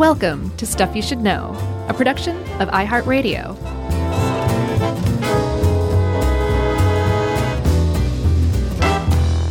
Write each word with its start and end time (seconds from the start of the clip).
Welcome 0.00 0.56
to 0.56 0.64
Stuff 0.64 0.96
You 0.96 1.02
Should 1.02 1.18
Know, 1.18 1.54
a 1.90 1.92
production 1.92 2.34
of 2.58 2.70
iHeartRadio. 2.70 3.50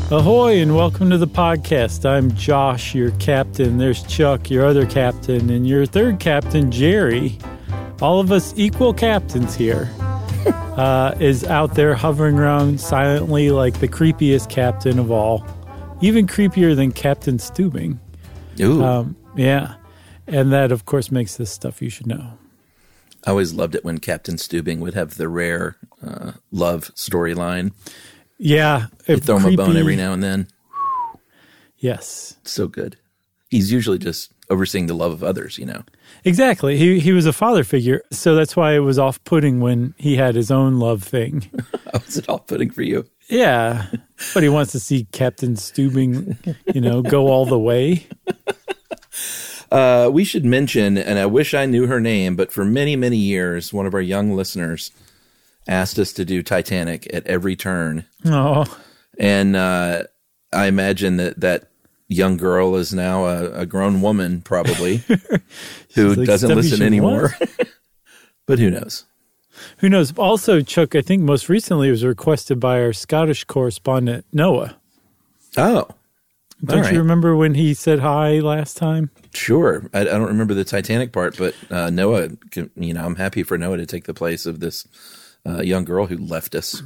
Ahoy 0.09 0.59
and 0.59 0.75
welcome 0.75 1.11
to 1.11 1.19
the 1.19 1.27
podcast. 1.27 2.03
I'm 2.03 2.31
Josh, 2.31 2.95
your 2.95 3.11
captain. 3.19 3.77
There's 3.77 4.01
Chuck, 4.01 4.49
your 4.49 4.65
other 4.65 4.87
captain, 4.87 5.51
and 5.51 5.67
your 5.67 5.85
third 5.85 6.19
captain, 6.19 6.71
Jerry. 6.71 7.37
All 8.01 8.19
of 8.19 8.31
us 8.31 8.51
equal 8.57 8.91
captains 8.91 9.53
here. 9.53 9.87
uh, 10.47 11.13
is 11.19 11.43
out 11.43 11.75
there 11.75 11.93
hovering 11.93 12.39
around 12.39 12.81
silently 12.81 13.51
like 13.51 13.79
the 13.81 13.87
creepiest 13.87 14.49
captain 14.49 14.97
of 14.97 15.11
all. 15.11 15.45
Even 16.01 16.25
creepier 16.25 16.75
than 16.75 16.91
Captain 16.91 17.37
Stubing. 17.37 17.99
Ooh. 18.59 18.83
Um, 18.83 19.15
yeah. 19.35 19.75
And 20.29 20.51
that, 20.53 20.71
of 20.71 20.85
course, 20.85 21.11
makes 21.11 21.37
this 21.37 21.49
stuff 21.49 21.81
you 21.81 21.89
should 21.89 22.07
know. 22.07 22.37
I 23.25 23.31
always 23.31 23.53
loved 23.53 23.75
it 23.75 23.83
when 23.83 23.97
Captain 23.97 24.35
Stubing 24.35 24.79
would 24.79 24.93
have 24.93 25.17
the 25.17 25.27
rare 25.27 25.75
uh, 26.05 26.33
love 26.51 26.91
storyline. 26.95 27.73
Yeah. 28.37 28.87
Throw 29.03 29.39
him 29.39 29.53
a 29.53 29.57
bone 29.57 29.75
every 29.75 29.95
now 29.95 30.13
and 30.13 30.23
then. 30.23 30.47
Yes. 31.77 32.37
So 32.43 32.67
good. 32.67 32.97
He's 33.49 33.71
usually 33.71 33.97
just 33.97 34.31
overseeing 34.49 34.87
the 34.87 34.93
love 34.93 35.11
of 35.11 35.23
others, 35.23 35.57
you 35.57 35.65
know. 35.65 35.83
Exactly. 36.23 36.77
He 36.77 36.99
he 36.99 37.11
was 37.11 37.25
a 37.25 37.33
father 37.33 37.63
figure, 37.63 38.01
so 38.11 38.35
that's 38.35 38.55
why 38.55 38.73
it 38.73 38.79
was 38.79 38.99
off 38.99 39.23
putting 39.23 39.59
when 39.59 39.93
he 39.97 40.15
had 40.15 40.35
his 40.35 40.51
own 40.51 40.79
love 40.79 41.03
thing. 41.03 41.49
How 41.93 41.99
is 42.07 42.17
it 42.17 42.29
all 42.29 42.43
fitting 42.47 42.69
for 42.69 42.81
you? 42.81 43.05
Yeah. 43.27 43.87
But 44.33 44.43
he 44.43 44.49
wants 44.49 44.71
to 44.73 44.79
see 44.79 45.05
Captain 45.11 45.55
Stubing, 45.55 46.37
you 46.73 46.81
know, 46.81 47.01
go 47.01 47.27
all 47.27 47.45
the 47.45 47.59
way. 47.59 48.07
Uh, 49.71 50.09
we 50.11 50.23
should 50.23 50.45
mention, 50.45 50.97
and 50.97 51.19
I 51.19 51.25
wish 51.25 51.53
I 51.53 51.65
knew 51.65 51.87
her 51.87 51.99
name, 51.99 52.35
but 52.35 52.51
for 52.51 52.65
many, 52.65 52.95
many 52.95 53.17
years, 53.17 53.71
one 53.71 53.85
of 53.85 53.93
our 53.93 54.01
young 54.01 54.35
listeners 54.35 54.91
asked 55.67 55.99
us 55.99 56.11
to 56.13 56.25
do 56.25 56.41
Titanic 56.41 57.07
at 57.13 57.25
every 57.27 57.55
turn. 57.55 58.05
Oh. 58.25 58.65
And 59.19 59.55
uh, 59.55 60.03
I 60.51 60.65
imagine 60.65 61.17
that 61.17 61.39
that 61.41 61.69
young 62.07 62.37
girl 62.37 62.75
is 62.75 62.93
now 62.93 63.25
a, 63.25 63.51
a 63.51 63.65
grown 63.65 64.01
woman, 64.01 64.41
probably, 64.41 64.97
who 65.95 66.15
like, 66.15 66.27
doesn't 66.27 66.55
listen 66.55 66.81
anymore. 66.81 67.35
but 68.47 68.59
who 68.59 68.71
knows? 68.71 69.05
Who 69.77 69.89
knows? 69.89 70.17
Also, 70.17 70.61
Chuck, 70.61 70.95
I 70.95 71.01
think 71.01 71.21
most 71.21 71.49
recently 71.49 71.89
it 71.89 71.91
was 71.91 72.05
requested 72.05 72.59
by 72.59 72.81
our 72.81 72.93
Scottish 72.93 73.43
correspondent, 73.43 74.25
Noah. 74.33 74.77
Oh, 75.57 75.89
Don't 76.63 76.81
right. 76.81 76.93
you 76.93 76.99
remember 76.99 77.35
when 77.35 77.53
he 77.55 77.73
said 77.73 77.99
hi 77.99 78.39
last 78.39 78.75
time? 78.75 79.11
Sure. 79.33 79.89
I, 79.93 80.01
I 80.01 80.03
don't 80.03 80.27
remember 80.27 80.53
the 80.53 80.65
Titanic 80.65 81.13
part, 81.13 81.37
but 81.37 81.55
uh, 81.69 81.89
Noah, 81.89 82.29
can, 82.51 82.69
you 82.75 82.93
know, 82.93 83.05
I'm 83.05 83.15
happy 83.15 83.43
for 83.43 83.57
Noah 83.57 83.77
to 83.77 83.85
take 83.85 84.03
the 84.05 84.13
place 84.13 84.45
of 84.45 84.59
this 84.59 84.85
uh, 85.45 85.61
young 85.61 85.85
girl 85.85 86.07
who 86.07 86.17
left 86.17 86.55
us 86.55 86.81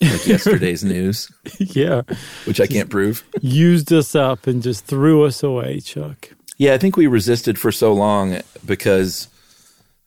like 0.00 0.26
yesterday's 0.26 0.84
news, 0.84 1.30
yeah. 1.58 2.02
which 2.44 2.60
I 2.60 2.66
can't 2.66 2.88
prove. 2.88 3.24
Used 3.40 3.92
us 3.92 4.14
up 4.14 4.46
and 4.46 4.62
just 4.62 4.86
threw 4.86 5.24
us 5.24 5.42
away, 5.42 5.80
Chuck. 5.80 6.30
Yeah, 6.56 6.74
I 6.74 6.78
think 6.78 6.96
we 6.96 7.06
resisted 7.06 7.58
for 7.58 7.72
so 7.72 7.92
long 7.92 8.40
because 8.64 9.28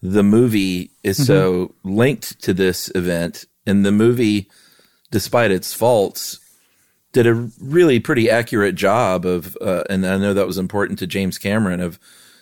the 0.01 0.23
movie 0.23 0.91
is 1.03 1.25
so 1.25 1.73
linked 1.83 2.41
to 2.43 2.53
this 2.53 2.91
event, 2.93 3.45
and 3.65 3.85
the 3.85 3.91
movie, 3.91 4.49
despite 5.11 5.49
its 5.49 5.73
faults, 5.73 6.39
did 7.13 7.27
a 7.27 7.49
really 7.59 7.99
pretty 7.99 8.29
accurate 8.29 8.75
job 8.75 9.25
of, 9.25 9.55
uh, 9.61 9.83
and 9.89 10.05
I 10.05 10.17
know 10.17 10.33
that 10.33 10.47
was 10.47 10.57
important 10.57 10.99
to 10.99 11.07
James 11.07 11.37
Cameron 11.37 11.79
of 11.79 11.99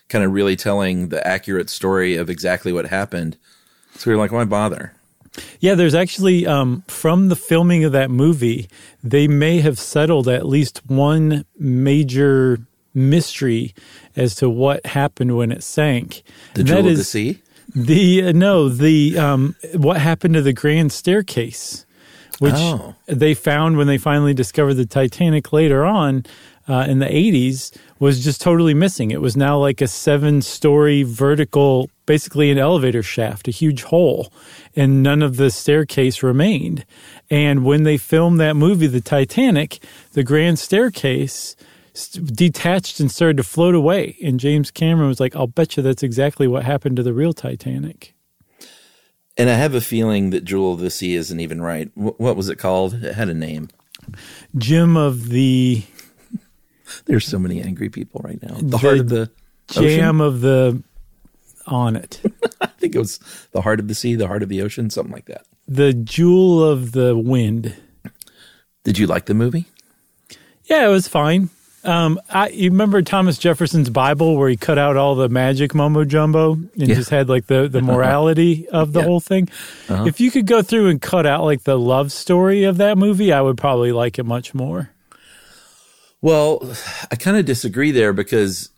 kind 0.09 0.25
of 0.25 0.31
really 0.31 0.55
telling 0.55 1.09
the 1.09 1.25
accurate 1.25 1.69
story 1.69 2.15
of 2.15 2.29
exactly 2.29 2.73
what 2.73 2.87
happened. 2.87 3.37
So 3.95 4.09
we 4.09 4.15
were 4.15 4.21
like, 4.21 4.31
why 4.31 4.45
bother? 4.45 4.93
Yeah, 5.59 5.75
there's 5.75 5.95
actually 5.95 6.45
um, 6.45 6.83
from 6.87 7.29
the 7.29 7.35
filming 7.35 7.83
of 7.83 7.91
that 7.93 8.11
movie, 8.11 8.69
they 9.03 9.27
may 9.27 9.59
have 9.59 9.79
settled 9.79 10.27
at 10.27 10.45
least 10.45 10.81
one 10.87 11.45
major 11.57 12.59
mystery 12.93 13.73
as 14.15 14.35
to 14.35 14.49
what 14.49 14.85
happened 14.85 15.37
when 15.37 15.51
it 15.51 15.63
sank. 15.63 16.23
The 16.55 16.63
Jewel 16.63 16.83
that 16.83 16.91
of 16.91 16.97
the 16.97 17.03
Sea. 17.03 17.41
the 17.73 18.23
uh, 18.25 18.31
no 18.33 18.67
the 18.67 19.17
um, 19.17 19.55
what 19.73 20.01
happened 20.01 20.33
to 20.33 20.41
the 20.41 20.51
grand 20.53 20.91
staircase, 20.91 21.85
which 22.41 22.55
Oh. 22.55 22.95
they 23.05 23.33
found 23.35 23.77
when 23.77 23.85
they 23.87 23.97
finally 23.99 24.33
discovered 24.33 24.73
the 24.73 24.85
Titanic 24.85 25.53
later 25.53 25.85
on. 25.85 26.25
Uh, 26.69 26.85
in 26.87 26.99
the 26.99 27.07
80s 27.07 27.71
was 27.99 28.23
just 28.23 28.39
totally 28.39 28.73
missing. 28.73 29.11
It 29.11 29.19
was 29.19 29.35
now 29.35 29.57
like 29.57 29.81
a 29.81 29.87
seven 29.87 30.41
story 30.41 31.03
vertical, 31.03 31.89
basically 32.05 32.49
an 32.51 32.57
elevator 32.59 33.03
shaft, 33.03 33.47
a 33.47 33.51
huge 33.51 33.83
hole, 33.83 34.31
and 34.75 35.01
none 35.03 35.21
of 35.21 35.37
the 35.37 35.49
staircase 35.49 36.21
remained. 36.23 36.85
And 37.29 37.65
when 37.65 37.83
they 37.83 37.97
filmed 37.97 38.39
that 38.39 38.55
movie, 38.55 38.87
The 38.87 39.01
Titanic, 39.01 39.83
the 40.13 40.23
grand 40.23 40.59
staircase 40.59 41.55
detached 42.23 42.99
and 42.99 43.11
started 43.11 43.37
to 43.37 43.43
float 43.43 43.75
away. 43.75 44.15
And 44.23 44.39
James 44.39 44.71
Cameron 44.71 45.09
was 45.09 45.19
like, 45.19 45.35
I'll 45.35 45.47
bet 45.47 45.75
you 45.75 45.83
that's 45.83 46.03
exactly 46.03 46.47
what 46.47 46.63
happened 46.63 46.95
to 46.97 47.03
the 47.03 47.13
real 47.13 47.33
Titanic. 47.33 48.13
And 49.37 49.49
I 49.49 49.53
have 49.55 49.73
a 49.73 49.81
feeling 49.81 50.31
that 50.31 50.43
Jewel 50.43 50.73
of 50.73 50.79
the 50.79 50.89
Sea 50.89 51.15
isn't 51.15 51.39
even 51.39 51.61
right. 51.61 51.89
Wh- 51.95 52.19
what 52.19 52.35
was 52.35 52.49
it 52.49 52.57
called? 52.57 52.95
It 53.03 53.13
had 53.15 53.29
a 53.29 53.33
name. 53.33 53.69
Jim 54.57 54.97
of 54.97 55.29
the 55.29 55.83
There's 57.05 57.25
so 57.25 57.39
many 57.39 57.61
angry 57.61 57.89
people 57.89 58.21
right 58.23 58.41
now. 58.41 58.57
The 58.59 58.77
heart 58.77 58.99
of 58.99 59.09
the 59.09 59.31
ocean? 59.69 59.83
Jam 59.83 60.21
of 60.21 60.41
the 60.41 60.83
on 61.67 61.95
it. 61.95 62.21
I 62.61 62.67
think 62.67 62.95
it 62.95 62.99
was 62.99 63.19
the 63.51 63.61
heart 63.61 63.79
of 63.79 63.87
the 63.87 63.95
sea, 63.95 64.15
the 64.15 64.27
heart 64.27 64.43
of 64.43 64.49
the 64.49 64.61
ocean, 64.61 64.89
something 64.89 65.13
like 65.13 65.25
that. 65.25 65.45
the 65.67 65.93
jewel 65.93 66.63
of 66.63 66.91
the 66.91 67.15
wind. 67.15 67.75
Did 68.83 68.97
you 68.97 69.07
like 69.07 69.25
the 69.27 69.33
movie? 69.35 69.65
Yeah, 70.65 70.87
it 70.87 70.91
was 70.91 71.07
fine. 71.07 71.49
Um, 71.83 72.19
I, 72.29 72.49
you 72.49 72.69
remember 72.69 73.01
Thomas 73.01 73.37
Jefferson's 73.39 73.89
Bible 73.89 74.37
where 74.37 74.49
he 74.49 74.55
cut 74.57 74.77
out 74.77 74.97
all 74.97 75.15
the 75.15 75.29
magic 75.29 75.73
mumbo 75.73 76.05
jumbo 76.05 76.53
and 76.53 76.69
Yeah. 76.75 76.93
just 76.95 77.09
had 77.09 77.27
like 77.27 77.47
the, 77.47 77.67
the 77.67 77.81
morality 77.81 78.67
of 78.71 78.93
the 78.93 78.99
Yeah. 78.99 79.05
whole 79.05 79.19
thing? 79.19 79.49
If 79.89 80.19
you 80.19 80.29
could 80.29 80.45
go 80.45 80.61
through 80.61 80.89
and 80.89 81.01
cut 81.01 81.25
out 81.25 81.43
like 81.43 81.63
the 81.63 81.77
love 81.79 82.11
story 82.11 82.63
of 82.65 82.77
that 82.77 82.97
movie, 82.97 83.33
I 83.33 83.41
would 83.41 83.57
probably 83.57 83.91
like 83.91 84.19
it 84.19 84.25
much 84.25 84.53
more. 84.53 84.91
Well, 86.21 86.71
I 87.09 87.15
kind 87.15 87.35
of 87.37 87.45
disagree 87.45 87.89
there 87.91 88.13
because 88.13 88.69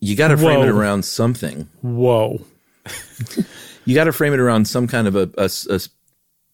you 0.00 0.16
got 0.16 0.28
to 0.28 0.36
frame 0.36 0.62
it 0.62 0.68
around 0.68 1.04
something. 1.04 1.68
Whoa. 1.82 2.40
You 3.84 3.96
got 3.96 4.04
to 4.04 4.12
frame 4.12 4.32
it 4.32 4.38
around 4.38 4.68
some 4.68 4.86
kind 4.86 5.08
of 5.08 5.16
a, 5.16 5.28
a 5.36 5.50
a 5.68 5.80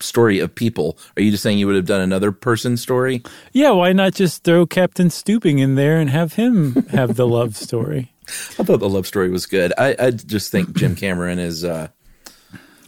story 0.00 0.38
of 0.38 0.54
people. 0.54 0.98
Are 1.16 1.22
you 1.22 1.30
just 1.30 1.42
saying 1.42 1.58
you 1.58 1.66
would 1.66 1.76
have 1.76 1.86
done 1.86 2.00
another 2.00 2.32
person's 2.32 2.80
story? 2.80 3.22
Yeah, 3.52 3.70
why 3.70 3.92
not 3.92 4.14
just 4.14 4.44
throw 4.44 4.66
Captain 4.66 5.08
Stubing 5.08 5.60
in 5.60 5.74
there 5.74 5.98
and 5.98 6.10
have 6.10 6.34
him 6.34 6.74
have 6.90 7.16
the 7.16 7.26
love 7.26 7.56
story? 7.56 8.12
I 8.28 8.64
thought 8.64 8.80
the 8.80 8.88
love 8.88 9.06
story 9.06 9.30
was 9.30 9.46
good. 9.46 9.72
I, 9.78 9.96
I 9.98 10.10
just 10.10 10.52
think 10.52 10.74
Jim 10.76 10.94
Cameron 10.94 11.38
is. 11.38 11.64
Uh, 11.64 11.88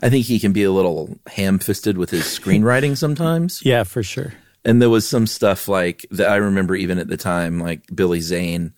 I 0.03 0.09
think 0.09 0.27
he 0.27 0.39
can 0.39 0.53
be 0.53 0.65
a 0.65 0.73
little 0.73 1.19
ham-fisted 1.27 1.99
with 1.99 2.09
his 2.11 2.25
screenwriting 2.25 2.97
sometimes. 2.97 3.63
Yeah, 3.65 3.85
for 3.85 4.03
sure. 4.03 4.33
And 4.65 4.81
there 4.81 4.91
was 4.91 5.07
some 5.09 5.27
stuff 5.27 5.69
like 5.69 6.07
that 6.11 6.31
I 6.31 6.37
remember 6.37 6.75
even 6.75 6.99
at 6.99 7.09
the 7.09 7.17
time, 7.17 7.61
like 7.61 7.83
Billy 7.95 8.21
Zane, 8.21 8.73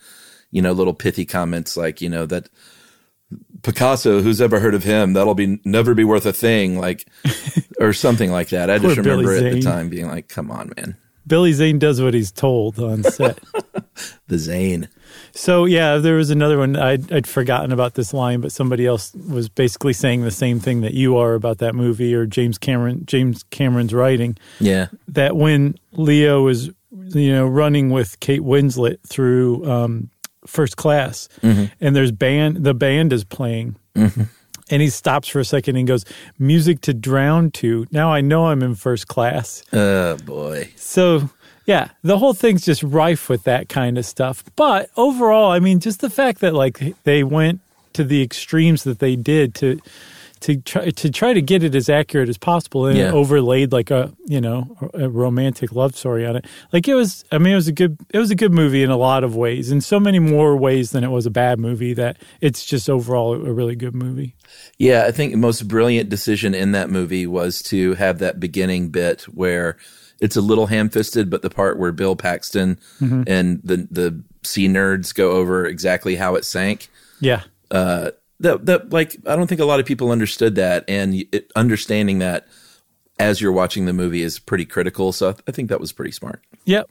you 0.50 0.62
know, 0.62 0.72
little 0.72 0.94
pithy 0.94 1.24
comments 1.24 1.76
like, 1.76 2.00
you 2.00 2.08
know, 2.08 2.26
that 2.26 2.48
Picasso, 3.62 4.20
who's 4.22 4.40
ever 4.40 4.60
heard 4.60 4.74
of 4.74 4.82
him, 4.84 5.12
that'll 5.12 5.34
be 5.34 5.60
never 5.64 5.94
be 5.94 6.04
worth 6.04 6.26
a 6.26 6.32
thing, 6.32 6.78
like, 6.78 7.06
or 7.80 7.92
something 7.92 8.30
like 8.30 8.48
that. 8.50 8.70
I 8.70 8.78
just 8.78 8.96
remember 8.96 9.34
at 9.34 9.52
the 9.52 9.60
time 9.62 9.88
being 9.88 10.08
like, 10.08 10.28
come 10.28 10.50
on, 10.50 10.72
man. 10.76 10.96
Billy 11.26 11.52
Zane 11.52 11.78
does 11.78 12.00
what 12.02 12.14
he's 12.14 12.32
told 12.32 12.78
on 12.78 13.02
set. 13.04 13.38
The 14.26 14.38
Zane. 14.38 14.88
So 15.32 15.66
yeah, 15.66 15.98
there 15.98 16.16
was 16.16 16.30
another 16.30 16.56
one. 16.56 16.76
I'd, 16.76 17.12
I'd 17.12 17.26
forgotten 17.26 17.70
about 17.70 17.92
this 17.94 18.14
line, 18.14 18.40
but 18.40 18.50
somebody 18.50 18.86
else 18.86 19.12
was 19.14 19.50
basically 19.50 19.92
saying 19.92 20.22
the 20.22 20.30
same 20.30 20.58
thing 20.58 20.80
that 20.80 20.94
you 20.94 21.18
are 21.18 21.34
about 21.34 21.58
that 21.58 21.74
movie 21.74 22.14
or 22.14 22.24
James 22.24 22.56
Cameron. 22.56 23.04
James 23.04 23.42
Cameron's 23.50 23.92
writing 23.92 24.38
Yeah. 24.60 24.86
that 25.08 25.36
when 25.36 25.74
Leo 25.92 26.42
was, 26.42 26.70
you 26.90 27.32
know, 27.32 27.46
running 27.46 27.90
with 27.90 28.18
Kate 28.20 28.40
Winslet 28.40 28.96
through 29.06 29.70
um, 29.70 30.08
First 30.46 30.76
Class, 30.76 31.28
mm-hmm. 31.42 31.66
and 31.80 31.96
there's 31.96 32.12
band, 32.12 32.64
the 32.64 32.74
band 32.74 33.12
is 33.12 33.24
playing. 33.24 33.76
Mm-hmm. 33.94 34.22
And 34.70 34.80
he 34.80 34.88
stops 34.88 35.28
for 35.28 35.38
a 35.38 35.44
second 35.44 35.76
and 35.76 35.86
goes, 35.86 36.04
"Music 36.38 36.80
to 36.82 36.94
drown 36.94 37.50
to." 37.52 37.86
Now 37.90 38.12
I 38.12 38.22
know 38.22 38.46
I'm 38.46 38.62
in 38.62 38.74
first 38.74 39.06
class. 39.06 39.62
Oh, 39.72 40.16
boy. 40.18 40.70
So, 40.76 41.28
yeah, 41.66 41.88
the 42.02 42.16
whole 42.16 42.32
thing's 42.32 42.64
just 42.64 42.82
rife 42.82 43.28
with 43.28 43.44
that 43.44 43.68
kind 43.68 43.98
of 43.98 44.06
stuff. 44.06 44.44
But 44.56 44.88
overall, 44.96 45.50
I 45.50 45.58
mean, 45.58 45.80
just 45.80 46.00
the 46.00 46.08
fact 46.08 46.40
that 46.40 46.54
like 46.54 46.94
they 47.04 47.22
went 47.22 47.60
to 47.92 48.04
the 48.04 48.22
extremes 48.22 48.84
that 48.84 48.98
they 48.98 49.16
did 49.16 49.54
to 49.56 49.80
to 50.42 50.56
try 50.58 50.90
to 50.90 51.10
try 51.10 51.32
to 51.32 51.40
get 51.42 51.62
it 51.62 51.74
as 51.74 51.88
accurate 51.88 52.28
as 52.28 52.36
possible 52.38 52.86
and 52.86 52.96
Yeah. 52.98 53.12
overlaid 53.12 53.72
like 53.72 53.90
a 53.90 54.12
you 54.26 54.40
know 54.40 54.76
a 54.94 55.08
romantic 55.08 55.72
love 55.72 55.96
story 55.96 56.26
on 56.26 56.36
it. 56.36 56.44
Like 56.72 56.86
it 56.88 56.94
was, 56.94 57.24
I 57.32 57.38
mean, 57.38 57.52
it 57.52 57.56
was 57.56 57.68
a 57.68 57.72
good 57.72 57.96
it 58.10 58.18
was 58.18 58.30
a 58.30 58.34
good 58.34 58.52
movie 58.52 58.82
in 58.82 58.90
a 58.90 58.96
lot 58.96 59.24
of 59.24 59.34
ways, 59.36 59.70
in 59.72 59.80
so 59.80 59.98
many 59.98 60.18
more 60.18 60.56
ways 60.56 60.90
than 60.90 61.04
it 61.04 61.10
was 61.10 61.26
a 61.26 61.30
bad 61.30 61.58
movie. 61.58 61.94
That 61.94 62.16
it's 62.40 62.64
just 62.64 62.90
overall 62.90 63.34
a 63.34 63.52
really 63.52 63.76
good 63.76 63.94
movie. 63.94 64.34
Yeah, 64.78 65.04
I 65.06 65.12
think 65.12 65.32
the 65.32 65.38
most 65.38 65.66
brilliant 65.68 66.10
decision 66.10 66.54
in 66.54 66.72
that 66.72 66.90
movie 66.90 67.26
was 67.26 67.62
to 67.64 67.94
have 67.94 68.18
that 68.18 68.38
beginning 68.38 68.90
bit 68.90 69.22
where 69.22 69.76
it's 70.20 70.36
a 70.36 70.40
little 70.40 70.66
ham-fisted, 70.66 71.30
but 71.30 71.42
the 71.42 71.50
part 71.50 71.78
where 71.78 71.90
Bill 71.92 72.14
Paxton 72.16 72.78
and 73.00 73.60
the 73.64 73.88
the 73.90 74.22
sea 74.42 74.68
nerds 74.68 75.14
go 75.14 75.32
over 75.32 75.66
exactly 75.66 76.16
how 76.16 76.34
it 76.34 76.44
sank. 76.44 76.88
Yeah, 77.20 77.42
Uh, 77.70 78.10
that 78.42 78.66
that 78.66 78.92
like 78.92 79.16
I 79.26 79.34
don't 79.36 79.46
think 79.46 79.60
a 79.60 79.64
lot 79.64 79.80
of 79.80 79.86
people 79.86 80.10
understood 80.10 80.54
that, 80.56 80.84
and 80.88 81.24
it, 81.32 81.50
understanding 81.56 82.18
that 82.18 82.46
as 83.18 83.40
you're 83.40 83.52
watching 83.52 83.86
the 83.86 83.92
movie 83.92 84.22
is 84.22 84.38
pretty 84.38 84.64
critical. 84.64 85.12
So 85.12 85.30
I, 85.30 85.32
th- 85.32 85.44
I 85.48 85.52
think 85.52 85.68
that 85.68 85.80
was 85.80 85.92
pretty 85.92 86.12
smart. 86.12 86.42
Yep. 86.64 86.90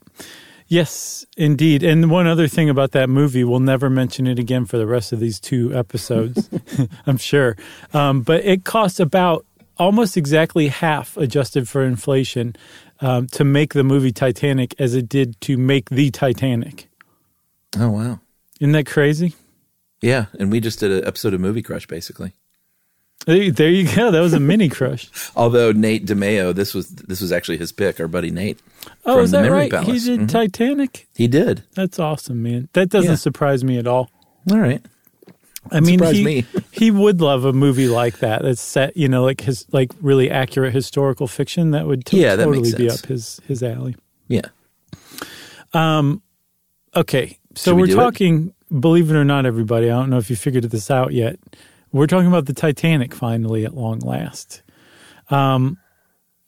Yes, 0.68 1.26
indeed. 1.36 1.82
And 1.82 2.10
one 2.10 2.26
other 2.26 2.48
thing 2.48 2.70
about 2.70 2.92
that 2.92 3.10
movie, 3.10 3.44
we'll 3.44 3.60
never 3.60 3.90
mention 3.90 4.26
it 4.26 4.38
again 4.38 4.64
for 4.64 4.78
the 4.78 4.86
rest 4.86 5.12
of 5.12 5.20
these 5.20 5.38
two 5.38 5.76
episodes, 5.76 6.48
I'm 7.06 7.18
sure. 7.18 7.56
Um, 7.92 8.22
but 8.22 8.42
it 8.44 8.64
costs 8.64 8.98
about 8.98 9.44
almost 9.78 10.16
exactly 10.16 10.68
half 10.68 11.16
adjusted 11.18 11.68
for 11.68 11.84
inflation 11.84 12.56
um, 13.00 13.26
to 13.28 13.44
make 13.44 13.74
the 13.74 13.84
movie 13.84 14.12
Titanic 14.12 14.74
as 14.78 14.94
it 14.94 15.08
did 15.08 15.38
to 15.42 15.58
make 15.58 15.90
the 15.90 16.10
Titanic. 16.10 16.88
Oh 17.78 17.90
wow, 17.90 18.20
Isn't 18.60 18.72
that 18.72 18.86
crazy? 18.86 19.34
Yeah, 20.02 20.26
and 20.38 20.52
we 20.52 20.60
just 20.60 20.80
did 20.80 20.90
an 20.92 21.04
episode 21.06 21.32
of 21.34 21.40
Movie 21.40 21.62
Crush 21.62 21.86
basically. 21.86 22.34
There 23.24 23.52
there 23.52 23.70
you 23.70 23.84
go. 23.94 24.10
That 24.10 24.20
was 24.20 24.32
a 24.32 24.40
mini 24.40 24.68
crush. 24.68 25.08
Although 25.36 25.70
Nate 25.70 26.04
DeMeo, 26.06 26.52
this 26.52 26.74
was 26.74 26.88
this 26.90 27.20
was 27.20 27.30
actually 27.30 27.56
his 27.56 27.70
pick, 27.70 28.00
our 28.00 28.08
buddy 28.08 28.32
Nate. 28.32 28.58
Oh, 29.06 29.20
is 29.20 29.30
that 29.30 29.48
right? 29.48 29.70
Palace. 29.70 29.86
He 29.86 29.98
did 30.16 30.20
Mhm. 30.26 30.28
Titanic. 30.28 31.06
He 31.14 31.28
did. 31.28 31.62
That's 31.74 32.00
awesome, 32.00 32.42
man. 32.42 32.68
That 32.72 32.88
doesn't 32.90 33.10
Yeah. 33.12 33.16
surprise 33.16 33.62
me 33.62 33.78
at 33.78 33.86
all. 33.86 34.10
All 34.50 34.58
right. 34.58 34.82
I 35.70 35.78
mean, 35.78 36.00
surprised 36.00 36.16
he, 36.16 36.24
me. 36.24 36.44
he 36.72 36.90
would 36.90 37.20
love 37.20 37.44
a 37.44 37.52
movie 37.52 37.86
like 37.86 38.18
that. 38.18 38.42
That's 38.42 38.60
set, 38.60 38.96
you 38.96 39.06
know, 39.08 39.22
like 39.22 39.42
his 39.42 39.66
like 39.70 39.92
really 40.00 40.28
accurate 40.28 40.72
historical 40.74 41.28
fiction. 41.28 41.70
That 41.70 41.86
would 41.86 42.04
t- 42.04 42.20
Yeah, 42.20 42.34
that 42.34 42.44
totally 42.46 42.72
be 42.74 42.90
up 42.90 43.06
his 43.06 43.40
his 43.46 43.62
alley. 43.62 43.94
Yeah. 44.26 44.46
Um. 45.72 46.22
Okay, 46.94 47.38
so 47.54 47.74
we 47.74 47.82
we're 47.82 47.94
talking. 47.94 48.48
it? 48.48 48.54
Believe 48.78 49.10
it 49.10 49.14
or 49.14 49.24
not, 49.24 49.46
everybody, 49.46 49.90
I 49.90 49.98
don't 49.98 50.10
know 50.10 50.18
if 50.18 50.30
you 50.30 50.36
figured 50.36 50.64
this 50.64 50.90
out 50.90 51.12
yet. 51.12 51.38
We're 51.92 52.06
talking 52.06 52.28
about 52.28 52.46
the 52.46 52.54
Titanic 52.54 53.14
finally 53.14 53.64
at 53.64 53.74
long 53.74 53.98
last. 53.98 54.62
Um, 55.28 55.78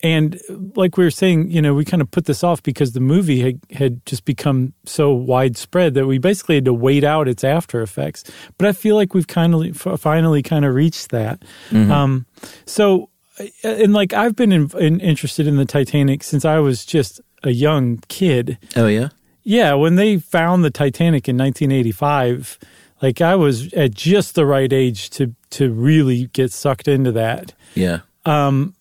and 0.03 0.38
like 0.76 0.99
we 0.99 1.05
were 1.05 1.11
saying, 1.11 1.50
you 1.50 1.62
know, 1.62 1.73
we 1.73 1.85
kind 1.85 2.03
of 2.03 2.11
put 2.11 2.26
this 2.26 2.44
off 2.44 2.62
because 2.62 2.93
the 2.93 3.00
movie 3.00 3.41
had, 3.41 3.61
had 3.73 4.05
just 4.05 4.26
become 4.26 4.75
so 4.85 5.12
widespread 5.12 5.94
that 5.94 6.06
we 6.06 6.19
basically 6.19 6.56
had 6.56 6.67
to 6.67 6.75
wait 6.75 7.05
out 7.05 7.26
its 7.26 7.43
after 7.43 7.81
effects. 7.81 8.25
But 8.59 8.69
I 8.69 8.73
feel 8.73 8.97
like 8.97 9.15
we've 9.15 9.27
kind 9.27 9.55
of 9.55 9.87
f- 9.87 10.00
finally 10.00 10.43
kind 10.43 10.67
of 10.67 10.75
reached 10.75 11.11
that. 11.11 11.43
Um, 11.91 12.27
so, 12.67 13.09
and 13.62 13.94
like 13.94 14.12
I've 14.12 14.37
been 14.37 14.53
in, 14.53 14.70
in, 14.79 15.00
interested 15.00 15.47
in 15.47 15.56
the 15.56 15.65
Titanic 15.65 16.23
since 16.23 16.44
I 16.44 16.59
was 16.59 16.85
just 16.85 17.20
a 17.43 17.50
young 17.50 17.99
kid. 18.09 18.59
Oh 18.77 18.87
yeah. 18.87 19.09
Yeah, 19.44 19.75
when 19.75 19.96
they 19.96 20.19
found 20.19 20.64
the 20.64 20.70
Titanic 20.70 21.29
in 21.29 21.37
1985, 21.37 22.58
like 23.02 23.20
I 23.20 23.35
was 23.37 23.73
at 23.75 23.94
just 23.94 24.35
the 24.35 24.46
right 24.46 24.73
age 24.73 25.11
to 25.11 25.35
to 25.50 25.70
really 25.70 26.26
get 26.32 26.50
sucked 26.50 26.88
into 26.88 27.12
that. 27.12 27.52
Yeah. 27.75 28.00
Um, 28.25 28.75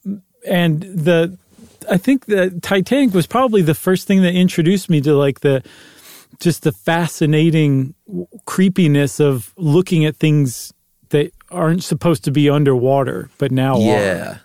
And 0.47 0.81
the 0.83 1.37
I 1.89 1.97
think 1.97 2.25
the 2.25 2.57
Titanic 2.61 3.13
was 3.13 3.27
probably 3.27 3.61
the 3.61 3.75
first 3.75 4.07
thing 4.07 4.21
that 4.21 4.33
introduced 4.33 4.89
me 4.89 5.01
to 5.01 5.13
like 5.13 5.41
the 5.41 5.63
just 6.39 6.63
the 6.63 6.71
fascinating 6.71 7.93
creepiness 8.45 9.19
of 9.19 9.53
looking 9.57 10.05
at 10.05 10.15
things 10.15 10.73
that 11.09 11.31
aren't 11.51 11.83
supposed 11.83 12.23
to 12.23 12.31
be 12.31 12.49
underwater 12.49 13.29
but 13.37 13.51
now 13.51 13.75
are. 13.75 13.79
Yeah. 13.79 14.37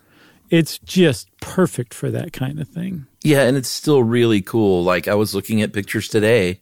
It's 0.51 0.79
just 0.79 1.29
perfect 1.41 1.95
for 1.95 2.11
that 2.11 2.33
kind 2.33 2.61
of 2.61 2.69
thing. 2.69 3.07
Yeah, 3.23 3.43
and 3.43 3.57
it's 3.57 3.69
still 3.69 4.03
really 4.03 4.41
cool. 4.41 4.85
Like 4.85 5.09
I 5.09 5.15
was 5.15 5.35
looking 5.35 5.63
at 5.63 5.73
pictures 5.73 6.09
today 6.09 6.61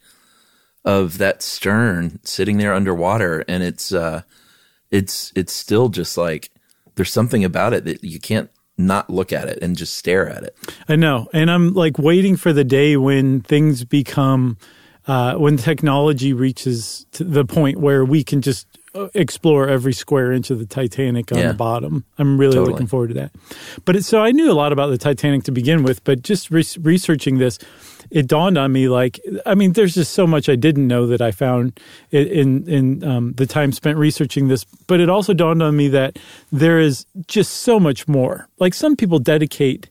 of 0.85 1.19
that 1.19 1.43
stern 1.43 2.21
sitting 2.23 2.59
there 2.59 2.73
underwater 2.73 3.45
and 3.49 3.65
it's 3.65 3.93
uh 3.93 4.23
it's 4.93 5.33
it's 5.35 5.53
still 5.53 5.89
just 5.89 6.17
like 6.17 6.51
there's 6.95 7.13
something 7.13 7.45
about 7.45 7.75
it 7.75 7.85
that 7.85 8.05
you 8.05 8.21
can't 8.21 8.51
not 8.79 9.09
look 9.11 9.33
at 9.33 9.49
it 9.49 9.59
and 9.63 9.77
just 9.77 9.97
stare 9.97 10.29
at 10.29 10.43
it. 10.43 10.57
I 10.89 10.97
know. 10.97 11.29
And 11.33 11.51
I'm 11.51 11.73
like 11.73 11.99
waiting 11.99 12.37
for 12.37 12.53
the 12.53 12.65
day 12.65 12.97
when 12.97 13.41
things 13.41 13.85
become, 13.85 14.59
uh, 15.07 15.35
when 15.35 15.57
technology 15.57 16.33
reaches 16.33 17.07
the 17.13 17.45
point 17.45 17.79
where 17.79 18.05
we 18.05 18.23
can 18.23 18.43
just 18.43 18.67
explore 19.15 19.69
every 19.69 19.93
square 19.93 20.33
inch 20.33 20.51
of 20.51 20.59
the 20.59 20.67
Titanic 20.67 21.33
on 21.33 21.39
Yeah. 21.39 21.49
the 21.49 21.55
bottom. 21.55 22.05
I'm 22.19 22.39
really 22.39 22.55
Totally. 22.55 22.73
looking 22.73 22.87
forward 22.87 23.09
to 23.09 23.15
that. 23.15 23.33
But 23.85 23.97
it, 23.97 24.05
so 24.05 24.23
I 24.23 24.31
knew 24.33 24.51
a 24.51 24.55
lot 24.55 24.73
about 24.73 24.89
the 24.89 24.99
Titanic 24.99 25.45
to 25.45 25.53
begin 25.53 25.83
with, 25.83 26.03
but 26.05 26.23
just 26.23 26.51
re- 26.51 26.65
researching 26.81 27.39
this, 27.39 27.59
it 28.11 28.27
dawned 28.29 28.57
on 28.57 28.73
me 28.73 28.89
like, 28.89 29.21
I 29.45 29.55
mean, 29.57 29.73
there's 29.73 29.95
just 29.95 30.13
so 30.13 30.27
much 30.27 30.49
I 30.49 30.55
didn't 30.57 30.87
know 30.87 31.07
that 31.09 31.21
I 31.21 31.33
found 31.33 31.81
in 32.13 32.69
in 32.69 33.03
um, 33.05 33.33
the 33.33 33.47
time 33.47 33.73
spent 33.73 33.99
researching 33.99 34.47
this. 34.49 34.65
But 34.87 35.01
it 35.01 35.09
also 35.09 35.35
dawned 35.35 35.63
on 35.63 35.77
me 35.77 35.89
that 35.89 36.19
there 36.53 36.79
is 36.79 37.05
just 37.27 37.53
so 37.63 37.81
much 37.81 38.07
more. 38.07 38.49
Like 38.61 38.75
some 38.75 38.95
people 38.97 39.19
dedicate 39.19 39.91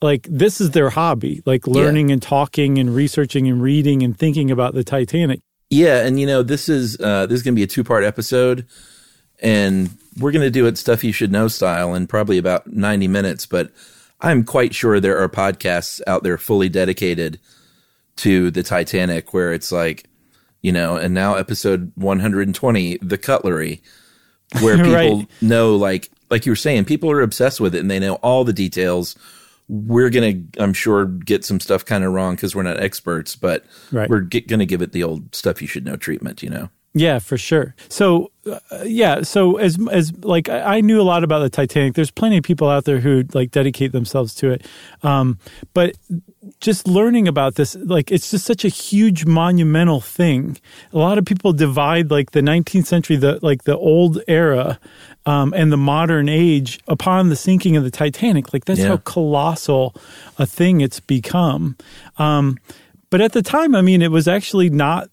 like 0.00 0.26
this 0.30 0.60
is 0.60 0.70
their 0.70 0.90
hobby, 0.90 1.42
like 1.44 1.66
learning 1.66 2.10
and 2.12 2.22
talking 2.22 2.78
and 2.78 2.94
researching 2.94 3.48
and 3.48 3.60
reading 3.62 4.02
and 4.04 4.16
thinking 4.16 4.50
about 4.50 4.74
the 4.74 4.84
Titanic. 4.84 5.40
Yeah, 5.72 6.04
and 6.04 6.20
you 6.20 6.26
know, 6.26 6.42
this 6.42 6.68
is 6.68 7.00
uh 7.00 7.24
this 7.26 7.36
is 7.36 7.42
going 7.42 7.54
to 7.54 7.58
be 7.58 7.62
a 7.62 7.66
two-part 7.66 8.04
episode 8.04 8.66
and 9.40 9.88
we're 10.18 10.30
going 10.32 10.44
to 10.44 10.50
do 10.50 10.66
it 10.66 10.76
stuff 10.76 11.02
you 11.02 11.12
should 11.12 11.32
know 11.32 11.48
style 11.48 11.94
in 11.94 12.06
probably 12.06 12.36
about 12.36 12.66
90 12.66 13.08
minutes, 13.08 13.46
but 13.46 13.72
I'm 14.20 14.44
quite 14.44 14.74
sure 14.74 15.00
there 15.00 15.18
are 15.18 15.28
podcasts 15.30 16.02
out 16.06 16.22
there 16.24 16.36
fully 16.36 16.68
dedicated 16.68 17.40
to 18.16 18.50
the 18.50 18.62
Titanic 18.62 19.32
where 19.32 19.52
it's 19.54 19.72
like, 19.72 20.04
you 20.60 20.70
know, 20.72 20.96
and 20.96 21.14
now 21.14 21.34
episode 21.36 21.90
120, 21.96 22.98
the 23.00 23.16
cutlery, 23.18 23.82
where 24.60 24.76
people 24.84 24.92
Right. 24.92 25.28
know 25.40 25.74
like 25.74 26.10
like 26.30 26.44
you 26.44 26.52
were 26.52 26.56
saying, 26.56 26.84
people 26.84 27.10
are 27.10 27.22
obsessed 27.22 27.60
with 27.60 27.74
it 27.74 27.80
and 27.80 27.90
they 27.90 27.98
know 27.98 28.16
all 28.16 28.44
the 28.44 28.52
details. 28.52 29.16
We're 29.68 30.10
gonna, 30.10 30.34
I'm 30.58 30.72
sure, 30.74 31.06
get 31.06 31.44
some 31.44 31.60
stuff 31.60 31.84
kind 31.84 32.04
of 32.04 32.12
wrong 32.12 32.34
because 32.34 32.54
we're 32.54 32.62
not 32.62 32.80
experts, 32.80 33.36
but 33.36 33.64
Right. 33.90 34.08
we're 34.10 34.20
gonna 34.20 34.66
give 34.66 34.82
it 34.82 34.92
the 34.92 35.02
old 35.02 35.34
stuff 35.34 35.62
you 35.62 35.68
should 35.68 35.84
know 35.84 35.96
treatment. 35.96 36.42
You 36.42 36.50
know, 36.50 36.68
Yeah, 36.94 37.20
for 37.20 37.38
sure. 37.38 37.74
So, 37.88 38.30
uh, 38.46 38.58
yeah. 38.84 39.22
So 39.22 39.56
as 39.56 39.78
as 39.90 40.12
like 40.24 40.48
I 40.48 40.76
I 40.76 40.80
knew 40.82 41.00
a 41.00 41.04
lot 41.04 41.24
about 41.24 41.38
the 41.40 41.48
Titanic. 41.48 41.94
There's 41.94 42.10
plenty 42.10 42.36
of 42.36 42.44
people 42.44 42.68
out 42.68 42.84
there 42.84 43.00
who 43.00 43.24
like 43.32 43.50
dedicate 43.50 43.92
themselves 43.92 44.34
to 44.36 44.50
it. 44.50 44.66
Um, 45.02 45.38
but 45.74 45.96
just 46.60 46.88
learning 46.88 47.28
about 47.28 47.54
this, 47.54 47.76
like 47.76 48.10
it's 48.10 48.30
just 48.30 48.44
such 48.44 48.64
a 48.64 48.68
huge 48.68 49.24
monumental 49.26 50.00
thing. 50.00 50.58
A 50.92 50.98
lot 50.98 51.16
of 51.18 51.24
people 51.24 51.52
divide 51.52 52.10
like 52.10 52.32
the 52.32 52.40
19th 52.40 52.86
century, 52.86 53.16
the 53.16 53.38
like 53.42 53.62
the 53.64 53.76
old 53.76 54.20
era, 54.26 54.78
um, 55.24 55.52
and 55.56 55.70
the 55.70 55.76
modern 55.76 56.28
age 56.28 56.80
upon 56.88 57.28
the 57.28 57.36
sinking 57.36 57.76
of 57.76 57.84
the 57.84 57.90
Titanic. 57.92 58.52
Like 58.52 58.64
that's 58.64 58.80
Yeah. 58.80 58.88
how 58.88 58.96
colossal 58.98 59.94
a 60.38 60.46
thing 60.46 60.80
it's 60.80 60.98
become. 60.98 61.76
Um, 62.18 62.58
but 63.10 63.20
at 63.20 63.32
the 63.32 63.42
time, 63.42 63.74
I 63.76 63.82
mean, 63.82 64.02
it 64.02 64.10
was 64.10 64.26
actually 64.26 64.70
not 64.70 65.08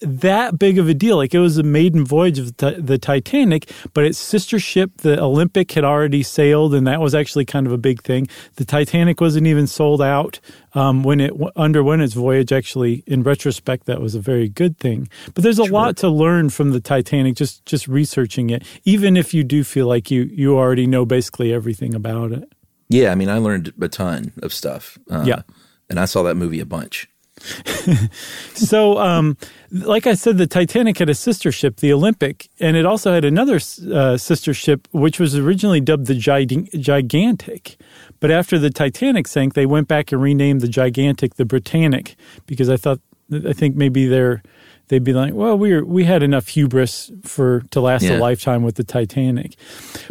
that 0.00 0.58
big 0.58 0.78
of 0.78 0.88
a 0.88 0.94
deal. 0.94 1.16
Like 1.16 1.34
it 1.34 1.38
was 1.40 1.58
a 1.58 1.62
maiden 1.62 2.04
voyage 2.04 2.38
of 2.38 2.56
the, 2.56 2.72
the 2.78 2.98
Titanic, 2.98 3.70
but 3.92 4.04
its 4.04 4.18
sister 4.18 4.58
ship, 4.58 4.90
the 4.98 5.20
Olympic, 5.20 5.72
had 5.72 5.84
already 5.84 6.22
sailed, 6.22 6.74
and 6.74 6.86
that 6.86 7.00
was 7.00 7.14
actually 7.14 7.44
kind 7.44 7.66
of 7.66 7.72
a 7.72 7.78
big 7.78 8.02
thing. 8.02 8.26
The 8.56 8.64
Titanic 8.64 9.20
wasn't 9.20 9.46
even 9.46 9.66
sold 9.66 10.00
out 10.00 10.40
um, 10.74 11.02
when 11.02 11.20
it 11.20 11.30
w- 11.32 11.50
underwent 11.56 12.00
its 12.02 12.14
voyage. 12.14 12.52
Actually, 12.52 13.02
in 13.06 13.22
retrospect, 13.22 13.86
that 13.86 14.00
was 14.00 14.14
a 14.14 14.20
very 14.20 14.48
good 14.48 14.78
thing. 14.78 15.08
But 15.34 15.44
there's 15.44 15.58
a 15.58 15.64
lot 15.64 15.96
to 15.98 16.08
learn 16.08 16.48
from 16.50 16.70
the 16.70 16.80
Titanic 16.80 17.36
just 17.36 17.64
just 17.66 17.86
researching 17.86 18.48
it, 18.50 18.64
even 18.84 19.16
if 19.16 19.34
you 19.34 19.44
do 19.44 19.64
feel 19.64 19.86
like 19.86 20.10
you 20.10 20.22
you 20.22 20.56
already 20.56 20.86
know 20.86 21.04
basically 21.04 21.52
everything 21.52 21.94
about 21.94 22.32
it. 22.32 22.44
yeah. 22.88 23.12
I 23.12 23.14
mean, 23.16 23.28
I 23.28 23.36
learned 23.36 23.72
a 23.80 23.88
ton 23.88 24.32
of 24.42 24.54
stuff. 24.54 24.96
Uh, 25.10 25.24
Yeah. 25.26 25.42
and 25.90 26.00
I 26.00 26.06
saw 26.06 26.22
that 26.22 26.36
movie 26.36 26.60
a 26.60 26.64
bunch. 26.66 27.08
So, 28.54 28.98
um, 28.98 29.36
like 29.70 30.06
I 30.06 30.14
said, 30.14 30.36
the 30.36 30.46
Titanic 30.46 30.98
had 30.98 31.08
a 31.08 31.14
sister 31.14 31.50
ship, 31.50 31.76
the 31.76 31.92
Olympic, 31.92 32.48
and 32.60 32.76
it 32.76 32.84
also 32.84 33.12
had 33.12 33.24
another 33.24 33.58
uh, 33.92 34.16
sister 34.18 34.52
ship, 34.52 34.86
which 34.92 35.18
was 35.18 35.34
originally 35.36 35.80
dubbed 35.80 36.06
the 36.06 36.14
Gigantic. 36.14 37.76
But 38.20 38.30
after 38.30 38.58
the 38.58 38.70
Titanic 38.70 39.26
sank, 39.26 39.54
they 39.54 39.66
went 39.66 39.88
back 39.88 40.12
and 40.12 40.20
renamed 40.20 40.60
the 40.60 40.68
Gigantic 40.68 41.36
the 41.36 41.44
Britannic 41.46 42.16
because 42.46 42.68
I 42.68 42.76
thought, 42.76 43.00
I 43.32 43.52
think 43.52 43.76
maybe 43.76 44.06
their 44.06 44.42
they'd 44.88 45.04
be 45.04 45.12
like, 45.12 45.32
"Well, 45.32 45.56
we 45.56 45.72
were, 45.72 45.84
we 45.84 46.04
had 46.04 46.22
enough 46.22 46.48
hubris 46.48 47.10
for 47.22 47.62
to 47.70 47.80
last 47.80 48.02
Yeah. 48.02 48.18
a 48.18 48.20
lifetime 48.20 48.62
with 48.62 48.74
the 48.74 48.84
Titanic." 48.84 49.54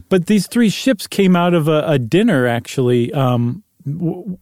But 0.07 0.25
these 0.25 0.47
three 0.47 0.69
ships 0.69 1.05
came 1.05 1.35
out 1.35 1.53
of 1.53 1.67
a, 1.67 1.83
a 1.85 1.99
dinner 1.99 2.47
actually. 2.47 3.13
Um, 3.13 3.63
w- 3.97 4.37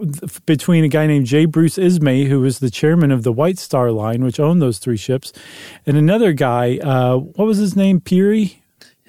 between 0.46 0.84
a 0.84 0.88
guy 0.88 1.08
named 1.08 1.26
J. 1.26 1.46
Bruce 1.46 1.78
Ismay, 1.78 2.26
who 2.26 2.42
was 2.42 2.60
the 2.60 2.70
chairman 2.70 3.12
of 3.12 3.24
the 3.24 3.32
White 3.32 3.58
Star 3.60 3.92
Line, 3.92 4.24
which 4.24 4.40
owned 4.40 4.62
those 4.62 4.80
three 4.80 4.98
ships, 4.98 5.34
and 5.86 5.98
another 5.98 6.34
guy, 6.34 6.78
uh, 6.78 7.18
what 7.18 7.46
was 7.46 7.58
his 7.58 7.76
name? 7.76 8.00
Pirrie? 8.02 8.58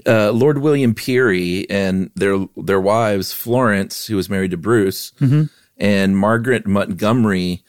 uh, 0.07 0.31
Lord 0.31 0.59
William 0.59 0.95
Pirrie 0.95 1.67
and 1.69 2.11
their 2.15 2.47
their 2.57 2.81
wives 2.81 3.33
Florence, 3.33 4.07
who 4.07 4.17
was 4.17 4.31
married 4.31 4.51
to 4.53 4.57
Bruce, 4.57 5.13
and 5.77 6.17
Margaret 6.17 6.67
Montgomery, 6.67 7.65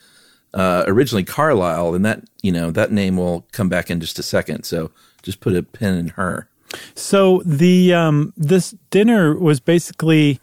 uh, 0.54 0.84
originally 0.86 1.24
Carlisle, 1.24 1.94
and 1.94 2.04
that 2.04 2.22
you 2.42 2.52
know 2.52 2.70
that 2.70 2.92
name 2.92 3.16
will 3.16 3.46
come 3.52 3.68
back 3.68 3.90
in 3.90 4.00
just 4.00 4.18
a 4.18 4.22
second. 4.22 4.64
So 4.64 4.90
just 5.22 5.40
put 5.40 5.56
a 5.56 5.62
pin 5.62 5.94
in 5.94 6.08
her. 6.08 6.48
So 6.94 7.42
the 7.44 7.92
um, 7.94 8.32
this 8.36 8.74
dinner 8.90 9.36
was 9.36 9.60
basically 9.60 10.40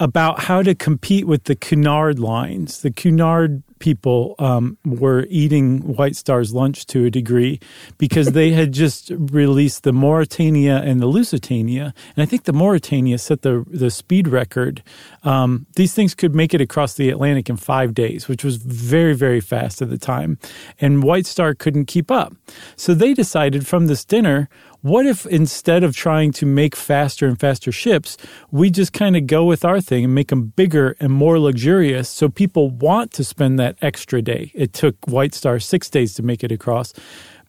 about 0.00 0.40
how 0.40 0.62
to 0.62 0.74
compete 0.74 1.26
with 1.26 1.44
the 1.44 1.56
Cunard 1.56 2.18
lines. 2.18 2.82
The 2.82 2.90
Cunard 2.90 3.62
people 3.78 4.34
um, 4.38 4.76
were 4.84 5.26
eating 5.28 5.80
White 5.94 6.16
Star's 6.16 6.52
lunch 6.52 6.86
to 6.86 7.04
a 7.04 7.10
degree 7.10 7.60
because 7.96 8.32
they 8.32 8.50
had 8.50 8.72
just 8.72 9.10
released 9.10 9.82
the 9.82 9.92
Mauretania 9.92 10.82
and 10.82 11.00
the 11.00 11.06
Lusitania, 11.06 11.94
and 12.16 12.22
I 12.22 12.26
think 12.26 12.44
the 12.44 12.52
Mauretania 12.52 13.18
set 13.18 13.42
the 13.42 13.64
the 13.68 13.90
speed 13.90 14.28
record. 14.28 14.82
Um, 15.24 15.66
these 15.76 15.94
things 15.94 16.14
could 16.14 16.34
make 16.34 16.54
it 16.54 16.60
across 16.60 16.94
the 16.94 17.10
Atlantic 17.10 17.48
in 17.48 17.56
five 17.56 17.94
days, 17.94 18.28
which 18.28 18.44
was 18.44 18.56
very 18.56 19.14
very 19.14 19.40
fast 19.40 19.82
at 19.82 19.90
the 19.90 19.98
time, 19.98 20.38
and 20.80 21.02
White 21.02 21.26
Star 21.26 21.54
couldn't 21.54 21.86
keep 21.86 22.10
up. 22.10 22.34
So 22.76 22.94
they 22.94 23.14
decided 23.14 23.66
from 23.66 23.86
this 23.86 24.04
dinner 24.04 24.48
what 24.82 25.06
if 25.06 25.26
instead 25.26 25.82
of 25.82 25.96
trying 25.96 26.30
to 26.32 26.46
make 26.46 26.76
faster 26.76 27.26
and 27.26 27.38
faster 27.38 27.72
ships, 27.72 28.16
we 28.52 28.70
just 28.70 28.92
kind 28.92 29.16
of 29.16 29.26
go 29.26 29.44
with 29.44 29.64
our 29.64 29.80
thing 29.80 30.04
and 30.04 30.14
make 30.14 30.28
them 30.28 30.52
bigger 30.54 30.94
and 31.00 31.12
more 31.12 31.40
luxurious 31.40 32.08
so 32.08 32.28
people 32.28 32.70
want 32.70 33.12
to 33.12 33.24
spend 33.24 33.58
that 33.58 33.76
extra 33.82 34.22
day? 34.22 34.52
It 34.54 34.72
took 34.72 34.94
White 35.06 35.34
Star 35.34 35.58
six 35.58 35.90
days 35.90 36.14
to 36.14 36.22
make 36.22 36.44
it 36.44 36.52
across. 36.52 36.92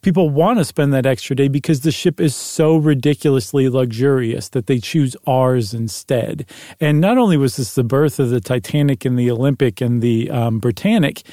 People 0.01 0.29
want 0.29 0.57
to 0.57 0.65
spend 0.65 0.91
that 0.93 1.05
extra 1.05 1.35
day 1.35 1.49
because 1.49 1.81
the 1.81 1.91
ship 1.91 2.19
is 2.19 2.33
so 2.35 2.77
ridiculously 2.77 3.69
luxurious 3.69 4.49
that 4.49 4.65
they 4.65 4.79
choose 4.79 5.15
ours 5.27 5.73
instead. 5.73 6.49
And 6.79 6.99
not 6.99 7.17
only 7.17 7.37
was 7.37 7.57
this 7.57 7.75
the 7.75 7.83
birth 7.83 8.17
of 8.19 8.29
the 8.31 8.41
Titanic 8.41 9.05
and 9.05 9.19
the 9.19 9.29
Olympic 9.29 9.81
and 9.81 10.01
the 10.01 10.31
um, 10.31 10.59
Britannic, 10.59 11.23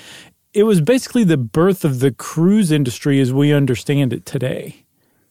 it 0.52 0.64
was 0.64 0.80
basically 0.80 1.24
the 1.24 1.36
birth 1.36 1.84
of 1.84 2.00
the 2.00 2.10
cruise 2.10 2.72
industry 2.72 3.20
as 3.20 3.32
we 3.32 3.52
understand 3.52 4.12
it 4.12 4.26
today 4.26 4.85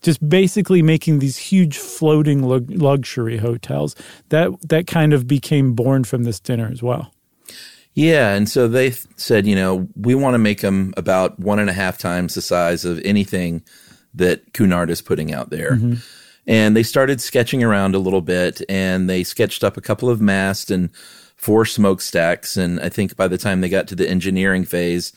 just 0.05 0.27
basically 0.29 0.83
making 0.83 1.17
these 1.19 1.35
huge 1.35 1.77
floating 1.79 2.43
lug- 2.43 2.69
luxury 2.69 3.37
hotels. 3.37 3.95
That 4.29 4.51
that 4.69 4.87
kind 4.87 5.13
of 5.13 5.27
became 5.27 5.73
born 5.73 6.03
from 6.03 6.23
this 6.23 6.39
dinner 6.39 6.69
as 6.71 6.83
well. 6.83 7.11
Yeah, 7.95 8.33
and 8.35 8.47
so 8.47 8.67
they 8.67 8.89
th- 8.91 9.05
said, 9.15 9.47
you 9.47 9.55
know, 9.55 9.87
we 9.95 10.15
want 10.15 10.35
to 10.35 10.37
make 10.39 10.61
them 10.61 10.93
about 10.95 11.39
one 11.39 11.59
and 11.59 11.69
a 11.69 11.73
half 11.73 11.97
times 11.97 12.35
the 12.35 12.41
size 12.41 12.85
of 12.85 13.01
anything 13.03 13.63
that 14.13 14.53
Cunard 14.53 14.89
is 14.89 15.01
putting 15.01 15.33
out 15.33 15.49
there. 15.49 15.71
Mm-hmm. 15.71 15.95
And 16.45 16.75
they 16.75 16.83
started 16.83 17.19
sketching 17.21 17.63
around 17.63 17.95
a 17.95 17.99
little 17.99 18.21
bit, 18.21 18.61
and 18.69 19.09
they 19.09 19.23
sketched 19.23 19.63
up 19.63 19.77
a 19.77 19.81
couple 19.81 20.09
of 20.09 20.21
masts 20.21 20.69
and 20.69 20.89
four 21.35 21.65
smokestacks. 21.65 22.57
And 22.57 22.79
I 22.79 22.89
think 22.89 23.15
by 23.15 23.27
the 23.27 23.37
time 23.37 23.61
they 23.61 23.69
got 23.69 23.87
to 23.87 23.95
the 23.95 24.07
engineering 24.07 24.65
phase, 24.65 25.11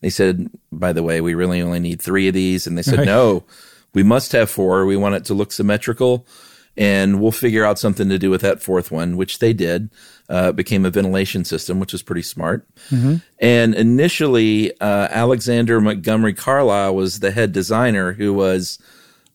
they 0.00 0.10
said, 0.10 0.50
by 0.70 0.92
the 0.92 1.02
way, 1.02 1.20
we 1.20 1.34
really 1.34 1.62
only 1.62 1.80
need 1.80 2.02
three 2.02 2.28
of 2.28 2.34
these. 2.34 2.66
And 2.66 2.76
they 2.76 2.82
said, 2.82 2.98
Right. 2.98 3.06
no, 3.06 3.44
we 3.94 4.02
must 4.02 4.32
have 4.32 4.50
four. 4.50 4.84
We 4.84 4.96
want 4.96 5.14
it 5.14 5.24
to 5.26 5.34
look 5.34 5.52
symmetrical, 5.52 6.26
and 6.76 7.20
we'll 7.20 7.32
figure 7.32 7.64
out 7.64 7.78
something 7.78 8.08
to 8.08 8.18
do 8.18 8.30
with 8.30 8.42
that 8.42 8.62
fourth 8.62 8.90
one, 8.90 9.16
which 9.16 9.38
they 9.38 9.52
did. 9.52 9.90
Uh, 10.28 10.52
became 10.52 10.86
a 10.86 10.90
ventilation 10.90 11.44
system, 11.44 11.78
which 11.78 11.92
was 11.92 12.02
pretty 12.02 12.22
smart. 12.22 12.66
And 13.38 13.74
initially, 13.74 14.72
uh, 14.80 15.08
Alexander 15.10 15.82
Montgomery 15.82 16.32
Carlisle 16.32 16.94
was 16.94 17.20
the 17.20 17.30
head 17.30 17.52
designer, 17.52 18.12
who 18.14 18.32
was 18.32 18.78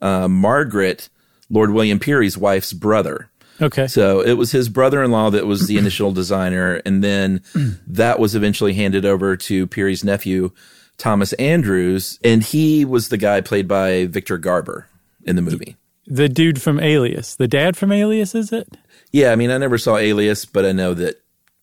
uh, 0.01 0.27
Margaret, 0.27 1.09
Lord 1.49 1.71
William 1.71 1.99
Pirrie's 1.99 2.39
wife's 2.39 2.73
brother. 2.73 3.29
Okay. 3.61 3.87
So 3.87 4.21
it 4.21 4.33
was 4.33 4.51
his 4.51 4.67
brother-in-law 4.69 5.31
that 5.31 5.45
was 5.45 5.67
the 5.67 5.77
initial 5.81 6.11
designer, 6.11 6.81
and 6.85 7.03
then 7.03 7.41
that 7.85 8.19
was 8.19 8.33
eventually 8.35 8.73
handed 8.73 9.05
over 9.05 9.37
to 9.37 9.67
Pirrie's 9.67 10.03
nephew, 10.03 10.51
Thomas 10.99 11.33
Andrews, 11.33 12.19
and 12.23 12.43
he 12.43 12.85
was 12.85 13.09
the 13.09 13.17
guy 13.17 13.41
played 13.41 13.67
by 13.67 14.05
Victor 14.05 14.37
Garber 14.37 14.87
in 15.23 15.35
the 15.35 15.41
movie. 15.41 15.75
the 16.05 16.29
dude 16.29 16.61
from 16.61 16.79
Alias, 16.79 17.35
the 17.35 17.47
dad 17.47 17.75
from 17.75 17.91
Alias, 17.91 18.35
is 18.35 18.51
it? 18.51 18.77
Yeah, 19.11 19.31
I 19.31 19.35
mean, 19.35 19.49
I 19.49 19.57
never 19.57 19.77
saw 19.79 19.97
Alias, 19.97 20.45
but 20.45 20.65
I 20.65 20.71
know 20.71 20.93
that 20.93 21.21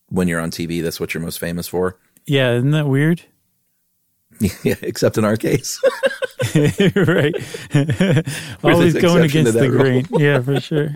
when 0.09 0.27
you're 0.27 0.41
on 0.41 0.51
TV, 0.51 0.83
that's 0.83 0.99
what 0.99 1.15
you're 1.15 1.23
most 1.23 1.39
famous 1.39 1.69
for. 1.69 1.99
Yeah, 2.25 2.53
isn't 2.55 2.73
that 2.73 2.89
weird? 2.89 3.23
yeah, 4.63 4.75
except 4.83 5.17
in 5.19 5.25
our 5.25 5.37
case. 5.37 5.81
right. 6.95 7.35
Always 8.63 8.95
going 8.95 9.25
against 9.25 9.55
the 9.55 9.69
grain. 9.71 10.07
Yeah, 10.13 10.41
for 10.41 10.61
sure. 10.61 10.91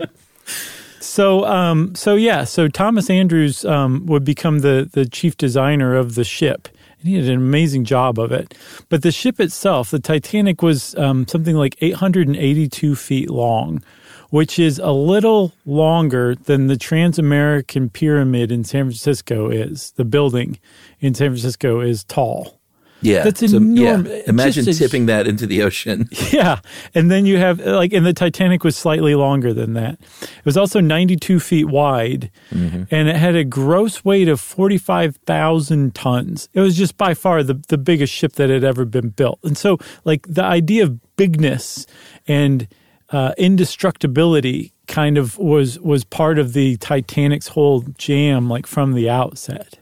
So, 0.99 1.45
um, 1.45 1.95
so 1.95 2.15
yeah, 2.15 2.43
so 2.43 2.67
Thomas 2.67 3.09
Andrews 3.09 3.65
um, 3.65 4.05
would 4.05 4.23
become 4.23 4.59
the 4.59 4.89
the 4.91 5.05
chief 5.05 5.35
designer 5.37 5.95
of 5.95 6.15
the 6.15 6.23
ship, 6.23 6.69
and 7.01 7.09
he 7.09 7.19
did 7.19 7.29
an 7.29 7.35
amazing 7.35 7.83
job 7.83 8.19
of 8.19 8.31
it. 8.31 8.55
But 8.89 9.01
the 9.01 9.11
ship 9.11 9.39
itself, 9.39 9.91
the 9.91 9.99
Titanic, 9.99 10.61
was 10.61 10.95
um, 10.95 11.27
something 11.27 11.55
like 11.55 11.75
882 11.81 12.95
feet 12.95 13.29
long, 13.29 13.83
which 14.29 14.59
is 14.59 14.79
a 14.79 14.91
little 14.91 15.53
longer 15.65 16.35
than 16.35 16.67
the 16.67 16.75
Transamerican 16.75 17.91
Pyramid 17.91 18.51
in 18.51 18.63
San 18.63 18.85
Francisco 18.85 19.49
is. 19.49 19.91
The 19.97 20.05
building 20.05 20.59
in 20.99 21.13
San 21.13 21.31
Francisco 21.31 21.81
is 21.81 22.03
tall. 22.03 22.60
Yeah, 23.01 23.23
That's 23.23 23.41
yeah. 23.41 23.57
enormous. 23.57 24.27
Imagine 24.27 24.65
Just 24.65 24.79
a- 24.79 24.83
tipping 24.83 25.07
that 25.07 25.27
into 25.27 25.45
the 25.47 25.63
ocean. 25.63 26.07
Yeah. 26.31 26.59
And 26.95 27.09
then 27.11 27.25
you 27.25 27.37
have, 27.37 27.59
like, 27.59 27.91
and 27.93 28.05
the 28.05 28.13
Titanic 28.13 28.63
was 28.63 28.77
slightly 28.77 29.15
longer 29.15 29.53
than 29.53 29.73
that. 29.73 29.99
It 30.21 30.45
was 30.45 30.55
also 30.55 30.79
92 30.79 31.39
feet 31.39 31.65
wide 31.65 32.31
and 32.51 32.87
it 33.09 33.15
had 33.15 33.35
a 33.35 33.43
gross 33.43 34.05
weight 34.05 34.27
of 34.29 34.39
45,000 34.39 35.93
tons. 35.95 36.47
It 36.53 36.59
was 36.61 36.77
just 36.77 36.97
by 36.97 37.13
far 37.13 37.43
the, 37.43 37.55
the 37.67 37.77
biggest 37.77 38.13
ship 38.13 38.33
that 38.33 38.49
had 38.49 38.63
ever 38.63 38.85
been 38.85 39.09
built. 39.09 39.39
And 39.43 39.57
so, 39.57 39.77
like, 40.05 40.25
the 40.27 40.43
idea 40.43 40.83
of 40.83 40.99
bigness 41.17 41.85
and 42.27 42.67
uh, 43.09 43.33
indestructibility 43.37 44.73
kind 44.87 45.17
of 45.17 45.37
was 45.37 45.79
was 45.79 46.03
part 46.03 46.39
of 46.39 46.53
the 46.53 46.77
Titanic's 46.77 47.49
whole 47.49 47.81
jam, 47.97 48.49
like 48.49 48.65
from 48.67 48.93
the 48.93 49.09
outset. 49.09 49.79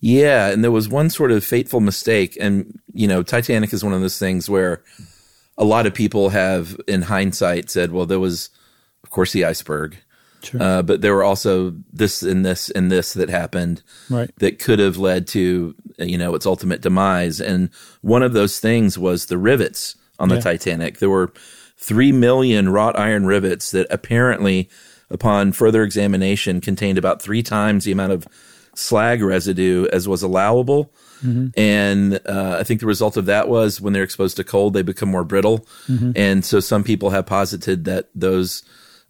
Yeah, 0.00 0.48
and 0.48 0.64
there 0.64 0.70
was 0.70 0.88
one 0.88 1.10
sort 1.10 1.30
of 1.30 1.44
fateful 1.44 1.80
mistake, 1.80 2.36
and 2.40 2.78
you 2.92 3.06
know, 3.06 3.22
Titanic 3.22 3.72
is 3.72 3.84
one 3.84 3.92
of 3.92 4.00
those 4.00 4.18
things 4.18 4.48
where 4.48 4.82
a 5.58 5.64
lot 5.64 5.86
of 5.86 5.92
people 5.94 6.30
have, 6.30 6.76
in 6.88 7.02
hindsight, 7.02 7.70
said, 7.70 7.92
"Well, 7.92 8.06
there 8.06 8.18
was, 8.20 8.48
of 9.04 9.10
course, 9.10 9.32
the 9.32 9.44
iceberg, 9.44 9.98
Sure. 10.42 10.62
uh, 10.62 10.82
but 10.82 11.02
there 11.02 11.14
were 11.14 11.22
also 11.24 11.74
this 11.92 12.22
and 12.22 12.46
this 12.46 12.70
and 12.70 12.90
this 12.90 13.12
that 13.12 13.28
happened 13.28 13.82
Right. 14.08 14.30
that 14.38 14.58
could 14.58 14.78
have 14.78 14.96
led 14.96 15.26
to, 15.28 15.74
you 15.98 16.16
know, 16.16 16.34
its 16.34 16.46
ultimate 16.46 16.80
demise." 16.80 17.38
And 17.40 17.68
one 18.00 18.22
of 18.22 18.32
those 18.32 18.58
things 18.58 18.96
was 18.96 19.26
the 19.26 19.36
rivets 19.38 19.96
on 20.18 20.30
the 20.30 20.36
Yeah. 20.36 20.40
Titanic. 20.40 20.98
There 20.98 21.10
were 21.10 21.30
three 21.76 22.12
million 22.12 22.70
wrought 22.70 22.98
iron 22.98 23.26
rivets 23.26 23.70
that 23.72 23.86
apparently, 23.90 24.70
upon 25.10 25.52
further 25.52 25.82
examination, 25.82 26.60
contained 26.62 26.96
about 26.96 27.20
three 27.20 27.42
times 27.42 27.84
the 27.84 27.92
amount 27.92 28.12
of 28.12 28.26
slag 28.74 29.22
residue 29.22 29.86
as 29.92 30.08
was 30.08 30.22
allowable. 30.22 30.92
And 31.54 32.18
uh, 32.26 32.56
I 32.58 32.64
think 32.64 32.80
the 32.80 32.86
result 32.86 33.18
of 33.18 33.26
that 33.26 33.48
was 33.48 33.78
when 33.78 33.92
they're 33.92 34.02
exposed 34.02 34.36
to 34.38 34.44
cold, 34.44 34.72
they 34.72 34.82
become 34.82 35.10
more 35.10 35.24
brittle. 35.24 35.66
And 36.16 36.44
so 36.44 36.60
some 36.60 36.82
people 36.82 37.10
have 37.10 37.26
posited 37.26 37.84
that 37.84 38.08
those, 38.14 38.62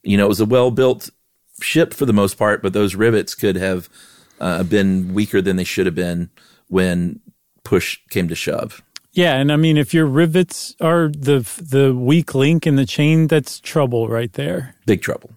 you 0.02 0.16
know, 0.16 0.24
it 0.24 0.28
was 0.28 0.40
a 0.40 0.46
well 0.46 0.70
built 0.70 1.10
ship 1.62 1.94
for 1.94 2.06
the 2.06 2.12
most 2.12 2.36
part, 2.36 2.62
but 2.62 2.72
those 2.72 2.94
rivets 2.94 3.34
could 3.34 3.56
have 3.56 3.88
uh, 4.40 4.62
been 4.64 5.14
weaker 5.14 5.40
than 5.40 5.56
they 5.56 5.64
should 5.64 5.86
have 5.86 5.94
been 5.94 6.30
when 6.68 7.20
push 7.62 7.98
came 8.10 8.28
to 8.28 8.34
shove. 8.34 8.82
Yeah, 9.12 9.36
and 9.36 9.50
I 9.50 9.56
mean, 9.56 9.76
if 9.76 9.92
your 9.92 10.06
rivets 10.06 10.76
are 10.80 11.08
the 11.08 11.40
the 11.60 11.94
weak 11.94 12.34
link 12.34 12.66
in 12.66 12.76
the 12.76 12.86
chain, 12.86 13.26
that's 13.26 13.58
trouble 13.58 14.08
right 14.08 14.32
there. 14.32 14.76
Big 14.86 15.02
trouble. 15.02 15.30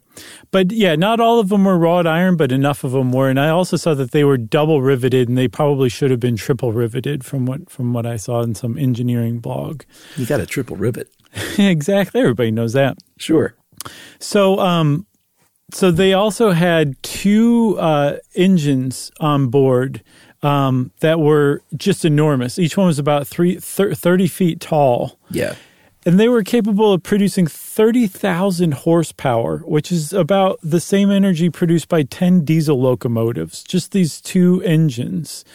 But 0.54 0.72
yeah, 0.72 0.96
not 0.96 1.20
all 1.20 1.40
of 1.40 1.50
them 1.50 1.66
were 1.66 1.80
wrought 1.80 2.06
iron, 2.06 2.38
but 2.38 2.52
enough 2.52 2.84
of 2.84 2.92
them 2.92 3.12
were. 3.12 3.28
And 3.28 3.40
I 3.40 3.50
also 3.50 3.76
saw 3.76 3.96
that 3.96 4.12
they 4.12 4.24
were 4.24 4.38
double 4.38 4.84
riveted, 4.84 5.28
and 5.28 5.36
they 5.36 5.48
probably 5.48 5.90
should 5.90 6.12
have 6.12 6.20
been 6.20 6.38
triple 6.38 6.72
riveted 6.72 7.26
from 7.26 7.48
what 7.48 7.72
from 7.72 7.92
what 7.92 8.06
I 8.06 8.18
saw 8.18 8.42
in 8.42 8.54
some 8.54 8.78
engineering 8.78 9.40
blog. 9.40 9.82
You 10.16 10.28
got 10.28 10.40
a 10.40 10.46
triple 10.46 10.76
rivet. 10.78 11.10
exactly, 11.58 12.22
everybody 12.22 12.52
knows 12.52 12.74
that. 12.74 13.00
Sure. 13.18 13.56
So, 14.20 14.60
um, 14.60 15.08
so 15.72 15.90
they 15.90 16.14
also 16.14 16.52
had 16.52 17.02
two 17.02 17.76
uh, 17.80 18.18
engines 18.36 19.12
on 19.20 19.48
board 19.48 20.04
um, 20.44 20.92
that 21.00 21.20
were 21.20 21.64
just 21.76 22.06
enormous. 22.06 22.60
Each 22.60 22.78
one 22.78 22.86
was 22.86 23.00
about 23.00 23.28
three, 23.28 23.60
thir- 23.60 23.96
30 23.96 24.28
feet 24.28 24.60
tall. 24.60 25.18
Yeah. 25.32 25.56
And 26.06 26.20
they 26.20 26.28
were 26.28 26.44
capable 26.44 26.94
of 26.94 27.04
producing 27.04 27.48
30,000 27.48 28.74
horsepower, 28.74 29.60
which 29.60 29.92
is 29.92 30.12
about 30.12 30.60
the 30.62 30.80
same 30.80 31.10
energy 31.10 31.50
produced 31.50 31.88
by 31.88 32.04
10 32.04 32.44
diesel 32.44 32.80
locomotives, 32.80 33.64
just 33.64 33.92
these 33.92 34.20
two 34.20 34.62
engines. 34.64 35.46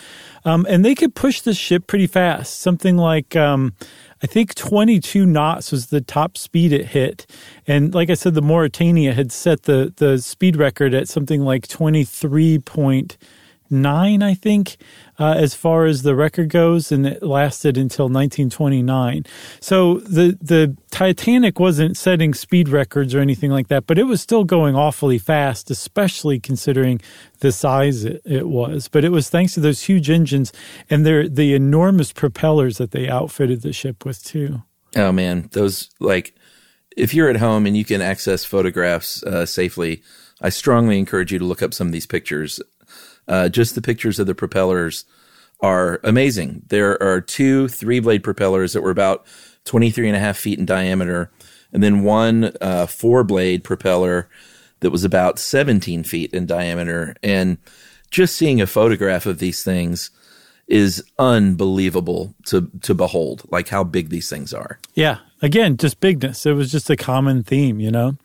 Um, 0.44 0.66
and 0.68 0.84
they 0.84 0.94
could 0.94 1.14
push 1.14 1.40
the 1.42 1.52
ship 1.52 1.86
pretty 1.86 2.06
fast, 2.06 2.60
something 2.60 2.96
like, 2.96 3.36
um, 3.36 3.74
I 4.22 4.26
think 4.26 4.54
22 4.54 5.26
knots 5.26 5.70
was 5.70 5.86
the 5.86 6.00
top 6.00 6.38
speed 6.38 6.72
it 6.72 6.86
hit. 6.86 7.26
And 7.66 7.94
like 7.94 8.08
I 8.08 8.14
said, 8.14 8.34
the 8.34 8.40
Mauretania 8.40 9.12
had 9.12 9.30
set 9.30 9.64
the, 9.64 9.92
the 9.96 10.18
speed 10.18 10.56
record 10.56 10.94
at 10.94 11.08
something 11.08 11.42
like 11.42 11.68
23 11.68 12.58
nine, 13.70 14.22
I 14.22 14.34
think, 14.34 14.76
uh, 15.18 15.34
as 15.36 15.54
far 15.54 15.84
as 15.84 16.02
the 16.02 16.14
record 16.14 16.48
goes, 16.48 16.92
and 16.92 17.06
it 17.06 17.22
lasted 17.22 17.76
until 17.76 18.06
1929. 18.06 19.24
So 19.60 19.98
the 20.00 20.38
the 20.40 20.76
Titanic 20.90 21.58
wasn't 21.58 21.96
setting 21.96 22.34
speed 22.34 22.68
records 22.68 23.14
or 23.14 23.20
anything 23.20 23.50
like 23.50 23.68
that, 23.68 23.86
but 23.86 23.98
it 23.98 24.04
was 24.04 24.20
still 24.20 24.44
going 24.44 24.74
awfully 24.74 25.18
fast, 25.18 25.70
especially 25.70 26.38
considering 26.38 27.00
the 27.40 27.52
size 27.52 28.04
it, 28.04 28.22
it 28.24 28.48
was. 28.48 28.88
But 28.88 29.04
it 29.04 29.10
was 29.10 29.30
thanks 29.30 29.54
to 29.54 29.60
those 29.60 29.82
huge 29.82 30.10
engines 30.10 30.52
and 30.88 31.04
their 31.04 31.28
the 31.28 31.54
enormous 31.54 32.12
propellers 32.12 32.78
that 32.78 32.92
they 32.92 33.08
outfitted 33.08 33.62
the 33.62 33.72
ship 33.72 34.04
with 34.04 34.22
too. 34.24 34.62
Oh 34.96 35.12
man, 35.12 35.48
those 35.52 35.90
like 36.00 36.34
if 36.96 37.14
you're 37.14 37.30
at 37.30 37.36
home 37.36 37.66
and 37.66 37.76
you 37.76 37.84
can 37.84 38.02
access 38.02 38.44
photographs 38.44 39.22
uh, 39.22 39.46
safely, 39.46 40.02
I 40.40 40.48
strongly 40.48 40.98
encourage 40.98 41.32
you 41.32 41.38
to 41.38 41.44
look 41.44 41.62
up 41.62 41.72
some 41.72 41.86
of 41.86 41.92
these 41.92 42.06
pictures 42.06 42.60
uh, 43.28 43.48
just 43.48 43.74
the 43.74 43.82
pictures 43.82 44.18
of 44.18 44.26
the 44.26 44.34
propellers 44.34 45.04
are 45.60 46.00
amazing. 46.04 46.62
There 46.68 47.00
are 47.02 47.20
two 47.20 47.68
three 47.68 48.00
blade 48.00 48.22
propellers 48.22 48.72
that 48.72 48.82
were 48.82 48.90
about 48.90 49.26
23 49.64 50.08
and 50.08 50.16
a 50.16 50.20
half 50.20 50.38
feet 50.38 50.58
in 50.58 50.66
diameter, 50.66 51.30
and 51.72 51.82
then 51.82 52.02
one 52.02 52.52
uh, 52.60 52.86
four 52.86 53.24
blade 53.24 53.64
propeller 53.64 54.28
that 54.80 54.90
was 54.90 55.04
about 55.04 55.38
17 55.38 56.04
feet 56.04 56.32
in 56.32 56.46
diameter. 56.46 57.16
And 57.22 57.58
just 58.10 58.36
seeing 58.36 58.60
a 58.60 58.66
photograph 58.66 59.26
of 59.26 59.38
these 59.38 59.62
things 59.62 60.10
is 60.68 61.02
unbelievable 61.18 62.34
to 62.46 62.70
to 62.82 62.94
behold, 62.94 63.42
like 63.50 63.68
how 63.68 63.82
big 63.82 64.10
these 64.10 64.28
things 64.28 64.52
are. 64.52 64.78
Yeah, 64.94 65.18
again, 65.42 65.76
just 65.76 65.98
bigness. 66.00 66.44
It 66.46 66.52
was 66.52 66.70
just 66.70 66.90
a 66.90 66.96
common 66.96 67.42
theme, 67.42 67.80
you 67.80 67.90
know. 67.90 68.16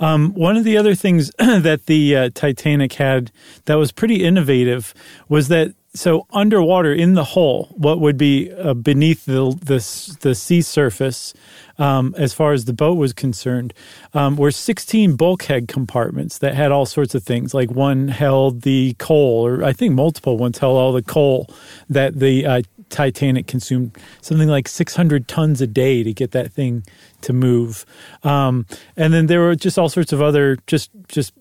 Um, 0.00 0.32
one 0.34 0.56
of 0.56 0.64
the 0.64 0.76
other 0.76 0.94
things 0.94 1.30
that 1.38 1.86
the 1.86 2.16
uh, 2.16 2.30
Titanic 2.34 2.94
had 2.94 3.32
that 3.64 3.74
was 3.74 3.92
pretty 3.92 4.24
innovative 4.24 4.94
was 5.28 5.48
that 5.48 5.74
so 5.94 6.26
underwater 6.30 6.92
in 6.92 7.14
the 7.14 7.24
hull, 7.24 7.74
what 7.76 8.00
would 8.00 8.16
be 8.16 8.52
uh, 8.52 8.74
beneath 8.74 9.24
the, 9.24 9.50
the, 9.62 10.18
the 10.20 10.34
sea 10.34 10.62
surface, 10.62 11.34
um, 11.78 12.14
as 12.18 12.32
far 12.32 12.52
as 12.52 12.64
the 12.64 12.72
boat 12.72 12.96
was 12.96 13.12
concerned, 13.12 13.72
um, 14.14 14.36
were 14.36 14.50
16 14.50 15.16
bulkhead 15.16 15.68
compartments 15.68 16.38
that 16.38 16.54
had 16.54 16.72
all 16.72 16.86
sorts 16.86 17.14
of 17.14 17.22
things. 17.22 17.54
Like 17.54 17.70
one 17.70 18.08
held 18.08 18.62
the 18.62 18.94
coal, 18.98 19.46
or 19.46 19.64
I 19.64 19.72
think 19.72 19.94
multiple 19.94 20.36
ones 20.36 20.58
held 20.58 20.76
all 20.76 20.92
the 20.92 21.02
coal 21.02 21.48
that 21.88 22.18
the 22.18 22.46
uh, 22.46 22.62
Titanic 22.90 23.46
consumed 23.46 23.96
something 24.20 24.48
like 24.48 24.68
600 24.68 25.28
tons 25.28 25.60
a 25.60 25.66
day 25.66 26.02
to 26.02 26.12
get 26.12 26.32
that 26.32 26.52
thing 26.52 26.84
to 27.22 27.32
move. 27.32 27.84
Um, 28.22 28.66
and 28.96 29.12
then 29.12 29.26
there 29.26 29.40
were 29.40 29.54
just 29.54 29.78
all 29.78 29.88
sorts 29.88 30.12
of 30.12 30.22
other 30.22 30.58
just 30.66 30.90
just 31.08 31.32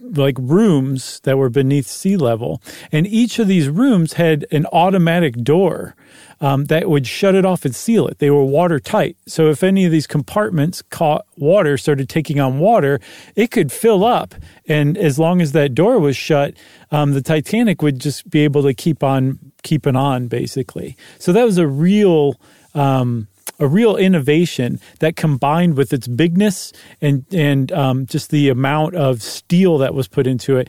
like 0.00 0.36
rooms 0.38 1.20
that 1.24 1.36
were 1.36 1.50
beneath 1.50 1.86
sea 1.86 2.16
level. 2.16 2.62
And 2.92 3.06
each 3.06 3.38
of 3.38 3.48
these 3.48 3.68
rooms 3.68 4.14
had 4.14 4.46
an 4.50 4.66
automatic 4.72 5.34
door 5.36 5.94
um, 6.40 6.66
that 6.66 6.88
would 6.88 7.06
shut 7.06 7.34
it 7.34 7.44
off 7.44 7.64
and 7.64 7.74
seal 7.74 8.06
it. 8.06 8.18
They 8.18 8.30
were 8.30 8.44
watertight. 8.44 9.16
So 9.26 9.48
if 9.50 9.62
any 9.62 9.84
of 9.84 9.92
these 9.92 10.06
compartments 10.06 10.82
caught 10.82 11.26
water, 11.36 11.76
started 11.76 12.08
taking 12.08 12.40
on 12.40 12.58
water, 12.58 13.00
it 13.34 13.50
could 13.50 13.72
fill 13.72 14.04
up. 14.04 14.34
And 14.66 14.96
as 14.98 15.18
long 15.18 15.40
as 15.40 15.52
that 15.52 15.74
door 15.74 15.98
was 15.98 16.16
shut, 16.16 16.54
um, 16.90 17.12
the 17.12 17.22
Titanic 17.22 17.82
would 17.82 17.98
just 17.98 18.28
be 18.30 18.40
able 18.40 18.62
to 18.62 18.74
keep 18.74 19.02
on 19.02 19.38
keeping 19.62 19.96
on, 19.96 20.28
basically. 20.28 20.96
So 21.18 21.32
that 21.32 21.44
was 21.44 21.58
a 21.58 21.66
real. 21.66 22.38
Um, 22.74 23.28
a 23.64 23.68
real 23.68 23.96
innovation 23.96 24.78
that 25.00 25.16
combined 25.16 25.76
with 25.76 25.92
its 25.92 26.06
bigness 26.06 26.72
and 27.00 27.24
and 27.32 27.72
um, 27.72 28.06
just 28.06 28.30
the 28.30 28.48
amount 28.48 28.94
of 28.94 29.22
steel 29.22 29.78
that 29.78 29.94
was 29.94 30.06
put 30.06 30.26
into 30.26 30.56
it 30.56 30.68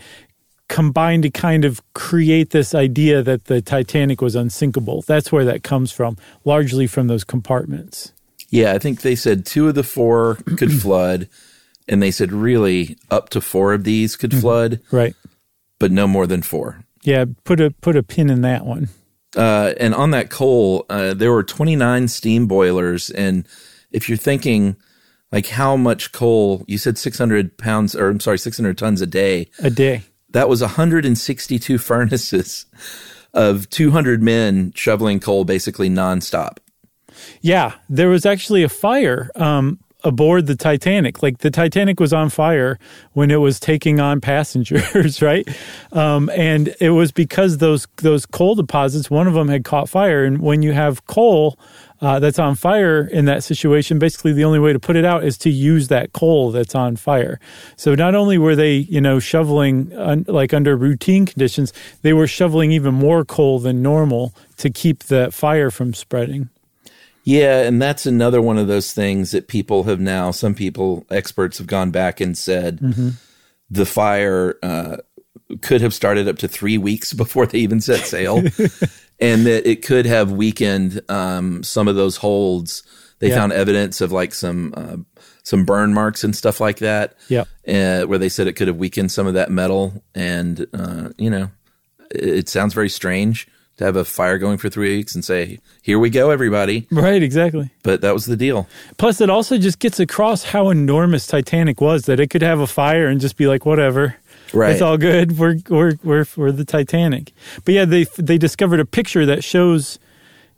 combined 0.67 1.23
to 1.23 1.29
kind 1.29 1.63
of 1.65 1.81
create 1.93 2.49
this 2.49 2.73
idea 2.73 3.21
that 3.21 3.45
the 3.45 3.61
Titanic 3.61 4.21
was 4.21 4.35
unsinkable. 4.35 5.03
That's 5.03 5.31
where 5.31 5.45
that 5.45 5.63
comes 5.63 5.91
from, 5.91 6.17
largely 6.43 6.87
from 6.87 7.07
those 7.07 7.23
compartments. 7.23 8.13
Yeah, 8.49 8.73
I 8.73 8.79
think 8.79 9.01
they 9.01 9.15
said 9.15 9.45
two 9.45 9.67
of 9.67 9.75
the 9.75 9.83
four 9.83 10.35
could 10.57 10.73
flood, 10.73 11.29
and 11.87 12.01
they 12.01 12.11
said 12.11 12.31
really 12.31 12.97
up 13.11 13.29
to 13.29 13.41
four 13.41 13.73
of 13.73 13.83
these 13.83 14.15
could 14.15 14.31
mm-hmm. 14.31 14.41
flood. 14.41 14.79
Right. 14.91 15.15
But 15.77 15.91
no 15.91 16.07
more 16.07 16.25
than 16.25 16.41
four. 16.41 16.83
Yeah, 17.03 17.25
put 17.43 17.59
a 17.59 17.69
put 17.69 17.95
a 17.95 18.01
pin 18.01 18.29
in 18.29 18.41
that 18.41 18.65
one. 18.65 18.89
Uh, 19.35 19.73
and 19.79 19.93
on 19.93 20.11
that 20.11 20.29
coal, 20.29 20.85
uh, 20.89 21.13
there 21.13 21.31
were 21.31 21.43
29 21.43 22.07
steam 22.07 22.47
boilers. 22.47 23.09
And 23.09 23.47
if 23.91 24.07
you're 24.07 24.17
thinking, 24.17 24.75
like, 25.31 25.47
how 25.47 25.75
much 25.75 26.11
coal, 26.11 26.63
you 26.67 26.77
said 26.77 26.97
600 26.97 27.57
pounds, 27.57 27.95
or 27.95 28.09
I'm 28.09 28.19
sorry, 28.19 28.37
600 28.37 28.77
tons 28.77 29.01
a 29.01 29.07
day. 29.07 29.49
A 29.59 29.69
day. 29.69 30.03
That 30.29 30.49
was 30.49 30.61
162 30.61 31.77
furnaces 31.77 32.65
of 33.33 33.69
200 33.69 34.23
men 34.23 34.71
shoveling 34.75 35.19
coal 35.19 35.43
basically 35.43 35.89
nonstop. 35.89 36.57
Yeah, 37.41 37.73
there 37.89 38.09
was 38.09 38.25
actually 38.25 38.63
a 38.63 38.69
fire 38.69 39.29
um, 39.35 39.79
aboard 40.05 40.47
the 40.47 40.55
Titanic. 40.55 41.21
Like 41.21 41.39
the 41.39 41.51
Titanic 41.51 41.99
was 41.99 42.13
on 42.13 42.29
fire 42.29 42.79
when 43.13 43.31
it 43.31 43.37
was 43.37 43.59
taking 43.59 43.99
on 43.99 44.21
passengers, 44.21 45.21
right? 45.21 45.47
Um, 45.91 46.29
and 46.35 46.73
it 46.79 46.91
was 46.91 47.11
because 47.11 47.57
those 47.57 47.87
those 47.97 48.25
coal 48.25 48.55
deposits, 48.55 49.09
one 49.09 49.27
of 49.27 49.33
them 49.33 49.49
had 49.49 49.65
caught 49.65 49.89
fire, 49.89 50.23
and 50.23 50.39
when 50.39 50.61
you 50.61 50.71
have 50.71 51.05
coal 51.07 51.57
uh, 52.01 52.19
that's 52.19 52.39
on 52.39 52.55
fire 52.55 53.07
in 53.07 53.25
that 53.25 53.43
situation, 53.43 53.99
basically 53.99 54.33
the 54.33 54.43
only 54.43 54.59
way 54.59 54.73
to 54.73 54.79
put 54.79 54.95
it 54.95 55.05
out 55.05 55.23
is 55.23 55.37
to 55.39 55.49
use 55.49 55.87
that 55.87 56.13
coal 56.13 56.51
that's 56.51 56.75
on 56.75 56.95
fire. 56.95 57.39
So 57.77 57.95
not 57.95 58.15
only 58.15 58.37
were 58.37 58.55
they, 58.55 58.75
you 58.75 59.01
know, 59.01 59.19
shoveling 59.19 59.93
un- 59.93 60.25
like 60.27 60.53
under 60.53 60.75
routine 60.75 61.25
conditions, 61.25 61.73
they 62.01 62.13
were 62.13 62.27
shoveling 62.27 62.71
even 62.71 62.93
more 62.93 63.25
coal 63.25 63.59
than 63.59 63.81
normal 63.81 64.33
to 64.57 64.69
keep 64.69 65.03
the 65.03 65.31
fire 65.31 65.71
from 65.71 65.93
spreading. 65.93 66.49
Yeah, 67.25 67.61
and 67.63 67.81
that's 67.81 68.05
another 68.05 68.39
one 68.39 68.59
of 68.59 68.67
those 68.67 68.93
things 68.93 69.31
that 69.31 69.47
people 69.47 69.83
have 69.85 69.99
now, 69.99 70.29
some 70.29 70.53
people, 70.53 71.07
experts 71.09 71.57
have 71.57 71.65
gone 71.65 71.89
back 71.89 72.21
and 72.21 72.37
said 72.37 72.79
mm-hmm. 72.79 73.09
the 73.69 73.85
fire 73.87 74.59
uh, 74.61 74.97
could 75.63 75.81
have 75.81 75.93
started 75.93 76.27
up 76.27 76.37
to 76.37 76.47
three 76.47 76.77
weeks 76.77 77.13
before 77.23 77.47
they 77.47 77.57
even 77.57 77.81
set 77.81 78.01
sail, 78.01 78.37
and 79.19 79.45
that 79.47 79.67
it 79.67 79.83
could 79.83 80.05
have 80.05 80.31
weakened 80.31 81.01
um, 81.09 81.63
some 81.63 81.87
of 81.87 81.95
those 81.95 82.17
holds. 82.17 82.83
They 83.17 83.29
yeah. 83.29 83.37
found 83.37 83.53
evidence 83.53 84.01
of 84.01 84.11
like 84.11 84.35
some 84.35 84.73
uh, 84.77 84.97
some 85.41 85.65
burn 85.65 85.95
marks 85.95 86.23
and 86.23 86.35
stuff 86.35 86.61
like 86.61 86.77
that. 86.77 87.15
Yeah, 87.27 87.45
uh, 87.67 88.05
where 88.05 88.19
they 88.19 88.29
said 88.29 88.45
it 88.45 88.53
could 88.53 88.67
have 88.67 88.77
weakened 88.77 89.11
some 89.11 89.25
of 89.25 89.33
that 89.33 89.49
metal, 89.49 90.03
and 90.13 90.67
uh, 90.75 91.09
you 91.17 91.31
know, 91.31 91.49
it, 92.11 92.23
it 92.23 92.49
sounds 92.49 92.75
very 92.75 92.89
strange 92.89 93.47
to 93.77 93.83
have 93.83 93.95
a 93.95 94.05
fire 94.05 94.37
going 94.37 94.57
for 94.57 94.69
three 94.69 94.95
weeks 94.97 95.15
and 95.15 95.23
say, 95.23 95.59
"Here 95.81 95.99
we 95.99 96.09
go, 96.09 96.29
everybody." 96.29 96.87
Right, 96.91 97.21
exactly. 97.21 97.71
But 97.83 98.01
that 98.01 98.13
was 98.13 98.25
the 98.25 98.37
deal. 98.37 98.67
Plus, 98.97 99.21
it 99.21 99.29
also 99.29 99.57
just 99.57 99.79
gets 99.79 99.99
across 99.99 100.45
how 100.45 100.69
enormous 100.69 101.27
Titanic 101.27 101.81
was 101.81 102.05
that 102.05 102.19
it 102.19 102.29
could 102.29 102.41
have 102.41 102.59
a 102.59 102.67
fire 102.67 103.07
and 103.07 103.19
just 103.19 103.37
be 103.37 103.47
like, 103.47 103.65
"Whatever." 103.65 104.15
Right. 104.53 104.71
It's 104.71 104.81
all 104.81 104.97
good. 104.97 105.37
We're 105.37 105.57
we're 105.69 105.93
we're 106.03 106.25
we're 106.35 106.51
the 106.51 106.65
Titanic. 106.65 107.33
But 107.65 107.73
yeah, 107.73 107.85
they 107.85 108.05
they 108.17 108.37
discovered 108.37 108.79
a 108.79 108.85
picture 108.85 109.25
that 109.25 109.43
shows 109.43 109.99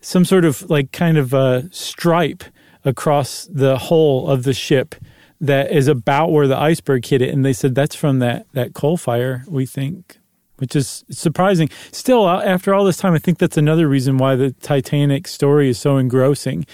some 0.02 0.26
sort 0.26 0.46
of 0.46 0.70
like 0.70 0.92
kind 0.92 1.18
of 1.18 1.34
a 1.34 1.68
stripe 1.72 2.44
across 2.86 3.48
the 3.52 3.78
hull 3.78 4.30
of 4.30 4.44
the 4.44 4.54
ship 4.54 4.96
that 5.42 5.72
is 5.72 5.88
about 5.88 6.32
where 6.32 6.48
the 6.48 6.58
iceberg 6.58 7.06
hit 7.06 7.22
it 7.22 7.34
and 7.34 7.46
they 7.46 7.54
said 7.54 7.76
that's 7.76 7.96
from 7.96 8.20
that 8.20 8.48
that 8.54 8.74
coal 8.74 8.98
fire 8.98 9.44
we 9.48 9.66
think 9.66 10.18
which 10.58 10.76
is 10.76 11.04
surprising. 11.10 11.70
Still, 11.92 12.26
uh, 12.26 12.44
after 12.44 12.74
all 12.74 12.86
this 12.86 12.98
time, 12.98 13.14
I 13.14 13.20
think 13.20 13.38
that's 13.38 13.58
another 13.58 13.88
reason 13.88 14.18
why 14.18 14.36
the 14.36 14.52
Titanic 14.52 15.28
story 15.28 15.70
is 15.70 15.80
so 15.80 15.98
engrossing. 15.98 16.66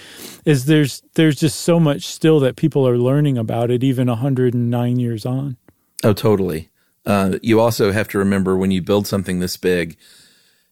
Is 0.44 0.66
there's 0.66 1.02
there's 1.14 1.36
just 1.36 1.60
so 1.60 1.78
much 1.78 2.06
still 2.06 2.40
that 2.40 2.56
people 2.56 2.86
are 2.86 2.98
learning 2.98 3.38
about 3.38 3.70
it, 3.70 3.84
even 3.84 4.08
109 4.08 4.98
years 4.98 5.24
on. 5.24 5.56
Oh, 6.02 6.12
totally. 6.12 6.70
Uh, 7.06 7.38
you 7.42 7.60
also 7.60 7.92
have 7.92 8.08
to 8.08 8.18
remember 8.18 8.56
when 8.56 8.70
you 8.70 8.82
build 8.82 9.06
something 9.06 9.38
this 9.38 9.56
big, 9.56 9.96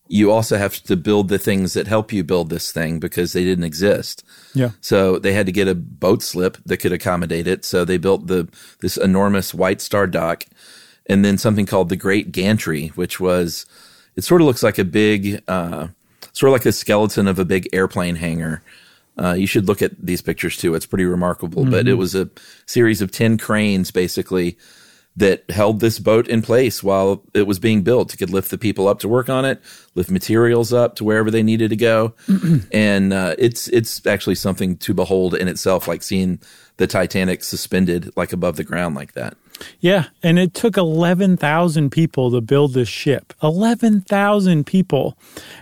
you 0.09 0.31
also 0.31 0.59
have 0.59 0.83
to 0.83 0.97
build 0.97 1.29
the 1.29 1.39
things 1.39 1.73
that 1.73 1.87
help 1.87 2.13
you 2.13 2.23
build 2.25 2.51
this 2.51 2.71
thing 2.71 2.99
because 2.99 3.33
they 3.33 3.45
didn't 3.45 3.65
exist. 3.65 4.25
Yeah. 4.55 4.71
So 4.81 5.19
they 5.19 5.33
had 5.33 5.47
to 5.47 5.53
get 5.53 5.69
a 5.69 5.75
boat 5.75 6.23
slip 6.23 6.59
that 6.67 6.79
could 6.79 6.93
accommodate 6.93 7.47
it. 7.47 7.65
So 7.65 7.85
they 7.85 7.97
built 7.97 8.27
the 8.27 8.49
this 8.81 8.97
enormous 8.97 9.55
White 9.55 9.81
Star 9.81 10.07
dock 10.07 10.45
and 11.07 11.25
then 11.25 11.39
something 11.39 11.67
called 11.67 11.89
the 11.89 11.97
Great 11.97 12.33
Gantry, 12.33 12.89
which 12.89 13.19
was 13.21 13.67
it 14.17 14.25
sort 14.25 14.41
of 14.41 14.47
looks 14.47 14.63
like 14.63 14.79
a 14.79 14.85
big, 14.85 15.43
uh, 15.49 15.89
sort 16.33 16.49
of 16.49 16.53
like 16.53 16.63
the 16.63 16.73
skeleton 16.73 17.27
of 17.27 17.39
a 17.39 17.45
big 17.45 17.69
airplane 17.73 18.17
hangar 18.17 18.63
Uh, 19.19 19.35
you 19.35 19.47
should 19.47 19.69
look 19.69 19.83
at 19.83 19.93
these 20.01 20.23
pictures 20.23 20.57
too. 20.57 20.75
It's 20.75 20.87
pretty 20.87 21.05
remarkable. 21.05 21.67
But 21.67 21.87
it 21.87 21.95
was 21.95 22.15
a 22.15 22.31
series 22.65 23.03
of 23.03 23.11
10 23.11 23.37
cranes 23.37 23.91
basically 23.91 24.57
that 25.17 25.45
held 25.51 25.81
this 25.81 25.99
boat 25.99 26.27
in 26.29 26.41
place 26.41 26.83
while 26.83 27.23
it 27.35 27.47
was 27.47 27.59
being 27.59 27.83
built. 27.83 28.15
It 28.15 28.17
could 28.17 28.31
lift 28.31 28.51
the 28.51 28.57
people 28.57 28.89
up 28.89 29.01
to 29.01 29.09
work 29.09 29.29
on 29.29 29.45
it, 29.45 29.61
lift 29.95 30.11
materials 30.11 30.73
up 30.73 30.97
to 30.97 31.05
wherever 31.05 31.31
they 31.31 31.43
needed 31.43 31.69
to 31.69 31.77
go. 31.77 32.15
and 32.73 33.13
uh, 33.13 33.35
it's, 33.39 33.69
it's 33.69 34.07
actually 34.07 34.37
something 34.37 34.79
to 34.79 34.95
behold 34.95 35.35
in 35.35 35.49
itself, 35.49 35.87
like 35.87 36.03
seeing 36.03 36.41
the 36.79 36.87
Titanic 36.87 37.45
suspended 37.45 38.11
like 38.17 38.33
above 38.33 38.57
the 38.57 38.65
ground 38.65 38.95
like 38.95 39.13
that. 39.13 39.37
Yeah, 39.81 40.07
and 40.23 40.39
it 40.39 40.55
took 40.55 40.77
11,000 40.77 41.91
people 41.91 42.31
to 42.31 42.41
build 42.41 42.75
this 42.75 42.89
ship. 42.89 43.33
11,000 43.43 44.65
people. 44.67 45.17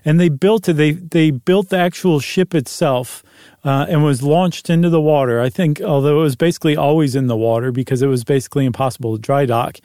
And 0.04 0.20
they 0.20 0.28
built 0.28 0.68
it 0.68 0.74
they 0.74 0.92
they 0.92 1.30
built 1.30 1.68
the 1.70 1.78
actual 1.78 2.20
ship 2.20 2.54
itself 2.54 3.22
uh, 3.64 3.86
and 3.88 4.04
was 4.04 4.22
launched 4.22 4.70
into 4.70 4.88
the 4.88 5.00
water. 5.00 5.40
I 5.40 5.48
think 5.50 5.80
although 5.80 6.20
it 6.20 6.22
was 6.22 6.36
basically 6.36 6.76
always 6.76 7.14
in 7.14 7.26
the 7.26 7.36
water 7.36 7.72
because 7.72 8.02
it 8.02 8.06
was 8.06 8.24
basically 8.24 8.64
impossible 8.64 9.16
to 9.16 9.20
dry 9.20 9.46
dock. 9.46 9.78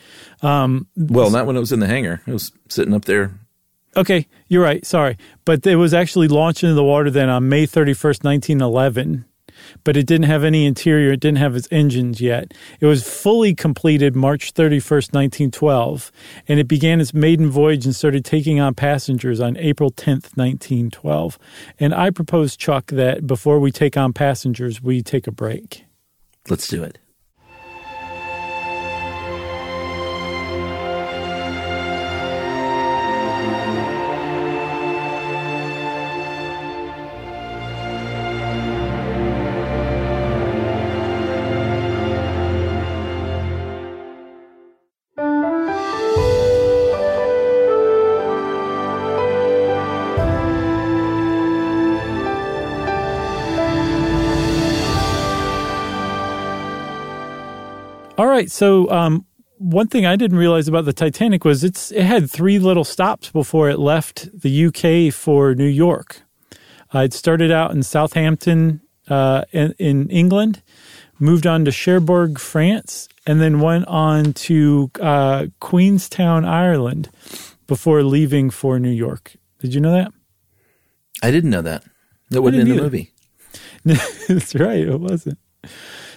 Well, 0.96 1.30
not 1.30 1.46
when 1.46 1.56
it 1.56 1.60
was 1.60 1.72
in 1.72 1.80
the 1.80 1.88
hangar. 1.88 2.22
It 2.26 2.34
was 2.34 2.52
sitting 2.70 2.94
up 2.94 3.06
there. 3.06 3.40
Okay, 3.98 4.28
you're 4.48 4.64
right. 4.64 4.86
Sorry. 4.86 5.18
But 5.46 5.66
it 5.66 5.78
was 5.78 5.94
actually 5.94 6.28
launched 6.28 6.64
into 6.64 6.76
the 6.76 6.84
water 6.84 7.10
then 7.10 7.30
on 7.30 7.48
May 7.48 7.66
31st, 7.66 8.24
1911. 8.24 9.26
But 9.84 9.98
it 9.98 10.06
didn't 10.06 10.28
have 10.28 10.44
any 10.44 10.66
interior, 10.66 11.12
it 11.12 11.20
didn't 11.20 11.38
have 11.38 11.56
its 11.56 11.68
engines 11.72 12.22
yet. 12.22 12.54
It 12.80 12.86
was 12.86 13.08
fully 13.08 13.54
completed 13.54 14.16
March 14.16 14.54
31st, 14.54 15.14
1912, 15.14 16.12
and 16.48 16.60
it 16.60 16.68
began 16.68 17.02
its 17.02 17.14
maiden 17.14 17.50
voyage 17.50 17.86
and 17.86 17.96
started 17.96 18.26
taking 18.26 18.60
on 18.60 18.74
passengers 18.74 19.40
on 19.40 19.58
April 19.58 19.92
10th, 19.92 20.36
1912. 20.36 21.38
And 21.80 21.94
I 21.94 22.10
propose, 22.10 22.56
Chuck, 22.58 22.88
that 22.88 23.28
before 23.28 23.60
we 23.60 23.72
take 23.72 23.98
on 23.98 24.14
passengers, 24.14 24.82
we 24.82 25.02
take 25.02 25.28
a 25.28 25.32
break. 25.32 25.86
Let's 26.50 26.68
do 26.68 26.84
it. 26.84 27.00
Right, 58.36 58.52
so 58.52 58.90
um, 58.92 59.26
one 59.58 59.88
thing 59.88 60.06
I 60.06 60.16
didn't 60.16 60.38
realize 60.38 60.68
about 60.68 60.86
the 60.86 60.94
Titanic 60.94 61.46
was 61.46 61.64
it's 61.64 61.92
it 61.92 62.04
had 62.04 62.30
three 62.30 62.60
little 62.60 62.84
stops 62.84 63.32
before 63.32 63.70
it 63.70 63.80
left 63.80 64.30
the 64.42 64.66
UK 64.66 65.14
for 65.14 65.56
New 65.56 65.66
York. 65.66 66.22
Uh, 66.94 67.00
it 67.00 67.14
started 67.14 67.52
out 67.52 67.72
in 67.72 67.84
Southampton 67.84 68.82
uh, 69.08 69.44
in, 69.52 69.74
in 69.80 70.10
England, 70.10 70.62
moved 71.20 71.48
on 71.48 71.66
to 71.66 71.72
Cherbourg, 71.72 72.40
France, 72.40 73.08
and 73.26 73.42
then 73.42 73.60
went 73.60 73.88
on 73.88 74.34
to 74.34 74.92
uh, 75.00 75.48
Queenstown, 75.60 76.46
Ireland, 76.46 77.10
before 77.68 78.04
leaving 78.04 78.50
for 78.50 78.80
New 78.80 78.92
York. 78.92 79.36
Did 79.60 79.74
you 79.74 79.82
know 79.82 79.92
that? 79.92 80.12
I 81.24 81.32
didn't 81.32 81.50
know 81.50 81.62
that. 81.62 81.84
That 82.30 82.42
wasn't 82.42 82.64
in 82.64 82.68
the 82.68 82.74
either. 82.76 82.84
movie. 82.84 83.14
That's 84.28 84.56
right. 84.56 84.80
It 84.80 85.00
wasn't. 85.00 85.38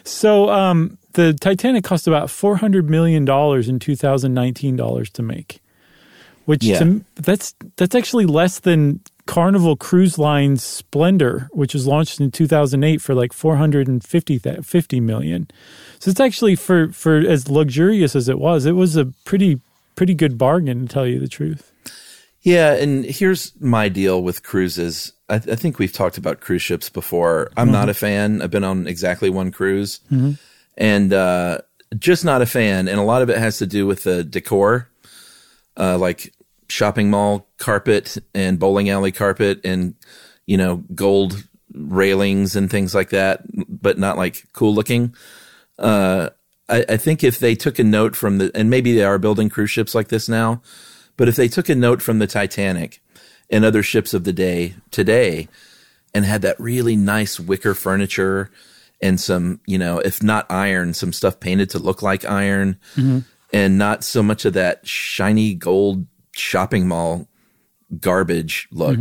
So 0.04 0.50
um, 0.50 0.98
the 1.18 1.33
Titanic 1.33 1.83
cost 1.83 2.07
about 2.07 2.31
four 2.31 2.57
hundred 2.57 2.88
million 2.88 3.24
dollars 3.24 3.68
in 3.68 3.81
two 3.81 3.96
thousand 3.96 4.35
nineteen 4.35 4.76
dollars 4.76 5.11
to 5.11 5.22
make, 5.22 5.61
which 6.44 6.62
Yeah. 6.62 6.78
to, 6.78 7.04
that's 7.16 7.54
that's 7.76 7.96
actually 7.96 8.26
less 8.26 8.61
than 8.61 9.00
Carnival 9.26 9.74
Cruise 9.76 10.16
Line's 10.16 10.62
Splendor, 10.62 11.48
which 11.52 11.74
was 11.74 11.88
launched 11.88 12.20
in 12.20 12.31
two 12.31 12.46
thousand 12.46 12.85
eight 12.85 13.02
for 13.02 13.14
like 13.14 13.33
four 13.33 13.57
hundred 13.57 13.88
and 13.88 14.02
fifty 14.02 14.38
fifty 14.38 15.00
million. 15.00 15.48
So 15.98 16.12
it's 16.12 16.20
actually 16.20 16.54
for 16.54 16.92
for 16.92 17.18
as 17.18 17.50
luxurious 17.50 18.14
as 18.14 18.28
it 18.28 18.38
was, 18.38 18.64
it 18.64 18.76
was 18.76 18.96
a 18.96 19.07
pretty 19.24 19.61
pretty 19.96 20.14
good 20.14 20.38
bargain 20.38 20.87
to 20.87 20.94
tell 20.94 21.07
you 21.07 21.18
the 21.18 21.26
truth. 21.26 21.72
Yeah, 22.42 22.74
and 22.74 23.04
here's 23.04 23.52
my 23.61 23.88
deal 23.88 24.22
with 24.22 24.44
cruises. 24.44 25.12
I, 25.28 25.35
I 25.35 25.57
think 25.57 25.81
we've 25.81 25.92
talked 25.92 26.16
about 26.16 26.38
cruise 26.38 26.62
ships 26.62 26.88
before. 26.88 27.50
I'm 27.57 27.72
not 27.72 27.83
mm-hmm. 27.83 27.90
a 27.90 27.94
fan. 27.94 28.42
I've 28.42 28.52
been 28.52 28.62
on 28.62 28.87
exactly 28.87 29.28
one 29.28 29.50
cruise, 29.50 29.98
mm-hmm. 30.11 30.35
And 30.79 31.12
uh, 31.12 31.59
just 31.99 32.25
not 32.25 32.41
a 32.41 32.47
fan. 32.47 32.88
And 32.88 32.99
a 32.99 33.03
lot 33.03 33.21
of 33.21 33.29
it 33.29 33.37
has 33.37 33.59
to 33.59 33.67
do 33.67 33.87
with 33.87 34.05
the 34.05 34.25
decor, 34.25 34.88
uh, 35.77 35.99
like 35.99 36.33
shopping 36.71 37.11
mall 37.11 37.47
carpet 37.59 38.17
and 38.35 38.59
bowling 38.59 38.88
alley 38.88 39.12
carpet, 39.12 39.61
and 39.64 39.95
you 40.47 40.57
know 40.57 40.77
gold 40.95 41.45
railings 41.75 42.57
and 42.57 42.71
things 42.71 42.95
like 42.95 43.11
that, 43.11 43.43
but 43.69 43.99
not 43.99 44.17
like 44.17 44.47
cool 44.55 44.75
looking. 44.75 45.14
Uh, 45.79 46.31
I, 46.69 46.85
I 46.88 46.97
think 46.97 47.23
if 47.23 47.38
they 47.38 47.55
took 47.55 47.79
a 47.79 47.85
note 47.85 48.17
from 48.17 48.38
the, 48.38 48.51
and 48.55 48.71
maybe 48.71 48.95
they 48.95 49.05
are 49.05 49.19
building 49.19 49.49
cruise 49.49 49.71
ships 49.71 49.95
like 49.95 50.09
this 50.09 50.29
now, 50.29 50.62
but 51.17 51.29
if 51.29 51.37
they 51.37 51.49
took 51.49 51.69
a 51.69 51.75
note 51.75 52.03
from 52.03 52.19
the 52.19 52.27
Titanic 52.27 53.03
and 53.51 53.64
other 53.64 53.83
ships 53.83 54.14
of 54.14 54.25
the 54.25 54.33
day 54.33 54.75
today 54.91 55.49
and 56.14 56.25
had 56.25 56.43
that 56.43 56.59
really 56.59 56.97
nice 56.97 57.38
wicker 57.38 57.75
furniture 57.75 58.51
and 59.01 59.21
some, 59.21 59.61
you 59.67 59.79
know, 59.79 59.99
if 59.99 60.23
not 60.23 60.51
iron, 60.51 60.95
some 60.95 61.13
stuff 61.13 61.41
painted 61.41 61.71
to 61.71 61.79
look 61.79 62.03
like 62.03 62.25
iron 62.25 62.79
and 63.53 63.79
not 63.79 64.05
so 64.05 64.23
much 64.23 64.45
of 64.45 64.53
that 64.55 64.87
shiny 64.87 65.55
gold 65.55 66.07
shopping 66.33 66.87
mall 66.89 67.29
garbage 68.01 68.69
look. 68.71 69.01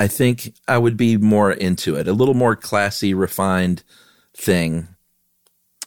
I 0.00 0.08
think 0.08 0.54
I 0.66 0.76
would 0.76 0.96
be 0.96 1.16
more 1.16 1.52
into 1.52 1.94
it, 1.94 2.08
a 2.08 2.12
little 2.12 2.34
more 2.34 2.56
classy, 2.56 3.14
refined 3.14 3.84
thing. 4.36 4.88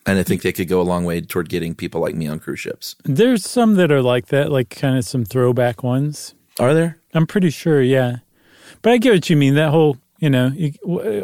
And 0.06 0.18
I 0.18 0.24
think 0.24 0.44
they 0.44 0.54
could 0.54 0.70
go 0.70 0.80
a 0.80 0.84
long 0.84 1.04
way 1.04 1.20
toward 1.20 1.50
getting 1.50 1.76
people 1.76 2.00
like 2.00 2.16
me 2.16 2.28
on 2.28 2.40
cruise 2.40 2.60
ships. 2.60 2.96
There's 3.04 3.44
some 3.44 3.76
that 3.76 3.92
are 3.92 4.02
like 4.02 4.28
that, 4.28 4.52
like 4.52 4.70
kind 4.70 4.98
of 4.98 5.04
some 5.04 5.26
throwback 5.26 5.84
ones. 5.84 6.36
Are 6.60 6.74
there? 6.74 7.00
I'm 7.14 7.28
pretty 7.28 7.50
sure, 7.50 7.82
yeah. 7.82 8.18
But 8.82 8.94
I 8.94 8.98
get 8.98 9.14
what 9.14 9.30
you 9.30 9.36
mean. 9.36 9.56
That 9.56 9.72
whole, 9.72 9.98
you 10.20 10.30
know, 10.30 10.48
you, 10.56 10.74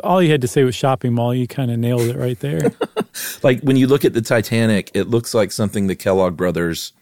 all 0.04 0.22
you 0.22 0.32
had 0.32 0.42
to 0.42 0.48
say 0.48 0.64
was 0.64 0.76
shopping 0.76 1.14
mall. 1.14 1.34
You 1.34 1.48
kind 1.48 1.72
of 1.72 1.80
nailed 1.80 2.02
it 2.02 2.16
right 2.18 2.40
there. 2.40 2.74
like 3.44 3.62
when 3.62 3.78
you 3.78 3.88
look 3.88 4.04
at 4.06 4.14
the 4.14 4.22
Titanic, 4.22 4.92
it 4.94 5.08
looks 5.08 5.34
like 5.34 5.52
something 5.52 5.88
the 5.88 5.96
Kellogg 5.96 6.36
brothers 6.36 6.94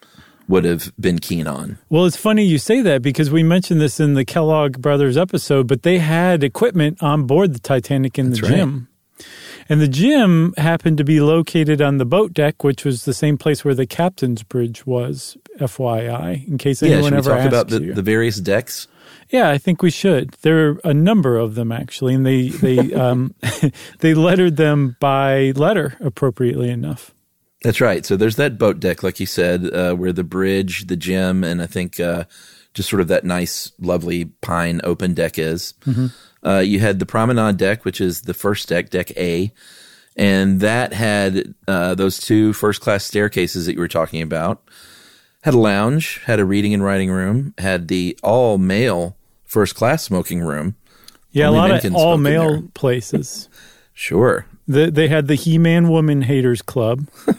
would 0.48 0.66
have 0.66 0.92
been 1.00 1.20
keen 1.20 1.46
on. 1.46 1.78
well, 1.90 2.06
it's 2.06 2.18
funny 2.18 2.44
you 2.44 2.58
say 2.58 2.82
that 2.82 3.04
because 3.04 3.30
we 3.30 3.44
mentioned 3.44 3.80
this 3.80 4.00
in 4.00 4.16
the 4.16 4.26
Kellogg 4.26 4.82
Brothers 4.82 5.16
episode, 5.16 5.68
but 5.68 5.84
they 5.84 6.00
had 6.00 6.44
equipment 6.44 7.04
on 7.04 7.28
board 7.28 7.54
the 7.54 7.60
Titanic 7.60 8.18
in 8.18 8.32
the 8.32 8.38
That's 8.38 8.42
right. 8.50 8.58
gym. 8.58 8.88
And 9.72 9.80
the 9.80 9.88
gym 9.88 10.56
happened 10.58 10.98
to 10.98 11.04
be 11.04 11.20
located 11.22 11.80
on 11.84 12.00
the 12.00 12.06
boat 12.06 12.34
deck, 12.34 12.64
which 12.64 12.84
was 12.84 13.06
the 13.06 13.14
same 13.14 13.38
place 13.38 13.64
where 13.64 13.76
the 13.76 13.86
captain's 13.86 14.42
bridge 14.42 14.88
was, 14.88 15.38
FYI, 15.60 16.48
in 16.48 16.58
case 16.58 16.82
Yeah, 16.82 16.94
anyone 16.94 17.12
we 17.12 17.18
ever 17.20 17.30
talk 17.30 17.40
asks 17.42 17.48
about 17.48 17.68
the, 17.70 17.82
you. 17.84 17.94
the 17.94 18.02
various 18.02 18.38
decks? 18.38 18.88
Yeah, 19.30 19.50
I 19.50 19.58
think 19.58 19.82
we 19.82 19.92
should. 19.92 20.32
There 20.42 20.70
are 20.70 20.82
a 20.84 20.94
number 20.94 21.38
of 21.38 21.56
them 21.56 21.72
actually, 21.72 22.16
and 22.16 22.26
they 22.26 22.50
they 22.50 22.94
um, 22.94 23.36
they 24.00 24.14
lettered 24.14 24.58
them 24.58 24.98
by 25.00 25.52
letter 25.56 25.98
appropriately 26.00 26.70
enough. 26.70 27.14
That's 27.62 27.82
right. 27.82 28.06
So 28.06 28.16
there's 28.16 28.38
that 28.38 28.58
boat 28.58 28.80
deck, 28.80 29.04
like 29.04 29.20
you 29.20 29.26
said, 29.26 29.74
uh, 29.74 29.94
where 29.94 30.14
the 30.14 30.24
bridge, 30.24 30.88
the 30.88 30.96
gym, 30.96 31.44
and 31.44 31.62
I 31.62 31.66
think 31.66 32.00
uh, 32.00 32.24
just 32.74 32.90
sort 32.90 33.02
of 33.02 33.10
that 33.10 33.26
nice, 33.26 33.74
lovely 33.80 34.26
pine 34.42 34.80
open 34.86 35.14
deck 35.14 35.38
is. 35.38 35.74
Uh, 36.46 36.60
you 36.60 36.80
had 36.80 37.00
the 37.00 37.06
promenade 37.06 37.58
deck, 37.58 37.84
which 37.84 38.00
is 38.00 38.22
the 38.22 38.34
first 38.34 38.70
deck, 38.70 38.90
deck 38.90 39.12
A, 39.18 39.52
and 40.16 40.62
that 40.62 40.94
had 40.94 41.54
uh, 41.68 41.96
those 41.96 42.18
two 42.18 42.54
first 42.54 42.80
class 42.80 43.04
staircases 43.04 43.66
that 43.66 43.74
you 43.74 43.80
were 43.80 43.90
talking 43.90 44.22
about. 44.22 44.64
Had 45.42 45.54
a 45.54 45.60
lounge, 45.60 46.22
had 46.26 46.40
a 46.40 46.46
reading 46.46 46.74
and 46.74 46.84
writing 46.84 47.12
room, 47.12 47.54
had 47.58 47.90
the 47.90 48.18
all 48.24 48.58
male 48.58 49.18
first 49.50 49.76
class 49.76 50.04
smoking 50.04 50.40
room. 50.42 50.76
Yeah, 51.32 51.48
Only 51.48 51.60
a 51.60 51.74
lot 51.74 51.86
of 51.86 51.96
all 51.96 52.18
male 52.18 52.64
places. 52.74 53.50
Sure. 54.00 54.46
The, 54.66 54.90
they 54.90 55.10
had 55.10 55.28
the 55.28 55.36
He 55.36 55.58
Man 55.58 55.90
Woman 55.90 56.22
Haters 56.22 56.62
Club. 56.62 57.10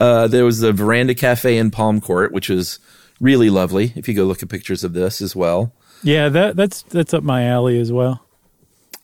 Uh, 0.00 0.28
there 0.28 0.44
was 0.44 0.60
the 0.60 0.72
Veranda 0.72 1.14
Cafe 1.14 1.56
in 1.56 1.70
Palm 1.72 2.00
Court, 2.00 2.30
which 2.32 2.48
is 2.48 2.78
really 3.20 3.50
lovely. 3.50 3.92
If 3.96 4.06
you 4.06 4.14
go 4.14 4.24
look 4.24 4.42
at 4.42 4.48
pictures 4.48 4.84
of 4.84 4.92
this 4.92 5.20
as 5.20 5.34
well. 5.34 5.72
Yeah, 6.04 6.28
that 6.28 6.54
that's 6.54 6.82
that's 6.82 7.12
up 7.12 7.24
my 7.24 7.44
alley 7.46 7.80
as 7.80 7.90
well. 7.90 8.24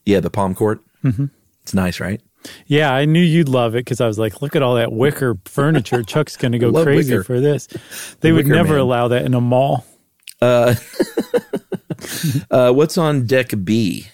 Yeah, 0.07 0.21
the 0.21 0.31
Palm 0.31 0.55
Court. 0.55 0.81
Mm-hmm. 1.03 1.27
It's 1.63 1.75
nice, 1.75 1.99
right? 1.99 2.21
Yeah, 2.67 2.93
I 2.93 3.07
knew 3.07 3.21
you'd 3.21 3.49
love 3.49 3.75
it 3.75 3.79
because 3.79 4.01
I 4.01 4.07
was 4.07 4.19
like, 4.19 4.41
look 4.41 4.55
at 4.55 4.63
all 4.63 4.77
that 4.77 4.93
wicker 4.93 5.37
furniture. 5.47 6.03
Chuck's 6.05 6.37
going 6.37 6.53
to 6.53 6.59
go 6.59 6.71
crazy 6.85 7.15
wicker. 7.15 7.25
for 7.25 7.41
this. 7.41 7.67
They 8.21 8.31
would 8.31 8.47
never 8.47 8.75
man. 8.75 8.79
allow 8.81 9.09
that 9.09 9.25
in 9.25 9.35
a 9.35 9.41
mall. 9.41 9.85
Uh, 12.51 12.73
what's 12.73 12.99
on 12.99 13.27
deck 13.27 13.53
B? 13.65 14.07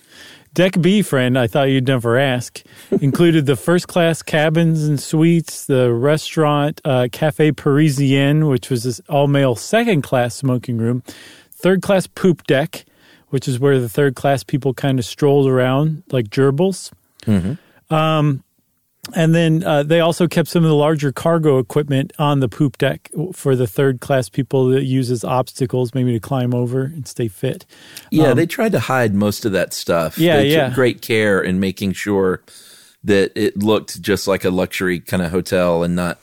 Deck 0.55 0.81
B, 0.81 1.03
friend, 1.03 1.39
I 1.39 1.47
thought 1.47 1.65
you'd 1.65 1.87
never 1.87 2.19
ask, 2.19 2.63
included 3.01 3.47
the 3.47 3.57
first 3.57 3.87
class 3.89 4.23
cabins 4.23 4.85
and 4.85 4.99
suites, 5.01 5.67
the 5.67 5.93
restaurant 5.93 6.81
uh, 6.85 7.09
Cafe 7.13 7.53
Parisien, 7.53 8.49
which 8.51 8.69
was 8.71 8.83
this 8.83 9.01
all 9.09 9.29
male 9.29 9.55
second 9.55 10.03
class 10.03 10.35
smoking 10.35 10.79
room, 10.79 11.03
third 11.53 11.83
class 11.83 12.07
poop 12.07 12.45
deck, 12.47 12.85
which 13.29 13.47
is 13.47 13.61
where 13.61 13.79
the 13.81 13.89
third 13.89 14.17
class 14.17 14.43
people 14.43 14.75
kind 14.75 14.99
of 14.99 15.05
strolled 15.05 15.49
around 15.49 16.03
like 16.11 16.29
gerbils. 16.31 16.91
Um, 17.91 18.43
and 19.15 19.35
then 19.35 19.65
uh, 19.65 19.83
they 19.83 20.01
also 20.01 20.29
kept 20.29 20.49
some 20.49 20.63
of 20.63 20.69
the 20.69 20.77
larger 20.77 21.11
cargo 21.11 21.59
equipment 21.59 22.13
on 22.19 22.41
the 22.41 22.49
poop 22.49 22.79
deck 22.79 23.11
for 23.33 23.57
the 23.57 23.67
third 23.67 24.01
class 24.01 24.29
people 24.29 24.67
that 24.69 24.85
use 24.85 25.11
as 25.11 25.25
obstacles, 25.25 25.95
maybe 25.95 26.13
to 26.13 26.21
climb 26.21 26.55
over 26.55 26.83
and 26.83 27.09
stay 27.09 27.27
fit. 27.29 27.65
Yeah, 28.11 28.35
they 28.35 28.47
tried 28.47 28.73
to 28.73 28.81
hide 28.81 29.15
most 29.15 29.45
of 29.45 29.53
that 29.53 29.73
stuff. 29.73 30.19
Um, 30.19 30.25
Yeah, 30.25 30.37
they 30.37 30.49
yeah. 30.49 30.67
took 30.67 30.75
great 30.75 31.03
care 31.03 31.41
in 31.41 31.61
making 31.61 31.93
sure 31.93 32.43
that 33.03 33.33
it 33.35 33.57
looked 33.57 34.01
just 34.03 34.29
like 34.29 34.45
a 34.45 34.51
luxury 34.51 35.01
kind 35.01 35.23
of 35.23 35.31
hotel 35.31 35.83
and 35.83 35.97
not, 35.97 36.19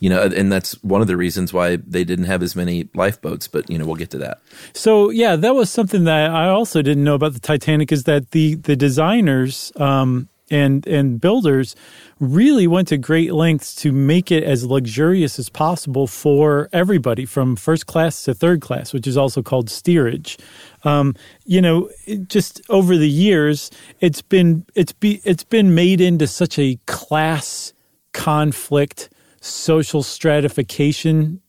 you 0.00 0.10
know, 0.10 0.22
and 0.22 0.50
that's 0.50 0.82
one 0.82 1.00
of 1.00 1.06
the 1.06 1.16
reasons 1.16 1.52
why 1.52 1.76
they 1.76 2.02
didn't 2.02 2.24
have 2.24 2.42
as 2.42 2.56
many 2.56 2.88
lifeboats. 2.94 3.46
But 3.46 3.70
you 3.70 3.78
know, 3.78 3.86
we'll 3.86 3.94
get 3.94 4.10
to 4.10 4.18
that. 4.18 4.40
So 4.74 5.10
yeah, 5.10 5.36
that 5.36 5.54
was 5.54 5.70
something 5.70 6.04
that 6.04 6.30
I 6.30 6.48
also 6.48 6.82
didn't 6.82 7.04
know 7.04 7.14
about 7.14 7.34
the 7.34 7.40
Titanic 7.40 7.92
is 7.92 8.02
that 8.04 8.32
the 8.32 8.56
the 8.56 8.74
designers 8.74 9.72
um, 9.76 10.28
and 10.50 10.86
and 10.86 11.20
builders 11.20 11.74
really 12.20 12.66
went 12.66 12.88
to 12.88 12.96
great 12.96 13.32
lengths 13.32 13.74
to 13.74 13.92
make 13.92 14.30
it 14.30 14.42
as 14.42 14.64
luxurious 14.64 15.38
as 15.38 15.48
possible 15.48 16.06
for 16.06 16.68
everybody 16.72 17.24
from 17.24 17.56
first 17.56 17.86
class 17.86 18.22
to 18.22 18.34
third 18.34 18.60
class, 18.60 18.92
which 18.92 19.06
is 19.06 19.16
also 19.16 19.42
called 19.42 19.68
steerage. 19.68 20.38
Um, 20.84 21.14
you 21.44 21.60
know, 21.60 21.90
just 22.28 22.60
over 22.68 22.96
the 22.96 23.08
years, 23.08 23.70
it's 24.00 24.22
been 24.22 24.64
it's 24.74 24.92
be 24.92 25.20
it's 25.24 25.44
been 25.44 25.74
made 25.74 26.00
into 26.00 26.26
such 26.26 26.58
a 26.58 26.78
class 26.86 27.72
conflict, 28.12 29.10
social 29.40 30.02
stratification 30.02 31.40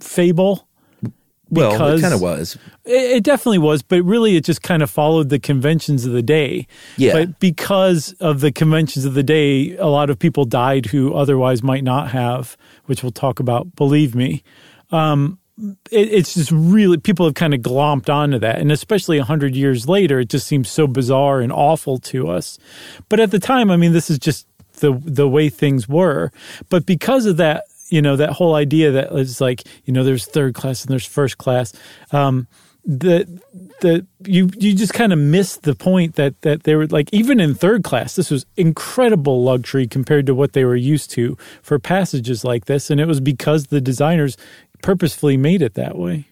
fable. 0.00 0.68
Well, 1.50 1.94
it 1.94 2.00
kind 2.00 2.14
of 2.14 2.20
was. 2.20 2.56
It, 2.84 3.16
it 3.16 3.24
definitely 3.24 3.58
was, 3.58 3.82
but 3.82 4.02
really 4.02 4.36
it 4.36 4.44
just 4.44 4.62
kind 4.62 4.82
of 4.82 4.90
followed 4.90 5.28
the 5.28 5.38
conventions 5.38 6.04
of 6.04 6.12
the 6.12 6.22
day. 6.22 6.66
Yeah. 6.96 7.12
But 7.12 7.38
because 7.38 8.12
of 8.20 8.40
the 8.40 8.50
conventions 8.50 9.04
of 9.04 9.14
the 9.14 9.22
day, 9.22 9.76
a 9.76 9.86
lot 9.86 10.10
of 10.10 10.18
people 10.18 10.44
died 10.44 10.86
who 10.86 11.14
otherwise 11.14 11.62
might 11.62 11.84
not 11.84 12.10
have, 12.10 12.56
which 12.86 13.02
we'll 13.02 13.12
talk 13.12 13.40
about, 13.40 13.76
believe 13.76 14.14
me. 14.14 14.42
Um, 14.90 15.38
it, 15.90 16.12
it's 16.12 16.34
just 16.34 16.50
really, 16.50 16.98
people 16.98 17.26
have 17.26 17.34
kind 17.34 17.54
of 17.54 17.60
glomped 17.60 18.12
onto 18.12 18.38
that. 18.38 18.58
And 18.58 18.72
especially 18.72 19.18
100 19.18 19.54
years 19.54 19.88
later, 19.88 20.20
it 20.20 20.30
just 20.30 20.46
seems 20.46 20.68
so 20.68 20.86
bizarre 20.86 21.40
and 21.40 21.52
awful 21.52 21.98
to 21.98 22.28
us. 22.28 22.58
But 23.08 23.20
at 23.20 23.30
the 23.30 23.38
time, 23.38 23.70
I 23.70 23.76
mean, 23.76 23.92
this 23.92 24.10
is 24.10 24.18
just 24.18 24.46
the 24.80 25.00
the 25.04 25.28
way 25.28 25.48
things 25.48 25.88
were. 25.88 26.30
But 26.68 26.86
because 26.86 27.26
of 27.26 27.36
that, 27.36 27.64
you 27.88 28.00
know, 28.02 28.16
that 28.16 28.30
whole 28.30 28.54
idea 28.54 28.90
that 28.92 29.08
it's 29.12 29.40
like, 29.40 29.62
you 29.84 29.92
know, 29.92 30.04
there's 30.04 30.26
third 30.26 30.54
class 30.54 30.82
and 30.82 30.90
there's 30.90 31.06
first 31.06 31.38
class. 31.38 31.72
Um, 32.12 32.46
the 32.86 33.24
the 33.80 34.06
you 34.26 34.50
you 34.58 34.74
just 34.74 34.92
kind 34.92 35.10
of 35.12 35.18
missed 35.18 35.62
the 35.62 35.74
point 35.74 36.16
that 36.16 36.38
that 36.42 36.64
they 36.64 36.76
were 36.76 36.86
like 36.88 37.08
even 37.14 37.40
in 37.40 37.54
third 37.54 37.82
class 37.82 38.14
this 38.14 38.30
was 38.30 38.44
incredible 38.58 39.42
luxury 39.42 39.86
compared 39.86 40.26
to 40.26 40.34
what 40.34 40.52
they 40.52 40.66
were 40.66 40.76
used 40.76 41.08
to 41.10 41.34
for 41.62 41.78
passages 41.78 42.44
like 42.44 42.66
this 42.66 42.90
and 42.90 43.00
it 43.00 43.06
was 43.06 43.20
because 43.20 43.68
the 43.68 43.80
designers 43.80 44.36
purposefully 44.82 45.38
made 45.38 45.62
it 45.62 45.72
that 45.72 45.96
way 45.96 46.26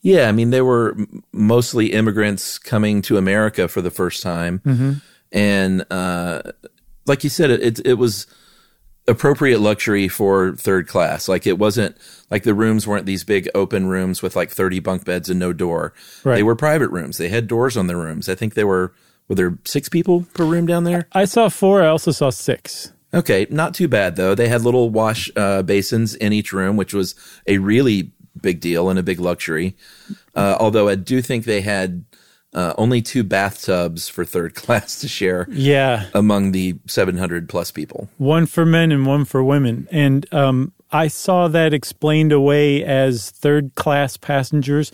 Yeah, 0.00 0.26
I 0.26 0.32
mean, 0.32 0.48
they 0.48 0.62
were 0.62 0.96
mostly 1.32 1.92
immigrants 1.92 2.58
coming 2.58 3.02
to 3.02 3.18
America 3.18 3.68
for 3.68 3.82
the 3.82 3.90
first 3.90 4.22
time, 4.22 4.60
Mm-hmm. 4.64 4.92
and 5.32 5.84
uh, 5.90 6.40
like 7.04 7.24
you 7.24 7.30
said, 7.30 7.50
it, 7.50 7.60
it 7.62 7.86
it 7.86 7.94
was 7.98 8.26
appropriate 9.06 9.60
luxury 9.60 10.08
for 10.08 10.54
third 10.56 10.88
class. 10.88 11.28
Like 11.28 11.46
it 11.46 11.58
wasn't 11.58 11.96
like 12.30 12.42
the 12.44 12.54
rooms 12.54 12.86
weren't 12.86 13.06
these 13.06 13.24
big 13.24 13.48
open 13.54 13.86
rooms 13.86 14.22
with 14.22 14.36
like 14.36 14.50
thirty 14.50 14.80
bunk 14.80 15.04
beds 15.04 15.28
and 15.28 15.38
no 15.38 15.52
door. 15.52 15.92
Right. 16.24 16.36
They 16.36 16.42
were 16.42 16.56
private 16.56 16.88
rooms. 16.88 17.18
They 17.18 17.28
had 17.28 17.46
doors 17.46 17.76
on 17.76 17.86
the 17.86 17.96
rooms. 17.96 18.28
I 18.28 18.34
think 18.34 18.54
they 18.54 18.64
were 18.64 18.94
were 19.28 19.34
there 19.34 19.58
six 19.64 19.88
people 19.88 20.26
per 20.34 20.44
room 20.44 20.66
down 20.66 20.84
there. 20.84 21.08
i 21.12 21.24
saw 21.24 21.48
four 21.48 21.82
i 21.82 21.86
also 21.86 22.10
saw 22.10 22.28
six 22.28 22.92
Okay, 23.14 23.46
not 23.48 23.74
too 23.74 23.86
bad 23.86 24.16
though. 24.16 24.34
They 24.34 24.48
had 24.48 24.62
little 24.62 24.90
wash 24.90 25.30
uh, 25.36 25.62
basins 25.62 26.16
in 26.16 26.32
each 26.32 26.52
room, 26.52 26.76
which 26.76 26.92
was 26.92 27.14
a 27.46 27.58
really 27.58 28.10
big 28.40 28.58
deal 28.60 28.90
and 28.90 28.98
a 28.98 29.04
big 29.04 29.20
luxury. 29.20 29.76
Uh, 30.34 30.56
although 30.58 30.88
I 30.88 30.96
do 30.96 31.22
think 31.22 31.44
they 31.44 31.60
had 31.60 32.04
uh, 32.54 32.74
only 32.78 33.02
two 33.02 33.24
bathtubs 33.24 34.08
for 34.08 34.24
third 34.24 34.54
class 34.54 35.00
to 35.00 35.08
share 35.08 35.46
yeah 35.50 36.06
among 36.14 36.52
the 36.52 36.76
700 36.86 37.48
plus 37.48 37.70
people. 37.70 38.08
one 38.18 38.46
for 38.46 38.64
men 38.64 38.92
and 38.92 39.06
one 39.06 39.24
for 39.24 39.42
women. 39.42 39.88
And 39.90 40.32
um, 40.32 40.72
I 40.92 41.08
saw 41.08 41.48
that 41.48 41.74
explained 41.74 42.32
away 42.32 42.84
as 42.84 43.30
third 43.30 43.74
class 43.74 44.16
passengers 44.16 44.92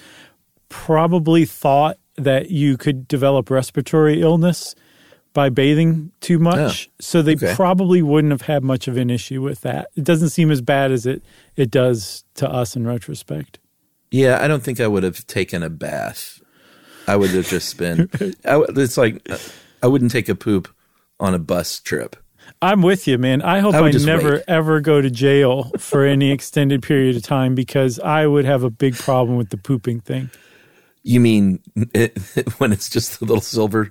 probably 0.68 1.44
thought 1.44 1.98
that 2.16 2.50
you 2.50 2.76
could 2.76 3.06
develop 3.08 3.50
respiratory 3.50 4.22
illness 4.22 4.74
by 5.32 5.48
bathing 5.48 6.10
too 6.20 6.38
much. 6.38 6.90
so 7.00 7.22
they 7.22 7.34
okay. 7.34 7.54
probably 7.54 8.02
wouldn't 8.02 8.32
have 8.32 8.42
had 8.42 8.64
much 8.64 8.88
of 8.88 8.96
an 8.96 9.10
issue 9.10 9.42
with 9.42 9.60
that. 9.60 9.88
It 9.96 10.04
doesn't 10.04 10.30
seem 10.30 10.50
as 10.50 10.60
bad 10.60 10.90
as 10.90 11.06
it, 11.06 11.22
it 11.56 11.70
does 11.70 12.24
to 12.34 12.48
us 12.50 12.76
in 12.76 12.86
retrospect. 12.86 13.58
Yeah, 14.10 14.42
I 14.42 14.48
don't 14.48 14.62
think 14.62 14.80
I 14.80 14.88
would 14.88 15.04
have 15.04 15.26
taken 15.26 15.62
a 15.62 15.70
bath. 15.70 16.39
I 17.10 17.16
would 17.16 17.30
have 17.30 17.48
just 17.48 17.76
been. 17.76 18.08
I, 18.44 18.62
it's 18.68 18.96
like 18.96 19.28
I 19.82 19.88
wouldn't 19.88 20.12
take 20.12 20.28
a 20.28 20.36
poop 20.36 20.72
on 21.18 21.34
a 21.34 21.40
bus 21.40 21.80
trip. 21.80 22.14
I'm 22.62 22.82
with 22.82 23.08
you, 23.08 23.18
man. 23.18 23.42
I 23.42 23.58
hope 23.58 23.74
I 23.74 23.88
I, 23.88 23.90
never 23.90 24.34
wait. 24.34 24.44
ever 24.46 24.80
go 24.80 25.00
to 25.00 25.10
jail 25.10 25.72
for 25.76 26.04
any 26.04 26.30
extended 26.30 26.84
period 26.84 27.16
of 27.16 27.24
time 27.24 27.56
because 27.56 27.98
I 27.98 28.28
would 28.28 28.44
have 28.44 28.62
a 28.62 28.70
big 28.70 28.94
problem 28.94 29.36
with 29.36 29.50
the 29.50 29.56
pooping 29.56 30.00
thing. 30.00 30.30
You 31.02 31.18
mean 31.18 31.58
it, 31.94 32.16
when 32.58 32.70
it's 32.70 32.88
just 32.88 33.18
the 33.18 33.24
little 33.24 33.42
silver 33.42 33.90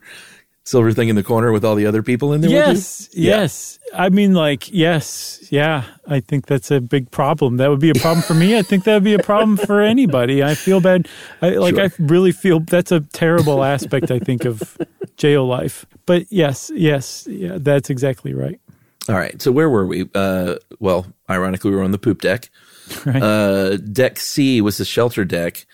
silver 0.70 0.92
thing 0.92 1.10
in 1.10 1.16
the 1.16 1.24
corner 1.24 1.52
with 1.52 1.66
all 1.66 1.76
the 1.76 1.86
other 1.86 2.04
people 2.04 2.32
in 2.34 2.42
there? 2.42 2.50
Yes, 2.50 3.10
yes. 3.12 3.80
I 3.94 4.10
mean, 4.10 4.34
like, 4.34 4.72
yes, 4.72 5.48
yeah. 5.50 5.84
I 6.08 6.20
think 6.20 6.46
that's 6.46 6.70
a 6.70 6.80
big 6.80 7.10
problem. 7.12 7.58
That 7.58 7.70
would 7.70 7.80
be 7.80 7.90
a 7.90 7.96
problem 7.96 8.22
for 8.22 8.36
me. 8.36 8.58
I 8.58 8.62
think 8.62 8.84
that 8.84 8.94
would 8.94 9.04
be 9.04 9.16
a 9.16 9.24
problem 9.24 9.58
for 9.58 9.82
anybody. 9.82 10.44
I 10.44 10.54
feel 10.56 10.80
bad. 10.80 11.08
I 11.42 11.50
like. 11.52 11.76
Sure. 11.76 11.86
I 11.86 11.90
really 12.00 12.32
feel 12.32 12.60
that's 12.60 12.92
a 12.92 13.00
terrible 13.02 13.64
aspect. 13.64 14.12
I 14.12 14.20
think 14.20 14.46
of 14.46 14.78
jail 15.18 15.46
life. 15.46 15.86
But 16.06 16.32
yes, 16.32 16.72
yes, 16.74 17.28
yeah. 17.28 17.58
That's 17.60 17.90
exactly 17.90 18.34
right. 18.34 18.60
All 19.08 19.16
right. 19.16 19.42
So 19.42 19.52
where 19.52 19.70
were 19.70 19.88
we? 19.88 20.08
Uh, 20.14 20.56
well, 20.80 21.08
ironically, 21.30 21.72
we 21.72 21.78
were 21.78 21.84
on 21.84 21.92
the 21.92 22.00
poop 22.00 22.22
deck. 22.22 22.50
Right. 23.06 23.22
Uh, 23.22 23.78
deck 23.78 24.20
C 24.20 24.62
was 24.62 24.78
the 24.78 24.86
shelter 24.86 25.24
deck. 25.24 25.68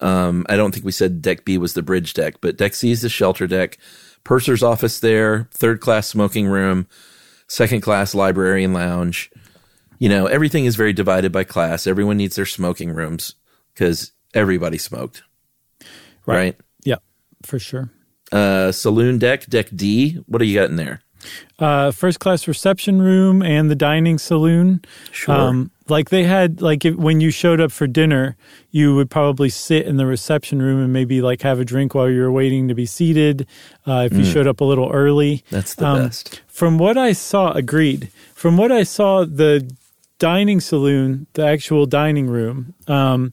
Um, 0.00 0.46
I 0.48 0.56
don't 0.56 0.72
think 0.72 0.86
we 0.86 0.92
said 0.92 1.20
deck 1.20 1.44
B 1.44 1.58
was 1.58 1.74
the 1.74 1.82
bridge 1.82 2.14
deck, 2.14 2.36
but 2.40 2.56
deck 2.56 2.72
C 2.72 2.90
is 2.90 3.02
the 3.02 3.10
shelter 3.10 3.46
deck. 3.46 3.76
Purser's 4.26 4.64
office 4.64 4.98
there, 4.98 5.48
third 5.52 5.80
class 5.80 6.08
smoking 6.08 6.48
room, 6.48 6.88
second 7.46 7.80
class 7.80 8.12
library 8.12 8.64
and 8.64 8.74
lounge. 8.74 9.30
You 10.00 10.08
know, 10.08 10.26
everything 10.26 10.64
is 10.64 10.74
very 10.74 10.92
divided 10.92 11.30
by 11.30 11.44
class. 11.44 11.86
Everyone 11.86 12.16
needs 12.16 12.34
their 12.34 12.44
smoking 12.44 12.92
rooms 12.92 13.36
because 13.72 14.10
everybody 14.34 14.78
smoked. 14.78 15.22
Right. 16.26 16.56
Yeah, 16.84 16.96
for 17.44 17.60
sure. 17.60 17.92
Uh, 18.32 18.72
saloon 18.72 19.18
deck, 19.18 19.46
deck 19.46 19.68
D. 19.72 20.14
What 20.26 20.40
do 20.40 20.44
you 20.44 20.58
got 20.58 20.70
in 20.70 20.76
there? 20.76 21.02
uh, 21.60 21.92
first 21.92 22.18
class 22.18 22.48
reception 22.48 23.00
room 23.00 23.42
and 23.42 23.70
the 23.70 23.76
dining 23.76 24.18
saloon. 24.18 24.82
Sure. 25.12 25.68
Like 25.88 26.10
they 26.10 26.24
had 26.24 26.60
like 26.60 26.84
if, 26.84 26.94
when 26.96 27.20
you 27.20 27.30
showed 27.30 27.60
up 27.60 27.70
for 27.72 27.86
dinner, 27.86 28.36
you 28.70 28.94
would 28.96 29.10
probably 29.10 29.48
sit 29.48 29.86
in 29.86 29.96
the 29.96 30.06
reception 30.06 30.60
room 30.60 30.82
and 30.82 30.92
maybe 30.92 31.20
like 31.22 31.42
have 31.42 31.60
a 31.60 31.64
drink 31.64 31.94
while 31.94 32.08
you 32.10 32.20
were 32.22 32.32
waiting 32.32 32.68
to 32.68 32.74
be 32.74 32.86
seated. 32.86 33.46
Uh, 33.86 34.08
if 34.10 34.16
you 34.16 34.24
showed 34.24 34.46
up 34.46 34.60
a 34.60 34.64
little 34.64 34.90
early, 34.90 35.38
Mm. 35.38 35.42
That's 35.50 35.74
the 35.74 35.86
Um, 35.86 35.98
best. 36.06 36.40
From 36.48 36.78
what 36.78 36.96
I 36.98 37.12
saw, 37.12 37.52
agreed. 37.52 38.10
From 38.34 38.56
what 38.56 38.72
I 38.72 38.82
saw, 38.82 39.24
the 39.24 39.68
dining 40.18 40.60
saloon, 40.60 41.26
the 41.34 41.44
actual 41.46 41.84
dining 41.86 42.26
room, 42.26 42.74
um, 42.88 43.32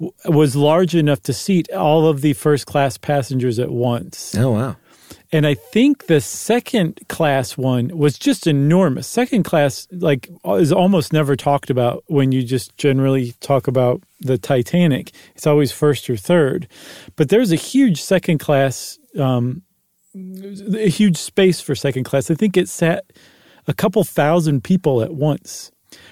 w- 0.00 0.12
was 0.26 0.56
large 0.56 0.94
enough 0.94 1.22
to 1.22 1.32
seat 1.32 1.70
all 1.72 2.08
of 2.08 2.20
the 2.22 2.32
first 2.32 2.66
class 2.66 2.98
passengers 2.98 3.58
at 3.60 3.70
once. 3.70 4.34
Oh, 4.36 4.50
wow. 4.50 4.76
And 5.32 5.46
I 5.46 5.54
think 5.54 6.06
the 6.06 6.20
second 6.20 7.00
class 7.08 7.56
one 7.56 7.88
was 7.96 8.18
just 8.18 8.46
enormous. 8.46 9.06
Second 9.06 9.42
class, 9.44 9.88
like, 9.90 10.30
is 10.44 10.72
almost 10.72 11.12
never 11.12 11.36
talked 11.36 11.70
about 11.70 12.04
when 12.06 12.32
you 12.32 12.42
just 12.42 12.76
generally 12.76 13.32
talk 13.40 13.66
about 13.66 14.02
the 14.20 14.38
Titanic. 14.38 15.12
It's 15.34 15.46
always 15.46 15.72
first 15.72 16.08
or 16.08 16.16
third. 16.16 16.68
But 17.16 17.28
there's 17.28 17.52
a 17.52 17.56
huge 17.56 18.00
second 18.02 18.38
class, 18.38 18.98
um, 19.18 19.62
a 20.14 20.88
huge 20.88 21.16
space 21.16 21.60
for 21.60 21.74
second 21.74 22.04
class. 22.04 22.30
I 22.30 22.34
think 22.34 22.56
it 22.56 22.68
sat 22.68 23.04
a 23.66 23.74
couple 23.74 24.04
thousand 24.04 24.62
people 24.62 25.02
at 25.02 25.14
once. 25.14 25.70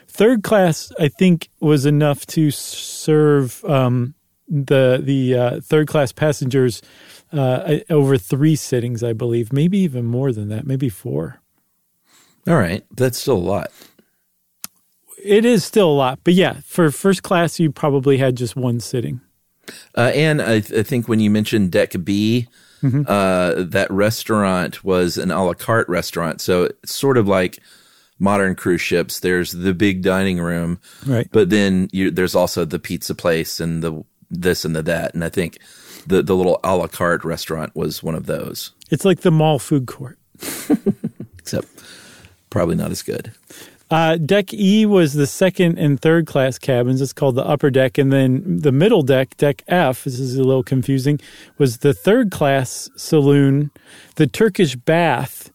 Third 0.08 0.42
class, 0.42 0.92
I 0.98 1.08
think, 1.08 1.48
was 1.60 1.86
enough 1.86 2.26
to 2.26 2.50
serve 2.50 3.64
um, 3.64 4.14
the 4.52 5.00
the 5.02 5.34
uh, 5.34 5.60
third 5.60 5.88
class 5.88 6.12
passengers 6.12 6.82
uh, 7.32 7.78
over 7.88 8.18
three 8.18 8.54
sittings, 8.54 9.02
I 9.02 9.14
believe, 9.14 9.52
maybe 9.52 9.78
even 9.78 10.04
more 10.04 10.32
than 10.32 10.48
that, 10.50 10.66
maybe 10.66 10.88
four. 10.88 11.40
All 12.46 12.56
right, 12.56 12.84
that's 12.94 13.18
still 13.18 13.36
a 13.36 13.38
lot. 13.38 13.70
It 15.24 15.44
is 15.44 15.64
still 15.64 15.88
a 15.88 15.94
lot, 15.94 16.18
but 16.24 16.34
yeah, 16.34 16.60
for 16.64 16.90
first 16.90 17.22
class, 17.22 17.58
you 17.58 17.70
probably 17.70 18.18
had 18.18 18.36
just 18.36 18.56
one 18.56 18.80
sitting. 18.80 19.20
Uh, 19.96 20.10
and 20.14 20.42
I, 20.42 20.60
th- 20.60 20.80
I, 20.80 20.82
think 20.82 21.08
when 21.08 21.20
you 21.20 21.30
mentioned 21.30 21.70
Deck 21.70 21.94
B, 22.02 22.48
mm-hmm. 22.82 23.04
uh, 23.06 23.62
that 23.62 23.90
restaurant 23.90 24.84
was 24.84 25.16
an 25.16 25.30
a 25.30 25.44
la 25.44 25.54
carte 25.54 25.88
restaurant. 25.88 26.40
So 26.40 26.64
it's 26.64 26.94
sort 26.94 27.16
of 27.16 27.28
like 27.28 27.60
modern 28.18 28.56
cruise 28.56 28.80
ships. 28.80 29.20
There's 29.20 29.52
the 29.52 29.72
big 29.72 30.02
dining 30.02 30.40
room, 30.40 30.80
right? 31.06 31.28
But 31.30 31.50
then 31.50 31.88
you, 31.92 32.10
there's 32.10 32.34
also 32.34 32.64
the 32.64 32.80
pizza 32.80 33.14
place 33.14 33.60
and 33.60 33.82
the 33.84 34.04
this 34.32 34.64
and 34.64 34.74
the 34.74 34.82
that. 34.82 35.14
And 35.14 35.24
I 35.24 35.28
think 35.28 35.58
the 36.06 36.22
the 36.22 36.34
little 36.34 36.58
a 36.64 36.76
la 36.76 36.86
carte 36.86 37.24
restaurant 37.24 37.74
was 37.76 38.02
one 38.02 38.14
of 38.14 38.26
those. 38.26 38.72
It's 38.90 39.04
like 39.04 39.20
the 39.20 39.30
mall 39.30 39.58
food 39.58 39.86
court, 39.86 40.18
except 41.38 41.68
probably 42.50 42.74
not 42.74 42.90
as 42.90 43.02
good. 43.02 43.32
Uh, 43.92 44.16
deck 44.16 44.54
E 44.54 44.86
was 44.86 45.12
the 45.12 45.26
second 45.26 45.78
and 45.78 46.00
third 46.00 46.26
class 46.26 46.58
cabins. 46.58 47.02
It's 47.02 47.12
called 47.12 47.34
the 47.34 47.44
upper 47.44 47.68
deck. 47.68 47.98
And 47.98 48.10
then 48.10 48.60
the 48.60 48.72
middle 48.72 49.02
deck, 49.02 49.36
deck 49.36 49.62
F, 49.68 50.04
this 50.04 50.18
is 50.18 50.36
a 50.36 50.42
little 50.42 50.62
confusing, 50.62 51.20
was 51.58 51.78
the 51.78 51.92
third 51.92 52.30
class 52.30 52.88
saloon, 52.96 53.70
the 54.14 54.26
Turkish 54.26 54.76
bath, 54.76 55.51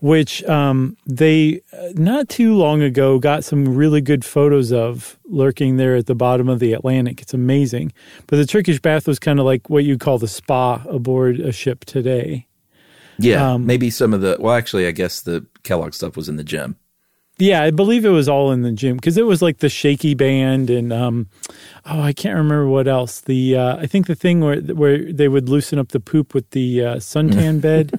which 0.00 0.42
um, 0.44 0.96
they 1.06 1.60
uh, 1.72 1.88
not 1.94 2.28
too 2.28 2.54
long 2.54 2.82
ago 2.82 3.18
got 3.18 3.44
some 3.44 3.74
really 3.74 4.00
good 4.00 4.24
photos 4.24 4.72
of 4.72 5.18
lurking 5.26 5.76
there 5.76 5.96
at 5.96 6.06
the 6.06 6.14
bottom 6.14 6.48
of 6.48 6.58
the 6.58 6.72
Atlantic. 6.72 7.20
It's 7.20 7.34
amazing. 7.34 7.92
But 8.26 8.36
the 8.36 8.46
Turkish 8.46 8.80
bath 8.80 9.06
was 9.06 9.18
kind 9.18 9.38
of 9.38 9.44
like 9.44 9.68
what 9.70 9.84
you 9.84 9.98
call 9.98 10.18
the 10.18 10.28
spa 10.28 10.82
aboard 10.88 11.38
a 11.38 11.52
ship 11.52 11.84
today. 11.84 12.46
Yeah, 13.18 13.52
um, 13.52 13.66
maybe 13.66 13.90
some 13.90 14.14
of 14.14 14.22
the, 14.22 14.38
well, 14.40 14.54
actually, 14.54 14.86
I 14.86 14.92
guess 14.92 15.20
the 15.20 15.46
Kellogg 15.62 15.92
stuff 15.92 16.16
was 16.16 16.28
in 16.28 16.36
the 16.36 16.44
gym. 16.44 16.76
Yeah, 17.36 17.62
I 17.62 17.70
believe 17.70 18.04
it 18.04 18.10
was 18.10 18.28
all 18.28 18.52
in 18.52 18.62
the 18.62 18.72
gym 18.72 18.96
because 18.96 19.16
it 19.16 19.24
was 19.24 19.40
like 19.40 19.58
the 19.58 19.70
shaky 19.70 20.14
band 20.14 20.68
and 20.68 20.92
um, 20.92 21.26
oh, 21.86 22.00
I 22.00 22.12
can't 22.12 22.36
remember 22.36 22.68
what 22.68 22.86
else. 22.86 23.20
The 23.20 23.56
uh, 23.56 23.76
I 23.76 23.86
think 23.86 24.08
the 24.08 24.14
thing 24.14 24.40
where 24.40 24.60
where 24.60 25.10
they 25.10 25.26
would 25.26 25.48
loosen 25.48 25.78
up 25.78 25.88
the 25.88 26.00
poop 26.00 26.34
with 26.34 26.50
the 26.50 26.84
uh, 26.84 26.96
suntan 26.96 27.60
bed. 27.62 27.98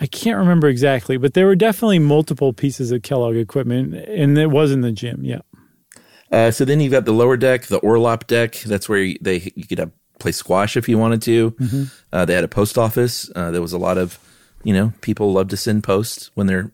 I 0.00 0.06
can't 0.06 0.38
remember 0.38 0.68
exactly, 0.68 1.16
but 1.16 1.34
there 1.34 1.46
were 1.46 1.56
definitely 1.56 1.98
multiple 1.98 2.52
pieces 2.52 2.90
of 2.92 3.02
Kellogg 3.02 3.36
equipment, 3.36 3.94
and 3.94 4.36
it 4.38 4.50
was 4.50 4.72
in 4.72 4.80
the 4.80 4.92
gym. 4.92 5.24
Yeah. 5.24 5.40
Uh, 6.30 6.50
so 6.50 6.64
then 6.64 6.80
you've 6.80 6.92
got 6.92 7.04
the 7.04 7.12
lower 7.12 7.36
deck, 7.36 7.66
the 7.66 7.80
Orlop 7.80 8.26
deck. 8.26 8.54
That's 8.66 8.88
where 8.88 8.98
you, 8.98 9.18
they 9.20 9.52
you 9.54 9.66
could 9.66 9.78
have, 9.78 9.92
play 10.18 10.32
squash 10.32 10.76
if 10.76 10.88
you 10.88 10.98
wanted 10.98 11.22
to. 11.22 11.50
Mm-hmm. 11.52 11.84
Uh, 12.12 12.24
they 12.24 12.34
had 12.34 12.44
a 12.44 12.48
post 12.48 12.78
office. 12.78 13.30
Uh, 13.36 13.50
there 13.50 13.60
was 13.60 13.72
a 13.72 13.78
lot 13.78 13.98
of, 13.98 14.18
you 14.64 14.72
know, 14.72 14.92
people 15.02 15.32
love 15.32 15.48
to 15.48 15.56
send 15.56 15.84
posts 15.84 16.30
when 16.34 16.46
they're 16.46 16.72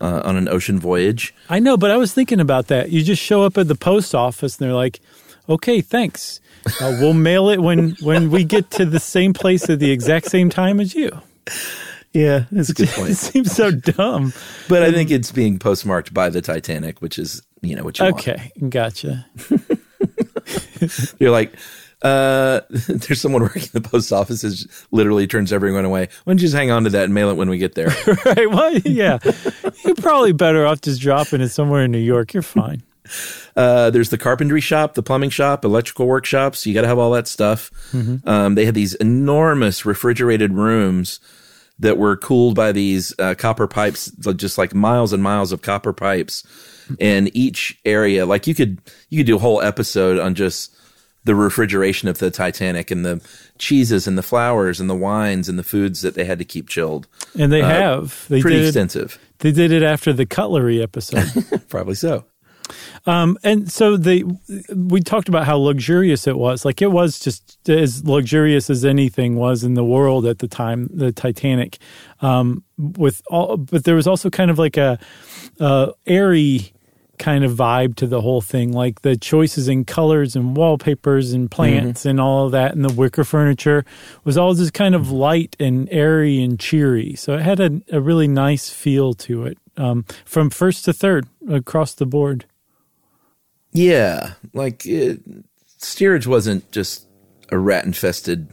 uh, 0.00 0.22
on 0.24 0.36
an 0.36 0.48
ocean 0.48 0.78
voyage. 0.78 1.34
I 1.48 1.58
know, 1.58 1.76
but 1.76 1.90
I 1.90 1.96
was 1.96 2.14
thinking 2.14 2.40
about 2.40 2.68
that. 2.68 2.90
You 2.90 3.02
just 3.02 3.22
show 3.22 3.42
up 3.42 3.58
at 3.58 3.68
the 3.68 3.74
post 3.74 4.14
office 4.14 4.58
and 4.58 4.68
they're 4.68 4.76
like, 4.76 5.00
"Okay, 5.48 5.80
thanks. 5.80 6.40
Uh, 6.80 6.96
we'll 7.00 7.14
mail 7.14 7.48
it 7.48 7.60
when 7.60 7.96
when 8.00 8.30
we 8.30 8.44
get 8.44 8.70
to 8.72 8.84
the 8.84 9.00
same 9.00 9.32
place 9.32 9.68
at 9.68 9.80
the 9.80 9.90
exact 9.90 10.26
same 10.26 10.50
time 10.50 10.80
as 10.80 10.94
you." 10.94 11.10
Yeah, 12.12 12.44
that's 12.50 12.70
a 12.70 12.74
good 12.74 12.88
point. 12.88 13.10
it 13.10 13.16
seems 13.16 13.52
so 13.52 13.70
dumb, 13.70 14.32
but 14.68 14.82
I 14.82 14.92
think 14.92 15.10
it's 15.10 15.30
being 15.30 15.58
postmarked 15.58 16.14
by 16.14 16.30
the 16.30 16.40
Titanic, 16.40 17.00
which 17.00 17.18
is 17.18 17.42
you 17.60 17.76
know 17.76 17.84
what 17.84 17.98
you 17.98 18.06
okay, 18.06 18.52
want. 18.56 18.72
gotcha. 18.72 19.26
You're 21.18 21.30
like, 21.30 21.54
uh, 22.02 22.60
there's 22.70 23.20
someone 23.20 23.42
working 23.42 23.68
the 23.72 23.80
post 23.80 24.12
office 24.12 24.44
is 24.44 24.66
literally 24.90 25.26
turns 25.26 25.52
everyone 25.52 25.84
away. 25.84 26.08
Why 26.24 26.32
don't 26.32 26.38
you 26.38 26.46
just 26.46 26.54
hang 26.54 26.70
on 26.70 26.84
to 26.84 26.90
that 26.90 27.04
and 27.04 27.14
mail 27.14 27.30
it 27.30 27.34
when 27.34 27.50
we 27.50 27.58
get 27.58 27.74
there? 27.74 27.88
right. 28.24 28.50
Well, 28.50 28.78
yeah. 28.78 29.18
You're 29.84 29.96
probably 29.96 30.32
better 30.32 30.66
off 30.66 30.80
just 30.80 31.00
dropping 31.00 31.40
it 31.40 31.48
somewhere 31.48 31.84
in 31.84 31.90
New 31.90 31.98
York. 31.98 32.32
You're 32.34 32.42
fine. 32.42 32.82
Uh, 33.56 33.90
there's 33.90 34.10
the 34.10 34.18
carpentry 34.18 34.60
shop, 34.60 34.94
the 34.94 35.02
plumbing 35.02 35.30
shop, 35.30 35.64
electrical 35.64 36.06
workshops. 36.06 36.66
You 36.66 36.74
got 36.74 36.82
to 36.82 36.88
have 36.88 36.98
all 36.98 37.10
that 37.12 37.26
stuff. 37.26 37.70
Mm-hmm. 37.92 38.28
Um, 38.28 38.54
they 38.54 38.64
had 38.64 38.74
these 38.74 38.94
enormous 38.94 39.84
refrigerated 39.84 40.52
rooms 40.52 41.20
that 41.78 41.98
were 41.98 42.16
cooled 42.16 42.54
by 42.54 42.72
these 42.72 43.14
uh, 43.18 43.34
copper 43.36 43.66
pipes, 43.66 44.10
just 44.36 44.58
like 44.58 44.74
miles 44.74 45.12
and 45.12 45.22
miles 45.22 45.52
of 45.52 45.62
copper 45.62 45.92
pipes. 45.92 46.44
And 46.98 47.34
each 47.36 47.78
area, 47.84 48.24
like 48.24 48.46
you 48.46 48.54
could, 48.54 48.80
you 49.10 49.18
could 49.18 49.26
do 49.26 49.36
a 49.36 49.40
whole 49.40 49.60
episode 49.60 50.18
on 50.18 50.34
just 50.34 50.74
the 51.24 51.34
refrigeration 51.34 52.08
of 52.08 52.18
the 52.18 52.30
Titanic 52.30 52.90
and 52.90 53.04
the 53.04 53.20
cheeses 53.58 54.06
and 54.06 54.16
the 54.16 54.22
flowers 54.22 54.80
and 54.80 54.88
the 54.88 54.96
wines 54.96 55.48
and 55.48 55.58
the 55.58 55.62
foods 55.62 56.00
that 56.00 56.14
they 56.14 56.24
had 56.24 56.38
to 56.38 56.44
keep 56.44 56.68
chilled. 56.68 57.06
And 57.38 57.52
they 57.52 57.60
uh, 57.60 57.68
have. 57.68 58.26
They 58.28 58.40
pretty 58.40 58.60
did 58.60 58.66
extensive. 58.68 59.18
They 59.40 59.52
did 59.52 59.70
it 59.70 59.82
after 59.82 60.14
the 60.14 60.24
cutlery 60.24 60.82
episode. 60.82 61.28
Probably 61.68 61.94
so. 61.94 62.24
Um, 63.06 63.38
and 63.42 63.70
so 63.70 63.96
they, 63.96 64.24
we 64.74 65.00
talked 65.00 65.28
about 65.28 65.46
how 65.46 65.56
luxurious 65.56 66.26
it 66.26 66.36
was. 66.36 66.64
Like 66.64 66.82
it 66.82 66.92
was 66.92 67.18
just 67.18 67.68
as 67.68 68.04
luxurious 68.04 68.70
as 68.70 68.84
anything 68.84 69.36
was 69.36 69.64
in 69.64 69.74
the 69.74 69.84
world 69.84 70.26
at 70.26 70.38
the 70.38 70.48
time, 70.48 70.88
the 70.92 71.12
Titanic. 71.12 71.78
Um, 72.20 72.64
with 72.76 73.22
all, 73.28 73.56
but 73.56 73.84
there 73.84 73.94
was 73.94 74.06
also 74.06 74.30
kind 74.30 74.50
of 74.50 74.58
like 74.58 74.76
a, 74.76 74.98
a 75.60 75.92
airy 76.06 76.72
kind 77.18 77.44
of 77.44 77.52
vibe 77.52 77.96
to 77.96 78.06
the 78.06 78.20
whole 78.20 78.40
thing, 78.40 78.72
like 78.72 79.02
the 79.02 79.16
choices 79.16 79.68
in 79.68 79.84
colors 79.84 80.34
and 80.34 80.56
wallpapers 80.56 81.32
and 81.32 81.50
plants 81.50 82.00
mm-hmm. 82.00 82.10
and 82.10 82.20
all 82.20 82.46
of 82.46 82.52
that, 82.52 82.74
and 82.74 82.84
the 82.84 82.92
wicker 82.92 83.24
furniture 83.24 83.84
was 84.24 84.38
all 84.38 84.54
just 84.54 84.72
kind 84.72 84.94
of 84.94 85.10
light 85.10 85.56
and 85.60 85.88
airy 85.90 86.40
and 86.42 86.58
cheery. 86.58 87.14
So 87.14 87.34
it 87.34 87.42
had 87.42 87.60
a, 87.60 87.82
a 87.92 88.00
really 88.00 88.28
nice 88.28 88.70
feel 88.70 89.14
to 89.14 89.44
it 89.44 89.58
um, 89.76 90.04
from 90.24 90.50
first 90.50 90.84
to 90.86 90.92
third 90.92 91.26
across 91.48 91.94
the 91.94 92.06
board. 92.06 92.46
Yeah, 93.72 94.32
like 94.54 94.86
it, 94.86 95.20
steerage 95.78 96.26
wasn't 96.26 96.70
just 96.72 97.06
a 97.50 97.58
rat 97.58 97.84
infested 97.84 98.48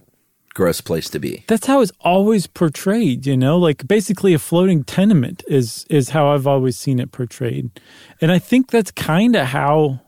gross 0.56 0.82
place 0.82 1.10
to 1.12 1.20
be. 1.20 1.44
That's 1.48 1.68
how 1.68 1.82
it's 1.82 1.92
always 2.00 2.48
portrayed, 2.48 3.28
you 3.28 3.38
know, 3.38 3.58
like 3.58 3.88
basically 3.88 4.34
a 4.34 4.40
floating 4.40 4.84
tenement 4.84 5.44
is 5.48 5.86
is 5.90 6.10
how 6.10 6.34
I've 6.34 6.48
always 6.48 6.78
seen 6.78 7.00
it 7.00 7.12
portrayed. 7.12 7.70
And 8.22 8.32
I 8.32 8.40
think 8.40 8.72
that's 8.72 8.90
kind 8.92 9.36
of 9.36 9.48
how 9.48 10.02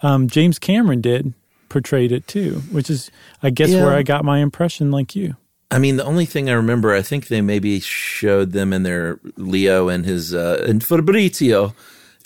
um, 0.00 0.28
James 0.28 0.58
Cameron 0.58 1.00
did 1.00 1.34
portrayed 1.68 2.12
it 2.12 2.26
too, 2.26 2.62
which 2.72 2.90
is 2.90 3.10
I 3.42 3.50
guess 3.50 3.70
yeah. 3.70 3.84
where 3.84 3.94
I 3.94 4.02
got 4.02 4.24
my 4.24 4.38
impression 4.38 4.90
like 4.90 5.14
you. 5.14 5.36
I 5.70 5.78
mean, 5.78 5.96
the 5.96 6.04
only 6.04 6.26
thing 6.26 6.48
I 6.48 6.52
remember, 6.52 6.94
I 6.94 7.02
think 7.02 7.28
they 7.28 7.40
maybe 7.40 7.80
showed 7.80 8.52
them 8.52 8.72
in 8.72 8.84
their 8.84 9.18
Leo 9.36 9.88
and 9.88 10.04
his 10.04 10.34
uh, 10.34 10.64
and 10.66 10.82
Fabrizio 10.82 11.74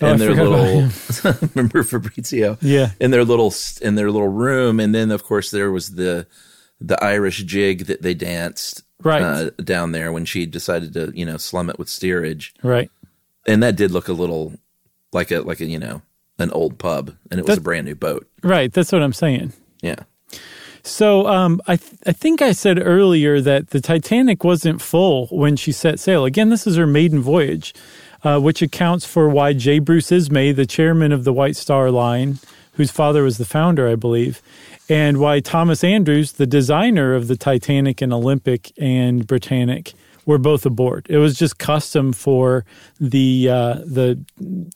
oh, 0.00 0.06
and 0.12 0.20
their 0.20 0.34
little 0.34 0.88
remember 1.54 1.82
Fabrizio, 1.82 2.58
yeah, 2.60 2.90
in 3.00 3.10
their 3.10 3.24
little 3.24 3.52
in 3.80 3.94
their 3.94 4.10
little 4.10 4.28
room, 4.28 4.80
and 4.80 4.94
then 4.94 5.10
of 5.10 5.24
course 5.24 5.50
there 5.50 5.70
was 5.70 5.94
the 5.94 6.26
the 6.80 7.02
Irish 7.02 7.42
jig 7.44 7.86
that 7.86 8.02
they 8.02 8.14
danced 8.14 8.84
right. 9.02 9.22
uh, 9.22 9.50
down 9.62 9.92
there 9.92 10.12
when 10.12 10.24
she 10.24 10.46
decided 10.46 10.92
to 10.94 11.12
you 11.14 11.24
know 11.24 11.36
slum 11.36 11.70
it 11.70 11.78
with 11.78 11.88
steerage. 11.88 12.54
Right. 12.62 12.90
And 13.46 13.62
that 13.62 13.76
did 13.76 13.90
look 13.90 14.08
a 14.08 14.12
little 14.12 14.54
like 15.12 15.30
a 15.30 15.40
like 15.40 15.60
a 15.60 15.66
you 15.66 15.78
know 15.78 16.02
an 16.38 16.50
old 16.50 16.78
pub. 16.78 17.14
And 17.30 17.40
it 17.40 17.46
was 17.46 17.58
a 17.58 17.60
brand 17.60 17.86
new 17.86 17.94
boat. 17.94 18.28
Right. 18.42 18.72
That's 18.72 18.92
what 18.92 19.02
i'm 19.02 19.12
saying. 19.12 19.52
Yeah. 19.82 20.00
So 20.82 21.26
um, 21.26 21.60
I, 21.66 21.76
th- 21.76 22.00
I 22.06 22.12
think 22.12 22.40
I 22.40 22.52
said 22.52 22.78
earlier 22.78 23.40
that 23.40 23.70
the 23.70 23.80
Titanic 23.80 24.42
wasn't 24.42 24.80
full 24.80 25.26
when 25.26 25.56
she 25.56 25.72
set 25.72 25.98
sail. 25.98 26.24
Again, 26.24 26.48
this 26.48 26.66
is 26.66 26.76
her 26.76 26.86
maiden 26.86 27.20
voyage, 27.20 27.74
uh, 28.24 28.40
which 28.40 28.62
accounts 28.62 29.04
for 29.04 29.28
why 29.28 29.52
J. 29.52 29.78
Bruce 29.78 30.10
Ismay, 30.10 30.52
the 30.52 30.66
chairman 30.66 31.12
of 31.12 31.24
the 31.24 31.32
White 31.32 31.56
Star 31.56 31.90
Line, 31.90 32.38
whose 32.72 32.90
father 32.90 33.22
was 33.22 33.38
the 33.38 33.44
founder, 33.44 33.88
I 33.88 33.94
believe, 33.94 34.42
and 34.88 35.18
why 35.18 35.40
Thomas 35.40 35.84
Andrews, 35.84 36.32
the 36.32 36.46
designer 36.46 37.14
of 37.14 37.28
the 37.28 37.36
Titanic 37.36 38.00
and 38.00 38.12
Olympic 38.12 38.72
and 38.78 39.26
Britannic, 39.26 39.92
were 40.26 40.38
both 40.38 40.66
aboard. 40.66 41.06
It 41.08 41.18
was 41.18 41.38
just 41.38 41.58
custom 41.58 42.12
for 42.12 42.64
the 43.00 43.48
uh, 43.48 43.74
the 43.84 44.18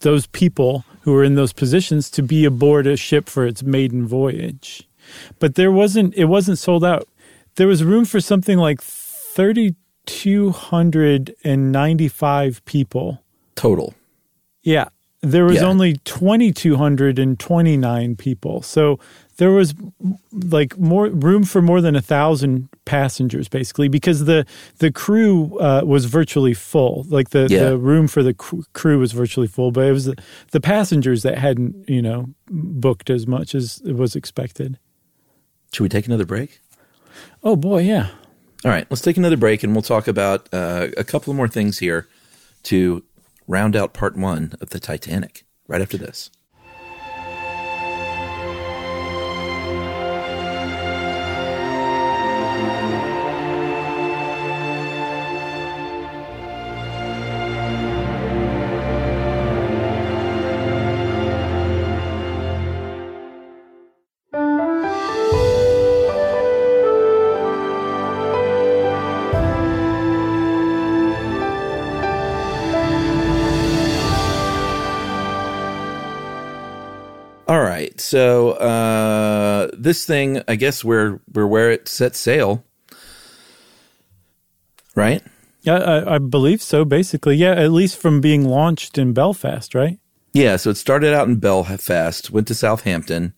those 0.01 0.27
people 0.29 0.85
who 1.03 1.13
were 1.13 1.23
in 1.23 1.35
those 1.35 1.53
positions 1.53 2.11
to 2.11 2.23
be 2.23 2.45
aboard 2.45 2.87
a 2.87 2.97
ship 2.97 3.29
for 3.29 3.47
its 3.47 3.63
maiden 3.63 4.07
voyage. 4.07 4.89
But 5.39 5.57
there 5.57 5.71
wasn't 5.71 6.15
it 6.15 6.25
wasn't 6.25 6.59
sold 6.59 6.85
out. 6.85 7.07
There 7.57 7.67
was 7.67 7.85
room 7.85 8.07
for 8.07 8.21
something 8.21 8.57
like 8.57 8.81
thirty 8.81 9.75
two 10.07 10.51
hundred 10.51 11.35
and 11.45 11.71
ninety 11.71 12.09
five 12.09 12.65
people 12.65 13.22
total. 13.55 13.95
Yeah. 14.63 14.89
There 15.21 15.45
was 15.45 15.57
yeah. 15.57 15.67
only 15.67 15.99
2,229 15.99 18.17
people. 18.17 18.63
So 18.63 18.99
there 19.37 19.51
was 19.53 19.75
like 20.33 20.77
more 20.79 21.09
room 21.09 21.45
for 21.45 21.63
more 21.63 21.81
than 21.81 21.95
a 21.95 22.01
thousand 22.01 22.69
passengers 22.85 23.49
basically 23.49 23.87
because 23.89 24.25
the 24.25 24.45
the 24.79 24.91
crew 24.91 25.57
uh, 25.59 25.83
was 25.85 26.07
virtually 26.07 26.53
full 26.53 27.07
like 27.09 27.31
the, 27.31 27.47
yeah. 27.49 27.69
the 27.71 27.79
room 27.79 28.09
for 28.09 28.25
the 28.25 28.35
crew 28.35 28.99
was 28.99 29.13
virtually 29.13 29.47
full 29.47 29.71
but 29.71 29.87
it 29.87 29.93
was 29.93 30.07
the, 30.07 30.17
the 30.51 30.61
passengers 30.61 31.23
that 31.23 31.39
hadn't 31.39 31.89
you 31.89 32.03
know 32.03 32.27
booked 32.51 33.09
as 33.09 33.25
much 33.27 33.55
as 33.55 33.81
it 33.85 33.95
was 33.95 34.17
expected 34.17 34.81
Should 35.73 35.85
we 35.85 35.89
take 35.89 36.07
another 36.07 36.27
break? 36.27 36.61
Oh 37.43 37.57
boy, 37.57 37.83
yeah. 37.83 38.11
All 38.65 38.71
right, 38.71 38.87
let's 38.91 39.03
take 39.03 39.17
another 39.17 39.37
break 39.37 39.63
and 39.63 39.75
we'll 39.75 39.83
talk 39.83 40.07
about 40.07 40.49
uh, 40.53 40.89
a 40.97 41.05
couple 41.05 41.35
more 41.35 41.49
things 41.49 41.79
here 41.79 42.07
to 42.65 43.03
round 43.47 43.77
out 43.77 43.95
part 43.95 44.17
one 44.17 44.53
of 44.61 44.71
the 44.71 44.81
Titanic 44.81 45.45
right 45.67 45.81
after 45.81 45.97
this. 45.97 46.31
So 78.13 78.51
uh, 78.51 79.71
this 79.73 80.05
thing, 80.05 80.43
I 80.47 80.57
guess 80.57 80.85
we're 80.85 81.21
we're 81.33 81.47
where 81.47 81.71
it 81.71 81.89
sets 81.89 82.19
sail, 82.19 82.63
right? 84.95 85.23
Yeah, 85.63 85.79
I, 85.79 86.17
I 86.17 86.19
believe 86.19 86.61
so. 86.61 86.85
Basically, 86.85 87.37
yeah, 87.37 87.53
at 87.53 87.73
least 87.73 87.97
from 87.97 88.21
being 88.21 88.45
launched 88.45 88.99
in 88.99 89.15
Belfast, 89.15 89.75
right? 89.75 89.99
Yeah, 90.35 90.57
so 90.57 90.69
it 90.69 90.77
started 90.77 91.15
out 91.15 91.27
in 91.27 91.37
Belfast, 91.37 92.31
went 92.31 92.49
to 92.49 92.55
Southampton 92.55 93.33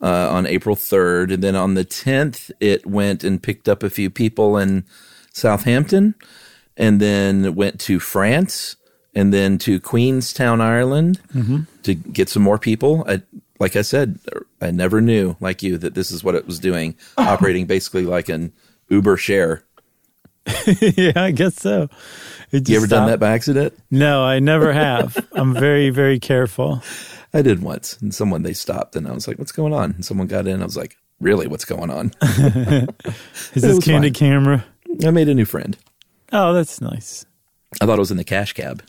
uh, 0.00 0.28
on 0.30 0.46
April 0.46 0.76
3rd, 0.76 1.34
and 1.34 1.42
then 1.42 1.56
on 1.56 1.74
the 1.74 1.84
10th, 1.84 2.52
it 2.60 2.86
went 2.86 3.24
and 3.24 3.42
picked 3.42 3.68
up 3.68 3.82
a 3.82 3.90
few 3.90 4.10
people 4.10 4.56
in 4.56 4.84
Southampton, 5.32 6.14
and 6.76 7.00
then 7.00 7.56
went 7.56 7.80
to 7.80 7.98
France, 7.98 8.76
and 9.12 9.34
then 9.34 9.58
to 9.58 9.80
Queenstown, 9.80 10.60
Ireland, 10.60 11.20
to 11.82 11.94
get 11.94 12.28
some 12.28 12.44
more 12.44 12.58
people. 12.58 13.04
I, 13.08 13.22
like 13.60 13.76
I 13.76 13.82
said, 13.82 14.18
I 14.60 14.70
never 14.70 15.00
knew, 15.00 15.36
like 15.40 15.62
you, 15.62 15.78
that 15.78 15.94
this 15.94 16.10
is 16.10 16.24
what 16.24 16.34
it 16.34 16.46
was 16.46 16.58
doing, 16.58 16.96
oh. 17.16 17.24
operating 17.24 17.66
basically 17.66 18.04
like 18.04 18.28
an 18.28 18.52
Uber 18.88 19.16
share. 19.16 19.64
yeah, 20.78 21.12
I 21.16 21.30
guess 21.30 21.56
so. 21.56 21.88
It 22.52 22.68
You 22.68 22.76
ever 22.76 22.86
done 22.86 23.08
that 23.08 23.18
by 23.18 23.30
accident? 23.30 23.74
No, 23.90 24.24
I 24.24 24.38
never 24.38 24.72
have. 24.74 25.26
I'm 25.32 25.54
very, 25.54 25.90
very 25.90 26.18
careful. 26.18 26.82
I 27.32 27.42
did 27.42 27.62
once, 27.62 28.00
and 28.00 28.14
someone 28.14 28.42
they 28.42 28.52
stopped, 28.52 28.94
and 28.94 29.08
I 29.08 29.12
was 29.12 29.26
like, 29.26 29.38
"What's 29.38 29.52
going 29.52 29.72
on?" 29.72 29.92
And 29.92 30.04
someone 30.04 30.28
got 30.28 30.46
in. 30.46 30.62
I 30.62 30.64
was 30.64 30.76
like, 30.76 30.96
"Really? 31.20 31.48
What's 31.48 31.64
going 31.64 31.90
on?" 31.90 32.12
Is 32.22 33.62
this 33.62 33.84
candid 33.84 34.14
camera? 34.14 34.64
I 35.04 35.10
made 35.10 35.28
a 35.28 35.34
new 35.34 35.44
friend. 35.44 35.76
Oh, 36.32 36.52
that's 36.52 36.80
nice. 36.80 37.26
I 37.80 37.86
thought 37.86 37.98
it 37.98 38.00
was 38.00 38.12
in 38.12 38.18
the 38.18 38.24
cash 38.24 38.52
cab. 38.52 38.84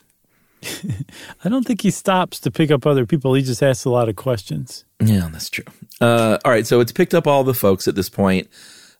I 1.43 1.49
don't 1.49 1.66
think 1.66 1.82
he 1.82 1.91
stops 1.91 2.39
to 2.41 2.51
pick 2.51 2.72
up 2.72 2.86
other 2.86 3.05
people. 3.05 3.34
He 3.34 3.41
just 3.41 3.61
asks 3.61 3.86
a 3.86 3.89
lot 3.89 4.09
of 4.09 4.16
questions. 4.16 4.86
Yeah, 4.99 5.30
that's 5.32 5.49
true. 5.49 5.66
Uh, 6.01 6.38
all 6.43 6.51
right, 6.51 6.68
so 6.68 6.80
it's 6.80 6.91
picked 6.91 7.13
up 7.13 7.28
all 7.28 7.43
the 7.43 7.53
folks 7.53 7.88
at 7.88 7.95
this 7.95 8.09
point. 8.09 8.47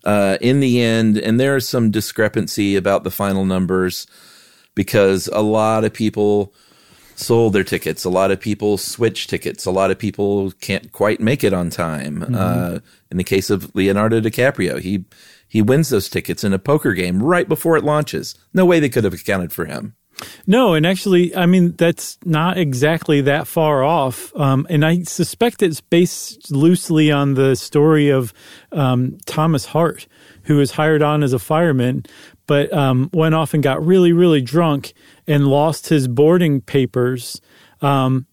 Uh, 0.03 0.38
in 0.39 0.59
the 0.59 0.82
end, 0.82 1.18
and 1.18 1.39
there's 1.39 1.68
some 1.68 1.89
discrepancy 1.89 2.76
about 2.76 3.03
the 3.03 3.09
final 3.09 3.43
numbers 3.43 4.05
because 4.76 5.28
a 5.30 5.41
lot 5.41 5.84
of 5.84 5.93
people 5.93 6.53
sold 7.16 7.53
their 7.53 7.63
tickets. 7.63 8.03
A 8.03 8.09
lot 8.09 8.30
of 8.30 8.39
people 8.39 8.78
switch 8.78 9.28
tickets. 9.28 9.66
A 9.66 9.72
lot 9.72 9.89
of 9.89 9.97
people 9.97 10.51
can't 10.61 10.91
quite 10.91 11.20
make 11.20 11.43
it 11.43 11.53
on 11.53 11.70
time. 11.70 12.24
Uh, 12.36 12.80
in 13.09 13.18
the 13.18 13.24
case 13.24 13.49
of 13.49 13.74
Leonardo 13.74 14.20
DiCaprio, 14.22 14.80
he 14.80 15.05
he 15.47 15.61
wins 15.61 15.89
those 15.89 16.09
tickets 16.09 16.43
in 16.43 16.53
a 16.53 16.59
poker 16.59 16.93
game 16.93 17.24
right 17.24 17.47
before 17.47 17.78
it 17.78 17.84
launches. 17.84 18.36
No 18.53 18.66
way 18.66 18.80
they 18.80 18.89
could 18.89 19.05
have 19.05 19.13
accounted 19.13 19.53
for 19.53 19.66
him. 19.66 19.95
No, 20.47 20.74
and 20.74 20.86
actually, 20.86 21.36
I 21.36 21.45
mean, 21.45 21.74
that's 21.78 22.18
not 22.24 22.57
exactly 22.57 23.22
that 23.22 23.47
far 23.47 23.84
off. 23.84 24.34
Um, 24.36 24.66
and 24.70 24.86
I 24.86 25.03
suspect 25.03 25.61
it's 25.61 25.82
based 25.82 26.51
loosely 26.51 27.11
on 27.11 27.34
the 27.34 27.55
story 27.55 28.09
of 28.09 28.34
um, 28.72 29.18
Thomas 29.26 29.66
Hart, 29.66 30.07
who 30.43 30.57
was 30.57 30.72
hired 30.72 31.01
on 31.01 31.24
as 31.24 31.34
a 31.34 31.39
fireman, 31.39 32.05
but 32.47 32.72
um, 32.72 33.09
went 33.13 33.36
off 33.36 33.53
and 33.53 33.63
got 33.63 33.86
really, 33.86 34.13
really 34.13 34.41
drunk 34.41 34.93
and 35.28 35.47
lost 35.47 35.89
his 35.89 36.07
boarding 36.07 36.61
papers 36.61 37.41
um, 37.82 38.26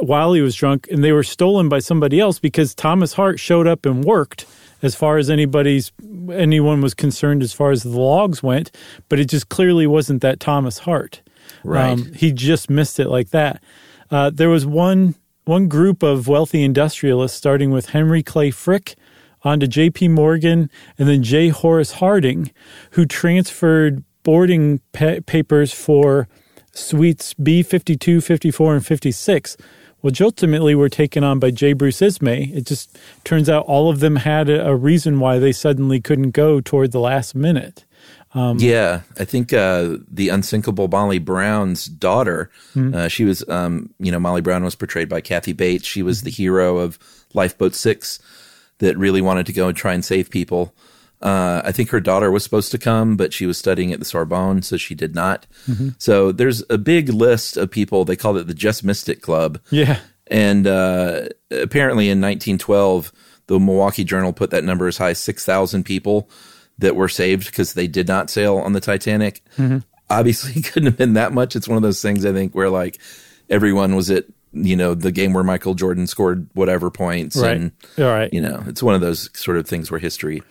while 0.00 0.32
he 0.32 0.40
was 0.40 0.56
drunk. 0.56 0.88
And 0.90 1.04
they 1.04 1.12
were 1.12 1.22
stolen 1.22 1.68
by 1.68 1.78
somebody 1.78 2.18
else 2.18 2.38
because 2.38 2.74
Thomas 2.74 3.12
Hart 3.12 3.38
showed 3.38 3.66
up 3.66 3.86
and 3.86 4.04
worked 4.04 4.46
as 4.82 4.94
far 4.94 5.16
as 5.16 5.30
anybody's 5.30 5.92
anyone 6.32 6.80
was 6.80 6.94
concerned 6.94 7.42
as 7.42 7.52
far 7.52 7.70
as 7.70 7.82
the 7.82 8.00
logs 8.00 8.42
went, 8.42 8.70
but 9.08 9.18
it 9.18 9.26
just 9.26 9.48
clearly 9.48 9.86
wasn't 9.86 10.22
that 10.22 10.40
Thomas 10.40 10.78
Hart. 10.80 11.22
Right. 11.64 11.90
Um, 11.90 12.12
he 12.14 12.32
just 12.32 12.68
missed 12.68 12.98
it 12.98 13.08
like 13.08 13.30
that. 13.30 13.62
Uh, 14.10 14.30
there 14.30 14.50
was 14.50 14.66
one 14.66 15.14
one 15.44 15.68
group 15.68 16.02
of 16.02 16.28
wealthy 16.28 16.62
industrialists, 16.62 17.36
starting 17.36 17.70
with 17.70 17.90
Henry 17.90 18.22
Clay 18.22 18.50
Frick, 18.50 18.94
on 19.42 19.58
to 19.60 19.66
J.P. 19.66 20.08
Morgan, 20.08 20.70
and 20.98 21.08
then 21.08 21.22
J. 21.22 21.48
Horace 21.48 21.92
Harding, 21.92 22.52
who 22.92 23.06
transferred 23.06 24.04
boarding 24.22 24.80
pa- 24.92 25.18
papers 25.26 25.72
for 25.72 26.28
suites 26.72 27.34
B 27.34 27.62
52, 27.62 28.20
54, 28.20 28.74
and 28.74 28.86
56 28.86 29.56
which 30.02 30.20
ultimately 30.20 30.74
were 30.74 30.88
taken 30.88 31.24
on 31.24 31.38
by 31.38 31.50
J. 31.50 31.72
Bruce 31.72 32.02
Ismay. 32.02 32.54
It 32.54 32.66
just 32.66 32.98
turns 33.24 33.48
out 33.48 33.64
all 33.66 33.88
of 33.88 34.00
them 34.00 34.16
had 34.16 34.50
a, 34.50 34.74
reason 34.74 35.20
why 35.20 35.38
they 35.38 35.52
suddenly 35.52 36.00
couldn't 36.00 36.32
go 36.32 36.60
toward 36.60 36.92
the 36.92 37.00
last 37.00 37.34
minute. 37.34 37.84
yeah, 38.58 39.02
I 39.18 39.24
think 39.24 39.52
uh, 39.52 39.98
the 40.10 40.30
unsinkable 40.30 40.88
Molly 40.88 41.18
Brown's 41.18 41.86
daughter. 41.86 42.50
Uh, 42.94 43.08
she 43.08 43.24
was, 43.24 43.46
um, 43.48 43.94
you 43.98 44.10
know, 44.10 44.18
Molly 44.18 44.40
Brown 44.40 44.64
was 44.64 44.74
portrayed 44.74 45.08
by 45.08 45.20
Kathy 45.20 45.52
Bates. 45.52 45.86
She 45.86 46.02
was 46.02 46.22
the 46.22 46.30
hero 46.30 46.78
of 46.78 46.98
Lifeboat 47.34 47.74
Six 47.74 48.18
that 48.78 48.98
really 48.98 49.20
wanted 49.20 49.46
to 49.46 49.52
go 49.52 49.68
and 49.68 49.76
try 49.76 49.94
and 49.94 50.04
save 50.04 50.30
people. 50.30 50.74
Uh, 51.22 51.62
I 51.64 51.70
think 51.70 51.90
her 51.90 52.00
daughter 52.00 52.30
was 52.30 52.42
supposed 52.42 52.72
to 52.72 52.78
come, 52.78 53.16
but 53.16 53.32
she 53.32 53.46
was 53.46 53.56
studying 53.56 53.92
at 53.92 54.00
the 54.00 54.04
Sorbonne, 54.04 54.62
so 54.62 54.76
she 54.76 54.94
did 54.94 55.14
not. 55.14 55.46
So 55.98 56.32
there's 56.32 56.64
a 56.68 56.78
big 56.78 57.10
list 57.10 57.56
of 57.56 57.70
people. 57.70 58.04
They 58.04 58.16
call 58.16 58.36
it 58.36 58.48
the 58.48 58.54
Just 58.54 59.08
It 59.08 59.22
Club. 59.22 59.60
Yeah. 59.70 60.00
And 60.26 60.66
uh, 60.66 61.28
apparently 61.50 62.06
in 62.06 62.20
1912, 62.20 63.12
the 63.46 63.60
Milwaukee 63.60 64.04
Journal 64.04 64.32
put 64.32 64.50
that 64.50 64.64
number 64.64 64.88
as 64.88 64.96
high 64.96 65.10
as 65.10 65.18
6,000 65.18 65.84
people 65.84 66.28
that 66.78 66.96
were 66.96 67.08
saved 67.08 67.46
because 67.46 67.74
they 67.74 67.86
did 67.86 68.08
not 68.08 68.30
sail 68.30 68.58
on 68.58 68.72
the 68.72 68.80
Titanic. 68.80 69.44
Obviously, 70.10 70.52
it 70.56 70.64
couldn't 70.64 70.86
have 70.86 70.96
been 70.96 71.14
that 71.14 71.32
much. 71.32 71.54
It's 71.54 71.68
one 71.68 71.76
of 71.76 71.82
those 71.82 72.02
things, 72.02 72.26
I 72.26 72.32
think, 72.32 72.54
where 72.54 72.70
like 72.70 72.98
everyone 73.48 73.94
was 73.94 74.10
at, 74.10 74.24
you 74.52 74.74
know, 74.76 74.94
the 74.94 75.12
game 75.12 75.32
where 75.32 75.44
Michael 75.44 75.74
Jordan 75.74 76.06
scored 76.06 76.48
whatever 76.54 76.90
points. 76.90 77.36
Right. 77.36 77.56
And, 77.56 77.72
All 77.98 78.06
right. 78.06 78.32
you 78.32 78.40
know, 78.40 78.62
it's 78.66 78.82
one 78.82 78.94
of 78.94 79.00
those 79.00 79.30
sort 79.38 79.56
of 79.56 79.66
things 79.66 79.90
where 79.90 80.00
history 80.00 80.42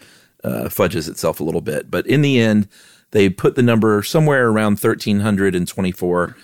uh, 0.44 0.70
fudges 0.70 1.08
itself 1.08 1.40
a 1.40 1.44
little 1.44 1.62
bit. 1.62 1.92
But 1.92 2.08
in 2.08 2.22
the 2.22 2.40
end, 2.40 2.68
they 3.12 3.30
put 3.30 3.56
the 3.56 3.64
number 3.64 4.02
somewhere 4.04 4.48
around 4.50 4.80
1,324 4.80 6.36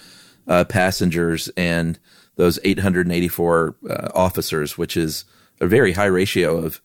uh, 0.47 0.63
passengers 0.65 1.49
and 1.57 1.99
those 2.35 2.59
884 2.63 3.75
uh, 3.89 4.09
officers, 4.13 4.77
which 4.77 4.95
is 4.95 5.25
a 5.59 5.67
very 5.67 5.93
high 5.93 6.05
ratio 6.05 6.57
of 6.57 6.81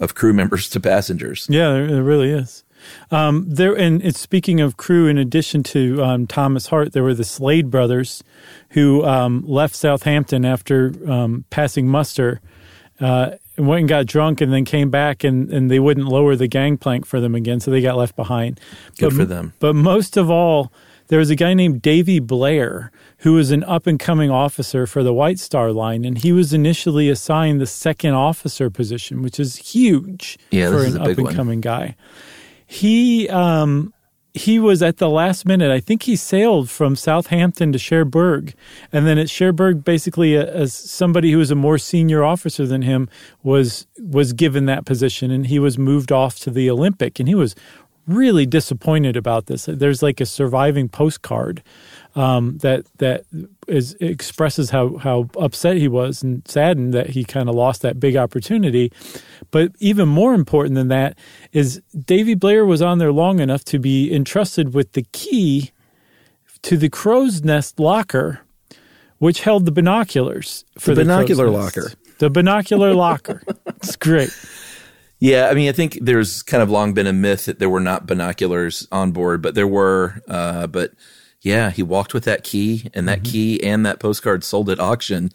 of 0.00 0.14
crew 0.14 0.32
members 0.32 0.68
to 0.70 0.80
passengers. 0.80 1.46
Yeah, 1.48 1.72
there 1.72 2.02
really 2.02 2.30
is. 2.30 2.64
Um, 3.10 3.46
there, 3.48 3.74
and 3.74 4.02
it's 4.02 4.20
speaking 4.20 4.60
of 4.60 4.76
crew. 4.76 5.06
In 5.06 5.16
addition 5.16 5.62
to 5.64 6.02
um, 6.02 6.26
Thomas 6.26 6.66
Hart, 6.66 6.92
there 6.92 7.02
were 7.02 7.14
the 7.14 7.24
Slade 7.24 7.70
brothers, 7.70 8.22
who 8.70 9.04
um, 9.04 9.42
left 9.46 9.74
Southampton 9.74 10.44
after 10.44 10.92
um, 11.10 11.44
passing 11.50 11.88
muster, 11.88 12.40
uh, 13.00 13.32
and 13.56 13.66
went 13.68 13.80
and 13.80 13.88
got 13.88 14.06
drunk, 14.06 14.40
and 14.40 14.52
then 14.52 14.64
came 14.64 14.90
back, 14.90 15.24
and, 15.24 15.50
and 15.52 15.70
they 15.70 15.78
wouldn't 15.78 16.06
lower 16.08 16.36
the 16.36 16.48
gangplank 16.48 17.06
for 17.06 17.20
them 17.20 17.34
again, 17.34 17.60
so 17.60 17.70
they 17.70 17.80
got 17.80 17.96
left 17.96 18.16
behind. 18.16 18.60
Good 18.98 19.10
But- 19.10 19.16
for 19.16 19.24
them. 19.24 19.52
But 19.60 19.74
most 19.74 20.16
of 20.16 20.28
all, 20.30 20.72
there 21.08 21.18
was 21.18 21.30
a 21.30 21.36
guy 21.36 21.54
named 21.54 21.80
Davy 21.80 22.18
Blair 22.18 22.90
who 23.18 23.34
was 23.34 23.50
an 23.52 23.62
up 23.64 23.86
and 23.86 23.98
coming 23.98 24.30
officer 24.30 24.86
for 24.86 25.02
the 25.02 25.12
White 25.14 25.38
Star 25.38 25.70
Line, 25.72 26.04
and 26.04 26.18
he 26.18 26.32
was 26.32 26.52
initially 26.52 27.08
assigned 27.08 27.60
the 27.60 27.66
second 27.66 28.12
officer 28.14 28.68
position, 28.70 29.22
which 29.22 29.38
is 29.40 29.56
huge 29.56 30.36
Yeah, 30.50 30.68
for 30.70 30.84
an 30.84 30.98
up 30.98 31.16
and 31.16 31.30
coming 31.30 31.60
guy. 31.60 31.94
He 32.66 33.28
um, 33.28 33.93
he 34.34 34.58
was 34.58 34.82
at 34.82 34.96
the 34.96 35.08
last 35.08 35.46
minute. 35.46 35.70
I 35.70 35.78
think 35.78 36.02
he 36.02 36.16
sailed 36.16 36.68
from 36.68 36.96
Southampton 36.96 37.72
to 37.72 37.78
Cherbourg, 37.78 38.52
and 38.92 39.06
then 39.06 39.16
at 39.16 39.30
Cherbourg, 39.30 39.84
basically, 39.84 40.36
as 40.36 40.74
somebody 40.74 41.30
who 41.30 41.38
was 41.38 41.52
a 41.52 41.54
more 41.54 41.78
senior 41.78 42.24
officer 42.24 42.66
than 42.66 42.82
him 42.82 43.08
was 43.44 43.86
was 43.96 44.32
given 44.32 44.66
that 44.66 44.84
position, 44.84 45.30
and 45.30 45.46
he 45.46 45.60
was 45.60 45.78
moved 45.78 46.10
off 46.10 46.40
to 46.40 46.50
the 46.50 46.68
Olympic, 46.68 47.20
and 47.20 47.28
he 47.28 47.34
was 47.36 47.54
really 48.08 48.44
disappointed 48.44 49.16
about 49.16 49.46
this. 49.46 49.66
There's 49.66 50.02
like 50.02 50.20
a 50.20 50.26
surviving 50.26 50.88
postcard 50.88 51.62
um, 52.14 52.58
that 52.58 52.86
that 52.98 53.24
is 53.66 53.94
expresses 54.00 54.70
how 54.70 54.96
how 54.98 55.28
upset 55.36 55.76
he 55.76 55.88
was 55.88 56.22
and 56.22 56.46
saddened 56.46 56.94
that 56.94 57.10
he 57.10 57.24
kind 57.24 57.48
of 57.48 57.54
lost 57.54 57.82
that 57.82 57.98
big 57.98 58.16
opportunity. 58.16 58.92
But 59.50 59.72
even 59.78 60.08
more 60.08 60.34
important 60.34 60.74
than 60.74 60.88
that 60.88 61.18
is 61.52 61.82
Davy 62.06 62.34
Blair 62.34 62.64
was 62.64 62.82
on 62.82 62.98
there 62.98 63.12
long 63.12 63.40
enough 63.40 63.64
to 63.64 63.78
be 63.78 64.12
entrusted 64.14 64.74
with 64.74 64.92
the 64.92 65.06
key 65.12 65.72
to 66.62 66.76
the 66.76 66.88
crow's 66.88 67.42
nest 67.42 67.78
locker, 67.78 68.40
which 69.18 69.42
held 69.42 69.66
the 69.66 69.72
binoculars 69.72 70.64
for 70.78 70.94
the, 70.94 71.02
the 71.02 71.04
binocular 71.04 71.50
locker. 71.50 71.92
The 72.18 72.30
binocular 72.30 72.94
locker. 72.94 73.42
It's 73.84 73.96
great. 73.96 74.30
Yeah, 75.18 75.48
I 75.48 75.54
mean, 75.54 75.68
I 75.68 75.72
think 75.72 75.98
there's 76.00 76.42
kind 76.42 76.62
of 76.62 76.70
long 76.70 76.94
been 76.94 77.06
a 77.06 77.12
myth 77.12 77.44
that 77.44 77.58
there 77.58 77.68
were 77.68 77.80
not 77.80 78.06
binoculars 78.06 78.88
on 78.90 79.12
board, 79.12 79.42
but 79.42 79.54
there 79.54 79.66
were. 79.66 80.22
Uh, 80.26 80.66
but 80.66 80.92
yeah, 81.44 81.70
he 81.70 81.82
walked 81.82 82.14
with 82.14 82.24
that 82.24 82.42
key, 82.42 82.90
and 82.94 83.06
that 83.06 83.20
mm-hmm. 83.20 83.32
key 83.32 83.62
and 83.62 83.84
that 83.84 84.00
postcard 84.00 84.42
sold 84.42 84.70
at 84.70 84.80
auction 84.80 85.30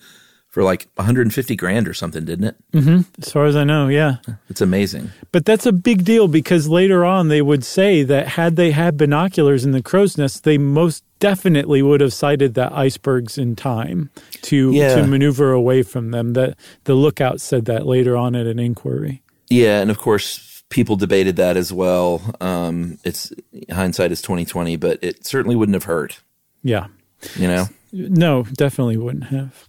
for 0.47 0.64
like 0.64 0.88
150 0.95 1.55
grand 1.55 1.88
or 1.88 1.93
something, 1.93 2.26
didn't 2.26 2.45
it? 2.45 2.55
Mm-hmm. 2.74 3.01
As 3.22 3.32
far 3.32 3.45
as 3.45 3.55
I 3.55 3.64
know, 3.64 3.88
yeah. 3.88 4.16
It's 4.49 4.62
amazing. 4.62 5.12
But 5.32 5.45
that's 5.45 5.68
a 5.68 5.72
big 5.72 6.03
deal 6.03 6.28
because 6.28 6.68
later 6.68 7.05
on 7.05 7.28
they 7.28 7.43
would 7.43 7.64
say 7.64 8.01
that 8.01 8.30
had 8.30 8.55
they 8.55 8.72
had 8.72 8.97
binoculars 8.97 9.64
in 9.64 9.72
the 9.72 9.84
crow's 9.84 10.18
nest, 10.18 10.45
they 10.45 10.57
most 10.57 11.03
definitely 11.20 11.84
would 11.84 12.01
have 12.01 12.14
sighted 12.14 12.55
the 12.55 12.74
icebergs 12.74 13.38
in 13.38 13.55
time 13.55 14.10
to 14.41 14.72
yeah. 14.72 14.95
to 14.95 15.05
maneuver 15.05 15.51
away 15.51 15.84
from 15.84 16.10
them. 16.10 16.34
That 16.34 16.57
the 16.86 16.95
lookout 16.95 17.39
said 17.39 17.66
that 17.66 17.86
later 17.86 18.18
on 18.18 18.36
at 18.36 18.47
an 18.47 18.57
inquiry. 18.57 19.22
Yeah, 19.47 19.82
and 19.82 19.91
of 19.91 19.99
course 19.99 20.49
people 20.70 20.95
debated 20.95 21.36
that 21.36 21.57
as 21.57 21.74
well. 21.74 22.22
Um, 22.39 22.99
it's 23.03 23.34
hindsight 23.72 24.11
is 24.11 24.22
twenty 24.22 24.45
twenty, 24.45 24.76
but 24.76 24.99
it 25.01 25.26
certainly 25.26 25.55
wouldn't 25.55 25.76
have 25.76 25.84
hurt. 25.84 26.22
Yeah, 26.63 26.88
you 27.36 27.47
know, 27.47 27.67
no, 27.91 28.43
definitely 28.43 28.97
wouldn't 28.97 29.26
have. 29.26 29.65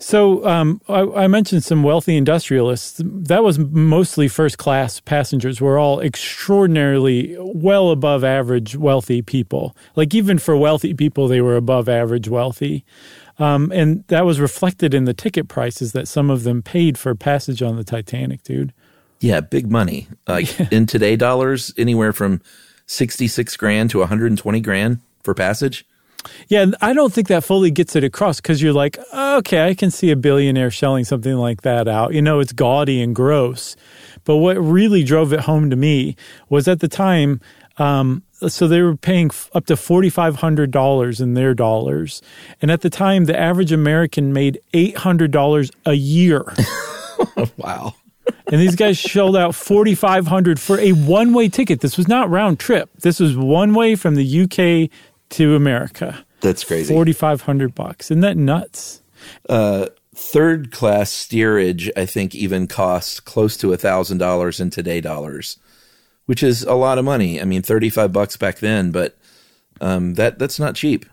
So 0.00 0.44
um, 0.46 0.80
I, 0.88 1.00
I, 1.00 1.26
mentioned 1.28 1.64
some 1.64 1.82
wealthy 1.82 2.16
industrialists. 2.16 3.00
That 3.02 3.42
was 3.42 3.58
mostly 3.58 4.28
first 4.28 4.58
class 4.58 5.00
passengers. 5.00 5.60
Were 5.60 5.78
all 5.78 6.00
extraordinarily 6.00 7.36
well 7.38 7.90
above 7.90 8.24
average 8.24 8.76
wealthy 8.76 9.22
people. 9.22 9.74
Like 9.96 10.14
even 10.14 10.38
for 10.38 10.56
wealthy 10.56 10.94
people, 10.94 11.28
they 11.28 11.40
were 11.40 11.56
above 11.56 11.88
average 11.88 12.28
wealthy. 12.28 12.84
Um, 13.38 13.72
and 13.72 14.04
that 14.08 14.26
was 14.26 14.40
reflected 14.40 14.94
in 14.94 15.06
the 15.06 15.14
ticket 15.14 15.48
prices 15.48 15.92
that 15.92 16.06
some 16.06 16.28
of 16.30 16.42
them 16.42 16.62
paid 16.62 16.98
for 16.98 17.14
passage 17.14 17.62
on 17.62 17.76
the 17.76 17.84
Titanic, 17.84 18.42
dude. 18.42 18.72
Yeah, 19.20 19.40
big 19.40 19.70
money. 19.70 20.08
Like 20.28 20.60
in 20.72 20.86
today 20.86 21.16
dollars, 21.16 21.72
anywhere 21.78 22.12
from 22.12 22.40
66 22.86 23.56
grand 23.56 23.90
to 23.90 24.00
120 24.00 24.60
grand 24.60 25.00
for 25.22 25.34
passage. 25.34 25.86
Yeah, 26.48 26.66
I 26.80 26.94
don't 26.94 27.12
think 27.12 27.28
that 27.28 27.44
fully 27.44 27.70
gets 27.70 27.96
it 27.96 28.04
across 28.04 28.40
because 28.40 28.62
you're 28.62 28.72
like, 28.72 28.98
okay, 29.12 29.66
I 29.66 29.74
can 29.74 29.90
see 29.90 30.10
a 30.10 30.16
billionaire 30.16 30.70
shelling 30.70 31.04
something 31.04 31.34
like 31.34 31.62
that 31.62 31.86
out. 31.86 32.14
You 32.14 32.22
know, 32.22 32.40
it's 32.40 32.52
gaudy 32.52 33.02
and 33.02 33.14
gross. 33.14 33.76
But 34.24 34.36
what 34.36 34.56
really 34.56 35.04
drove 35.04 35.32
it 35.32 35.40
home 35.40 35.68
to 35.68 35.76
me 35.76 36.16
was 36.48 36.66
at 36.66 36.80
the 36.80 36.88
time, 36.88 37.40
um, 37.76 38.22
so 38.48 38.66
they 38.66 38.80
were 38.80 38.96
paying 38.96 39.30
up 39.54 39.66
to 39.66 39.74
$4,500 39.74 41.20
in 41.20 41.34
their 41.34 41.54
dollars. 41.54 42.22
And 42.62 42.70
at 42.70 42.80
the 42.80 42.90
time, 42.90 43.26
the 43.26 43.38
average 43.38 43.72
American 43.72 44.32
made 44.32 44.60
$800 44.72 45.70
a 45.84 45.94
year. 45.94 46.54
wow 47.58 47.94
and 48.50 48.60
these 48.60 48.76
guys 48.76 48.96
shelled 48.96 49.36
out 49.36 49.54
4500 49.54 50.60
for 50.60 50.78
a 50.78 50.92
one-way 50.92 51.48
ticket. 51.48 51.80
This 51.80 51.96
was 51.96 52.08
not 52.08 52.30
round 52.30 52.58
trip. 52.58 52.90
This 53.00 53.20
was 53.20 53.36
one 53.36 53.74
way 53.74 53.94
from 53.94 54.14
the 54.14 54.42
UK 54.42 54.90
to 55.30 55.54
America. 55.54 56.24
That's 56.40 56.64
crazy. 56.64 56.92
4500 56.92 57.74
bucks. 57.74 58.10
Isn't 58.10 58.20
that 58.20 58.36
nuts? 58.36 59.02
Uh, 59.48 59.86
third 60.14 60.70
class 60.70 61.10
steerage 61.10 61.90
I 61.96 62.06
think 62.06 62.34
even 62.34 62.66
cost 62.66 63.24
close 63.24 63.56
to 63.58 63.72
a 63.72 63.78
$1000 63.78 64.60
in 64.60 64.70
today 64.70 65.00
dollars, 65.00 65.58
which 66.26 66.42
is 66.42 66.62
a 66.62 66.74
lot 66.74 66.98
of 66.98 67.04
money. 67.04 67.40
I 67.40 67.44
mean 67.44 67.62
35 67.62 68.12
bucks 68.12 68.36
back 68.36 68.58
then, 68.58 68.90
but 68.90 69.16
um, 69.80 70.14
that 70.14 70.38
that's 70.38 70.60
not 70.60 70.74
cheap. 70.74 71.06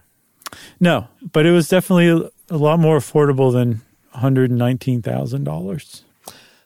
No, 0.79 1.07
but 1.31 1.45
it 1.45 1.51
was 1.51 1.69
definitely 1.69 2.29
a 2.49 2.57
lot 2.57 2.79
more 2.79 2.97
affordable 2.97 3.53
than 3.53 3.81
$119,000. 4.15 6.01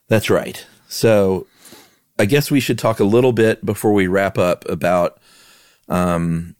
That's 0.08 0.30
right. 0.30 0.66
So 0.88 1.46
I 2.18 2.24
guess 2.24 2.50
we 2.50 2.60
should 2.60 2.78
talk 2.78 3.00
a 3.00 3.04
little 3.04 3.32
bit 3.32 3.64
before 3.64 3.92
we 3.92 4.06
wrap 4.06 4.38
up 4.38 4.68
about 4.68 5.18
um, 5.88 6.56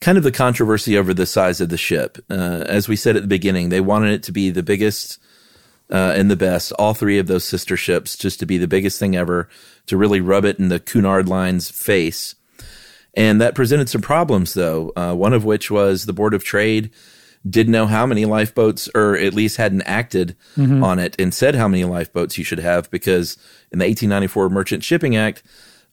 kind 0.00 0.16
of 0.16 0.24
the 0.24 0.32
controversy 0.32 0.96
over 0.96 1.12
the 1.12 1.26
size 1.26 1.60
of 1.60 1.68
the 1.68 1.76
ship. 1.76 2.18
Uh, 2.30 2.64
as 2.66 2.88
we 2.88 2.96
said 2.96 3.16
at 3.16 3.22
the 3.22 3.28
beginning, 3.28 3.68
they 3.68 3.80
wanted 3.80 4.12
it 4.12 4.22
to 4.24 4.32
be 4.32 4.50
the 4.50 4.62
biggest 4.62 5.18
uh, 5.90 6.14
and 6.16 6.30
the 6.30 6.36
best, 6.36 6.72
all 6.72 6.94
three 6.94 7.18
of 7.18 7.26
those 7.26 7.44
sister 7.44 7.76
ships, 7.76 8.16
just 8.16 8.38
to 8.38 8.46
be 8.46 8.58
the 8.58 8.68
biggest 8.68 8.98
thing 8.98 9.16
ever, 9.16 9.48
to 9.86 9.96
really 9.96 10.20
rub 10.20 10.44
it 10.44 10.58
in 10.58 10.68
the 10.68 10.78
Cunard 10.78 11.28
Line's 11.28 11.68
face. 11.68 12.36
And 13.14 13.40
that 13.40 13.56
presented 13.56 13.88
some 13.88 14.00
problems, 14.00 14.54
though, 14.54 14.92
uh, 14.94 15.14
one 15.14 15.32
of 15.32 15.44
which 15.44 15.68
was 15.68 16.06
the 16.06 16.12
Board 16.12 16.32
of 16.32 16.44
Trade 16.44 16.90
didn't 17.48 17.72
know 17.72 17.86
how 17.86 18.04
many 18.04 18.24
lifeboats, 18.24 18.88
or 18.94 19.16
at 19.16 19.32
least 19.34 19.56
hadn't 19.56 19.82
acted 19.82 20.36
mm-hmm. 20.56 20.84
on 20.84 20.98
it 20.98 21.16
and 21.18 21.32
said 21.32 21.54
how 21.54 21.68
many 21.68 21.84
lifeboats 21.84 22.36
you 22.36 22.44
should 22.44 22.58
have, 22.58 22.90
because 22.90 23.34
in 23.72 23.78
the 23.78 23.86
1894 23.86 24.50
Merchant 24.50 24.84
Shipping 24.84 25.16
Act, 25.16 25.42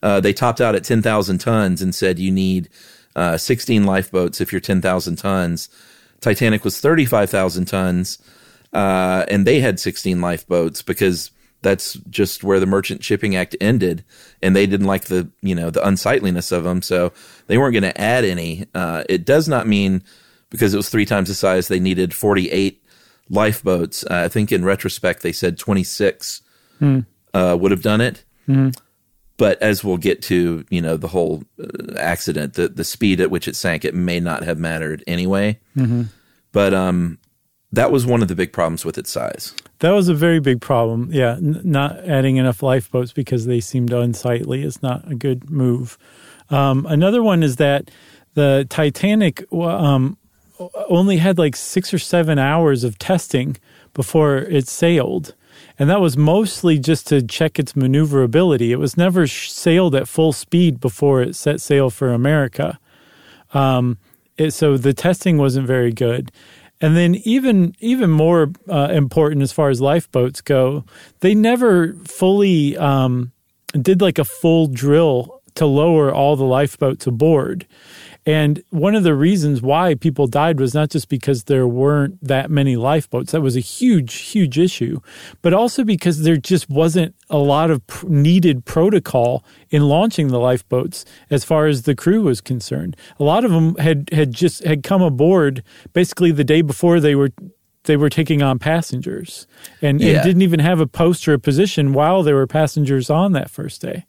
uh, 0.02 0.20
they 0.20 0.32
topped 0.32 0.60
out 0.60 0.74
at 0.74 0.84
10,000 0.84 1.38
tons 1.38 1.80
and 1.80 1.94
said 1.94 2.18
you 2.18 2.30
need 2.30 2.68
uh, 3.16 3.36
16 3.36 3.84
lifeboats 3.84 4.40
if 4.40 4.52
you're 4.52 4.60
10,000 4.60 5.16
tons. 5.16 5.68
Titanic 6.20 6.64
was 6.64 6.80
35,000 6.80 7.64
tons, 7.64 8.18
uh, 8.72 9.24
and 9.28 9.46
they 9.46 9.60
had 9.60 9.80
16 9.80 10.20
lifeboats 10.20 10.82
because 10.82 11.30
that's 11.62 11.94
just 12.10 12.44
where 12.44 12.60
the 12.60 12.66
Merchant 12.66 13.02
Shipping 13.02 13.34
Act 13.34 13.56
ended, 13.60 14.04
and 14.42 14.54
they 14.54 14.66
didn't 14.66 14.86
like 14.86 15.06
the 15.06 15.28
you 15.42 15.54
know 15.54 15.70
the 15.70 15.86
unsightliness 15.86 16.52
of 16.52 16.64
them, 16.64 16.82
so 16.82 17.12
they 17.46 17.58
weren't 17.58 17.72
going 17.72 17.82
to 17.82 18.00
add 18.00 18.24
any. 18.24 18.66
Uh, 18.74 19.02
it 19.08 19.24
does 19.24 19.48
not 19.48 19.66
mean 19.66 20.02
because 20.50 20.74
it 20.74 20.76
was 20.76 20.88
three 20.88 21.06
times 21.06 21.28
the 21.28 21.34
size. 21.34 21.68
They 21.68 21.80
needed 21.80 22.14
48 22.14 22.82
lifeboats. 23.30 24.04
Uh, 24.04 24.22
I 24.24 24.28
think 24.28 24.52
in 24.52 24.64
retrospect, 24.64 25.22
they 25.22 25.32
said 25.32 25.58
26 25.58 26.42
mm. 26.80 27.06
uh, 27.34 27.56
would 27.58 27.70
have 27.70 27.82
done 27.82 28.00
it. 28.00 28.24
Mm. 28.48 28.76
But 29.36 29.62
as 29.62 29.84
we'll 29.84 29.98
get 29.98 30.20
to, 30.22 30.64
you 30.68 30.82
know, 30.82 30.96
the 30.96 31.08
whole 31.08 31.44
uh, 31.62 31.96
accident, 31.96 32.54
the, 32.54 32.68
the 32.68 32.84
speed 32.84 33.20
at 33.20 33.30
which 33.30 33.46
it 33.46 33.54
sank, 33.54 33.84
it 33.84 33.94
may 33.94 34.18
not 34.18 34.42
have 34.42 34.58
mattered 34.58 35.04
anyway. 35.06 35.60
Mm-hmm. 35.76 36.02
But 36.50 36.74
um, 36.74 37.18
that 37.70 37.92
was 37.92 38.04
one 38.04 38.20
of 38.20 38.28
the 38.28 38.34
big 38.34 38.52
problems 38.52 38.84
with 38.84 38.98
its 38.98 39.12
size. 39.12 39.54
That 39.78 39.92
was 39.92 40.08
a 40.08 40.14
very 40.14 40.40
big 40.40 40.60
problem. 40.60 41.10
Yeah, 41.12 41.34
n- 41.34 41.60
not 41.62 41.98
adding 42.04 42.36
enough 42.36 42.64
lifeboats 42.64 43.12
because 43.12 43.46
they 43.46 43.60
seemed 43.60 43.92
unsightly 43.92 44.64
is 44.64 44.82
not 44.82 45.08
a 45.10 45.14
good 45.14 45.48
move. 45.48 45.98
Um, 46.50 46.84
another 46.86 47.22
one 47.22 47.44
is 47.44 47.56
that 47.56 47.92
the 48.34 48.66
Titanic 48.68 49.44
um, 49.52 50.17
only 50.88 51.18
had 51.18 51.38
like 51.38 51.56
six 51.56 51.92
or 51.92 51.98
seven 51.98 52.38
hours 52.38 52.84
of 52.84 52.98
testing 52.98 53.56
before 53.94 54.38
it 54.38 54.68
sailed. 54.68 55.34
And 55.78 55.88
that 55.88 56.00
was 56.00 56.16
mostly 56.16 56.78
just 56.78 57.06
to 57.08 57.22
check 57.22 57.58
its 57.58 57.76
maneuverability. 57.76 58.72
It 58.72 58.78
was 58.78 58.96
never 58.96 59.26
sailed 59.26 59.94
at 59.94 60.08
full 60.08 60.32
speed 60.32 60.80
before 60.80 61.22
it 61.22 61.36
set 61.36 61.60
sail 61.60 61.90
for 61.90 62.12
America. 62.12 62.78
Um, 63.54 63.98
it, 64.36 64.52
so 64.52 64.76
the 64.76 64.92
testing 64.92 65.38
wasn't 65.38 65.66
very 65.66 65.92
good. 65.92 66.32
And 66.80 66.96
then 66.96 67.16
even 67.24 67.74
even 67.80 68.10
more 68.10 68.52
uh, 68.68 68.88
important 68.92 69.42
as 69.42 69.52
far 69.52 69.68
as 69.68 69.80
lifeboats 69.80 70.40
go, 70.40 70.84
they 71.20 71.34
never 71.34 71.94
fully 72.04 72.76
um, 72.76 73.32
did 73.80 74.00
like 74.00 74.18
a 74.18 74.24
full 74.24 74.68
drill 74.68 75.42
to 75.56 75.66
lower 75.66 76.14
all 76.14 76.36
the 76.36 76.44
lifeboats 76.44 77.06
aboard. 77.06 77.66
And 78.28 78.62
one 78.68 78.94
of 78.94 79.04
the 79.04 79.14
reasons 79.14 79.62
why 79.62 79.94
people 79.94 80.26
died 80.26 80.60
was 80.60 80.74
not 80.74 80.90
just 80.90 81.08
because 81.08 81.44
there 81.44 81.66
weren't 81.66 82.22
that 82.22 82.50
many 82.50 82.76
lifeboats. 82.76 83.32
That 83.32 83.40
was 83.40 83.56
a 83.56 83.60
huge, 83.60 84.14
huge 84.16 84.58
issue, 84.58 85.00
but 85.40 85.54
also 85.54 85.82
because 85.82 86.20
there 86.20 86.36
just 86.36 86.68
wasn't 86.68 87.14
a 87.30 87.38
lot 87.38 87.70
of 87.70 87.80
needed 88.04 88.66
protocol 88.66 89.42
in 89.70 89.88
launching 89.88 90.28
the 90.28 90.38
lifeboats 90.38 91.06
as 91.30 91.42
far 91.42 91.68
as 91.68 91.84
the 91.84 91.94
crew 91.94 92.20
was 92.20 92.42
concerned. 92.42 92.98
A 93.18 93.24
lot 93.24 93.46
of 93.46 93.50
them 93.50 93.74
had, 93.76 94.10
had 94.12 94.32
just 94.32 94.62
had 94.62 94.82
come 94.82 95.00
aboard 95.00 95.62
basically 95.94 96.30
the 96.30 96.44
day 96.44 96.60
before 96.60 97.00
they 97.00 97.14
were 97.14 97.30
they 97.84 97.96
were 97.96 98.10
taking 98.10 98.42
on 98.42 98.58
passengers 98.58 99.46
and, 99.80 100.02
yeah. 100.02 100.16
and 100.16 100.22
didn't 100.22 100.42
even 100.42 100.60
have 100.60 100.80
a 100.80 100.86
post 100.86 101.26
or 101.26 101.32
a 101.32 101.38
position 101.38 101.94
while 101.94 102.22
there 102.22 102.34
were 102.34 102.46
passengers 102.46 103.08
on 103.08 103.32
that 103.32 103.50
first 103.50 103.80
day. 103.80 104.04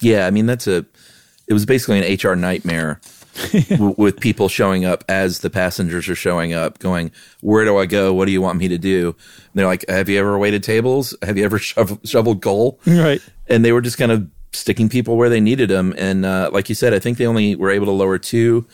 Yeah, 0.00 0.26
I 0.26 0.32
mean 0.32 0.46
that's 0.46 0.66
a 0.66 0.84
it 1.46 1.52
was 1.52 1.64
basically 1.64 2.04
an 2.04 2.18
HR 2.18 2.34
nightmare 2.34 3.00
w- 3.68 3.94
with 3.96 4.20
people 4.20 4.48
showing 4.48 4.84
up 4.84 5.04
as 5.08 5.40
the 5.40 5.50
passengers 5.50 6.08
are 6.08 6.14
showing 6.14 6.52
up, 6.52 6.78
going, 6.78 7.10
"Where 7.40 7.64
do 7.64 7.78
I 7.78 7.86
go? 7.86 8.12
What 8.12 8.26
do 8.26 8.32
you 8.32 8.42
want 8.42 8.58
me 8.58 8.68
to 8.68 8.78
do?" 8.78 9.08
And 9.08 9.52
they're 9.54 9.66
like, 9.66 9.88
"Have 9.88 10.08
you 10.08 10.18
ever 10.18 10.38
waited 10.38 10.62
tables? 10.62 11.14
Have 11.22 11.36
you 11.36 11.44
ever 11.44 11.58
shoveled 12.04 12.42
coal?" 12.42 12.80
Right. 12.86 13.22
And 13.48 13.64
they 13.64 13.72
were 13.72 13.80
just 13.80 13.98
kind 13.98 14.12
of 14.12 14.28
sticking 14.52 14.88
people 14.88 15.16
where 15.16 15.28
they 15.28 15.40
needed 15.40 15.68
them. 15.68 15.94
And 15.96 16.24
uh, 16.24 16.50
like 16.52 16.68
you 16.68 16.74
said, 16.74 16.94
I 16.94 16.98
think 16.98 17.18
they 17.18 17.26
only 17.26 17.54
were 17.56 17.70
able 17.70 17.86
to 17.86 17.92
lower 17.92 18.18
two 18.18 18.66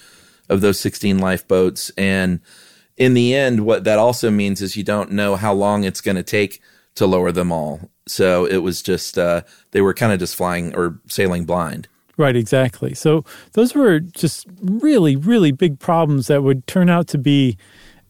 of 0.49 0.61
those 0.61 0.79
16 0.81 1.19
lifeboats. 1.19 1.91
And 1.97 2.41
in 2.97 3.15
the 3.15 3.35
end, 3.35 3.67
what 3.67 3.85
that 3.85 3.99
also 3.99 4.31
means 4.31 4.63
is 4.63 4.77
you 4.77 4.85
don't 4.85 5.13
know 5.13 5.37
how 5.37 5.53
long 5.53 5.85
it's 5.85 6.01
going 6.01 6.17
to 6.17 6.23
take 6.23 6.63
to 6.95 7.07
lower 7.07 7.33
them 7.33 7.53
all. 7.53 7.91
So 8.07 8.47
it 8.47 8.59
was 8.59 8.81
just, 8.81 9.19
uh, 9.19 9.43
they 9.73 9.81
were 9.81 9.93
kind 9.93 10.13
of 10.13 10.19
just 10.19 10.37
flying 10.37 10.75
or 10.75 10.99
sailing 11.09 11.45
blind. 11.45 11.89
Right, 12.17 12.37
exactly. 12.37 12.95
So 12.95 13.25
those 13.53 13.75
were 13.75 14.01
just 14.01 14.47
really, 14.63 15.17
really 15.17 15.53
big 15.53 15.79
problems 15.79 16.29
that 16.29 16.43
would 16.43 16.67
turn 16.67 16.89
out 16.89 17.09
to 17.09 17.19
be 17.19 17.59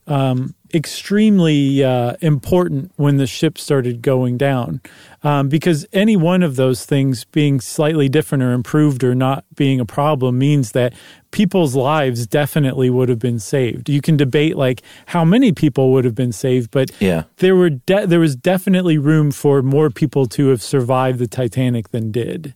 um, 0.07 0.55
extremely 0.73 1.83
uh, 1.83 2.15
important 2.21 2.91
when 2.95 3.17
the 3.17 3.27
ship 3.27 3.57
started 3.57 4.01
going 4.01 4.37
down. 4.37 4.79
Um, 5.23 5.49
because 5.49 5.85
any 5.91 6.15
one 6.15 6.43
of 6.43 6.55
those 6.55 6.85
things 6.85 7.25
being 7.25 7.59
slightly 7.59 8.07
different 8.07 8.43
or 8.43 8.53
improved 8.53 9.03
or 9.03 9.13
not 9.13 9.43
being 9.55 9.81
a 9.81 9.85
problem 9.85 10.37
means 10.39 10.71
that 10.71 10.93
people's 11.31 11.75
lives 11.75 12.25
definitely 12.25 12.89
would 12.89 13.09
have 13.09 13.19
been 13.19 13.39
saved. 13.39 13.89
You 13.89 13.99
can 14.01 14.15
debate 14.15 14.55
like 14.55 14.81
how 15.07 15.25
many 15.25 15.51
people 15.51 15.91
would 15.91 16.05
have 16.05 16.15
been 16.15 16.31
saved, 16.31 16.71
but 16.71 16.89
Yeah. 17.01 17.23
there 17.37 17.55
were 17.57 17.69
de- 17.71 18.07
there 18.07 18.21
was 18.21 18.37
definitely 18.37 18.97
room 18.97 19.31
for 19.31 19.61
more 19.61 19.89
people 19.89 20.25
to 20.27 20.47
have 20.47 20.61
survived 20.61 21.19
the 21.19 21.27
Titanic 21.27 21.89
than 21.89 22.11
did. 22.11 22.53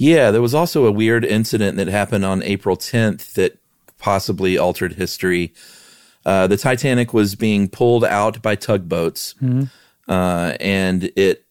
Yeah, 0.00 0.30
there 0.30 0.40
was 0.40 0.54
also 0.54 0.86
a 0.86 0.90
weird 0.90 1.26
incident 1.26 1.76
that 1.76 1.86
happened 1.86 2.24
on 2.24 2.42
April 2.42 2.74
10th 2.74 3.34
that 3.34 3.58
possibly 3.98 4.56
altered 4.56 4.94
history. 4.94 5.52
Uh, 6.24 6.46
the 6.46 6.56
Titanic 6.56 7.12
was 7.12 7.34
being 7.34 7.68
pulled 7.68 8.02
out 8.02 8.40
by 8.40 8.54
tugboats, 8.54 9.34
uh, 10.08 10.56
and 10.58 11.04
it. 11.16 11.44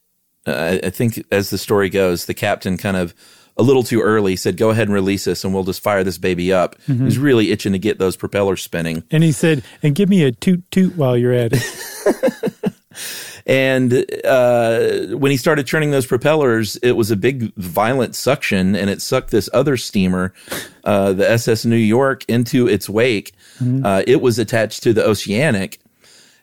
Uh, 0.47 0.79
I 0.83 0.89
think, 0.89 1.23
as 1.31 1.51
the 1.51 1.59
story 1.59 1.89
goes, 1.89 2.25
the 2.25 2.33
captain 2.33 2.75
kind 2.77 2.97
of 2.97 3.13
a 3.55 3.61
little 3.61 3.83
too 3.83 4.01
early 4.01 4.35
said, 4.35 4.57
"Go 4.57 4.71
ahead 4.71 4.87
and 4.87 4.95
release 4.95 5.27
us, 5.27 5.43
and 5.43 5.53
we'll 5.53 5.63
just 5.63 5.83
fire 5.83 6.03
this 6.03 6.17
baby 6.17 6.51
up." 6.51 6.75
He 6.87 6.93
was 6.93 7.19
really 7.19 7.51
itching 7.51 7.73
to 7.73 7.79
get 7.79 7.99
those 7.99 8.15
propellers 8.15 8.63
spinning. 8.63 9.03
And 9.11 9.21
he 9.21 9.31
said, 9.31 9.61
"And 9.83 9.93
give 9.93 10.09
me 10.09 10.23
a 10.23 10.31
toot 10.31 10.63
toot 10.71 10.97
while 10.97 11.15
you're 11.15 11.33
at 11.33 11.51
it." 11.53 12.33
And 13.49 14.05
uh, 14.25 15.17
when 15.17 15.31
he 15.31 15.37
started 15.37 15.65
turning 15.65 15.89
those 15.89 16.05
propellers, 16.05 16.75
it 16.83 16.91
was 16.91 17.09
a 17.09 17.15
big, 17.15 17.51
violent 17.55 18.13
suction, 18.13 18.75
and 18.75 18.91
it 18.91 19.01
sucked 19.01 19.31
this 19.31 19.49
other 19.53 19.75
steamer, 19.75 20.33
uh, 20.83 21.13
the 21.13 21.27
SS 21.27 21.65
New 21.65 21.75
York, 21.75 22.23
into 22.27 22.67
its 22.67 22.87
wake. 22.87 23.33
Uh, 23.83 24.03
it 24.05 24.21
was 24.21 24.37
attached 24.37 24.83
to 24.83 24.93
the 24.93 25.03
Oceanic, 25.03 25.79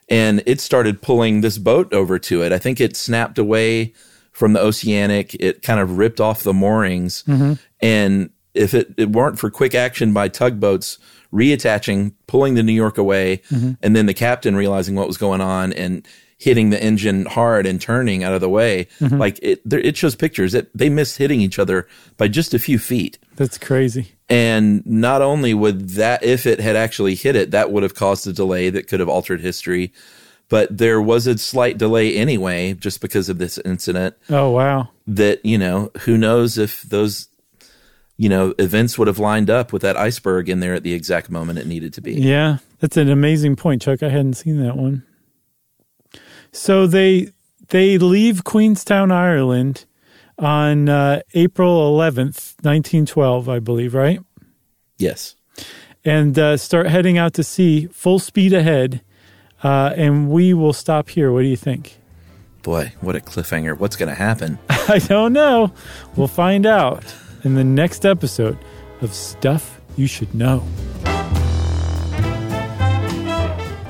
and 0.09 0.43
it 0.45 0.59
started 0.59 1.01
pulling 1.01 1.39
this 1.39 1.57
boat 1.57 1.93
over 1.93 2.19
to 2.19 2.43
it. 2.43 2.51
I 2.51 2.57
think 2.57 2.81
it 2.81 2.97
snapped 2.97 3.39
away 3.39 3.93
from 4.33 4.51
the 4.51 4.59
Oceanic. 4.59 5.33
It 5.35 5.61
kind 5.61 5.79
of 5.79 5.97
ripped 5.97 6.19
off 6.19 6.43
the 6.43 6.53
moorings, 6.53 7.23
and 7.79 8.31
if 8.53 8.73
it, 8.73 8.93
it 8.97 9.11
weren't 9.13 9.39
for 9.39 9.49
quick 9.49 9.73
action 9.73 10.11
by 10.11 10.27
tugboats 10.27 10.97
reattaching, 11.33 12.11
pulling 12.27 12.55
the 12.55 12.63
New 12.63 12.73
York 12.73 12.97
away, 12.97 13.41
and 13.81 13.95
then 13.95 14.07
the 14.07 14.13
captain 14.13 14.57
realizing 14.57 14.95
what 14.95 15.07
was 15.07 15.17
going 15.17 15.39
on 15.39 15.71
and 15.71 16.05
hitting 16.37 16.69
the 16.69 16.81
engine 16.81 17.25
hard 17.25 17.65
and 17.65 17.81
turning 17.81 18.23
out 18.23 18.33
of 18.33 18.41
the 18.41 18.49
way, 18.49 18.87
mm-hmm. 18.99 19.17
like 19.17 19.39
it, 19.41 19.61
it 19.73 19.97
shows 19.97 20.15
pictures 20.15 20.51
that 20.51 20.69
they 20.73 20.87
missed 20.87 21.17
hitting 21.17 21.41
each 21.41 21.57
other 21.57 21.87
by 22.15 22.27
just 22.27 22.53
a 22.53 22.59
few 22.59 22.77
feet. 22.77 23.17
That's 23.35 23.57
crazy. 23.57 24.11
And 24.29 24.85
not 24.85 25.21
only 25.21 25.53
would 25.53 25.89
that, 25.91 26.23
if 26.23 26.45
it 26.45 26.59
had 26.59 26.75
actually 26.75 27.15
hit 27.15 27.35
it, 27.35 27.51
that 27.51 27.71
would 27.71 27.83
have 27.83 27.95
caused 27.95 28.27
a 28.27 28.33
delay 28.33 28.69
that 28.69 28.87
could 28.87 28.99
have 28.99 29.09
altered 29.09 29.41
history. 29.41 29.91
But 30.49 30.77
there 30.77 31.01
was 31.01 31.27
a 31.27 31.37
slight 31.37 31.77
delay 31.77 32.15
anyway, 32.15 32.73
just 32.73 33.01
because 33.01 33.29
of 33.29 33.37
this 33.37 33.57
incident. 33.59 34.15
Oh 34.29 34.51
wow. 34.51 34.89
That, 35.07 35.43
you 35.43 35.57
know, 35.57 35.91
who 36.01 36.17
knows 36.17 36.57
if 36.57 36.83
those, 36.83 37.29
you 38.15 38.29
know, 38.29 38.53
events 38.59 38.97
would 38.97 39.07
have 39.07 39.19
lined 39.19 39.49
up 39.49 39.73
with 39.73 39.81
that 39.81 39.97
iceberg 39.97 40.49
in 40.49 40.59
there 40.59 40.73
at 40.73 40.83
the 40.83 40.93
exact 40.93 41.29
moment 41.29 41.59
it 41.59 41.67
needed 41.67 41.93
to 41.95 42.01
be. 42.01 42.13
Yeah, 42.13 42.59
that's 42.79 42.95
an 42.95 43.09
amazing 43.09 43.55
point, 43.55 43.81
Chuck. 43.81 44.03
I 44.03 44.09
hadn't 44.09 44.35
seen 44.35 44.61
that 44.63 44.77
one. 44.77 45.03
So 46.51 46.87
they 46.87 47.31
they 47.69 47.97
leave 47.97 48.43
Queenstown, 48.43 49.11
Ireland, 49.11 49.85
on 50.39 50.89
uh, 50.89 51.21
April 51.33 51.87
eleventh, 51.87 52.55
nineteen 52.63 53.05
twelve, 53.05 53.49
I 53.49 53.59
believe, 53.59 53.93
right? 53.93 54.19
Yes. 54.97 55.35
And 56.05 56.37
uh, 56.39 56.57
start 56.57 56.87
heading 56.87 57.17
out 57.17 57.33
to 57.33 57.43
sea, 57.43 57.87
full 57.87 58.19
speed 58.19 58.53
ahead. 58.53 59.01
Uh, 59.63 59.91
and 59.95 60.29
we 60.29 60.53
will 60.53 60.73
stop 60.73 61.09
here. 61.09 61.31
What 61.31 61.41
do 61.41 61.47
you 61.47 61.57
think? 61.57 61.97
Boy, 62.61 62.93
what 63.01 63.15
a 63.15 63.19
cliffhanger. 63.19 63.77
What's 63.77 63.95
going 63.95 64.09
to 64.09 64.15
happen? 64.15 64.59
I 64.69 64.99
don't 64.99 65.33
know. 65.33 65.73
We'll 66.15 66.27
find 66.27 66.65
out 66.65 67.03
in 67.43 67.55
the 67.55 67.63
next 67.63 68.05
episode 68.05 68.57
of 69.01 69.13
Stuff 69.13 69.81
You 69.95 70.07
Should 70.07 70.33
Know. 70.35 70.63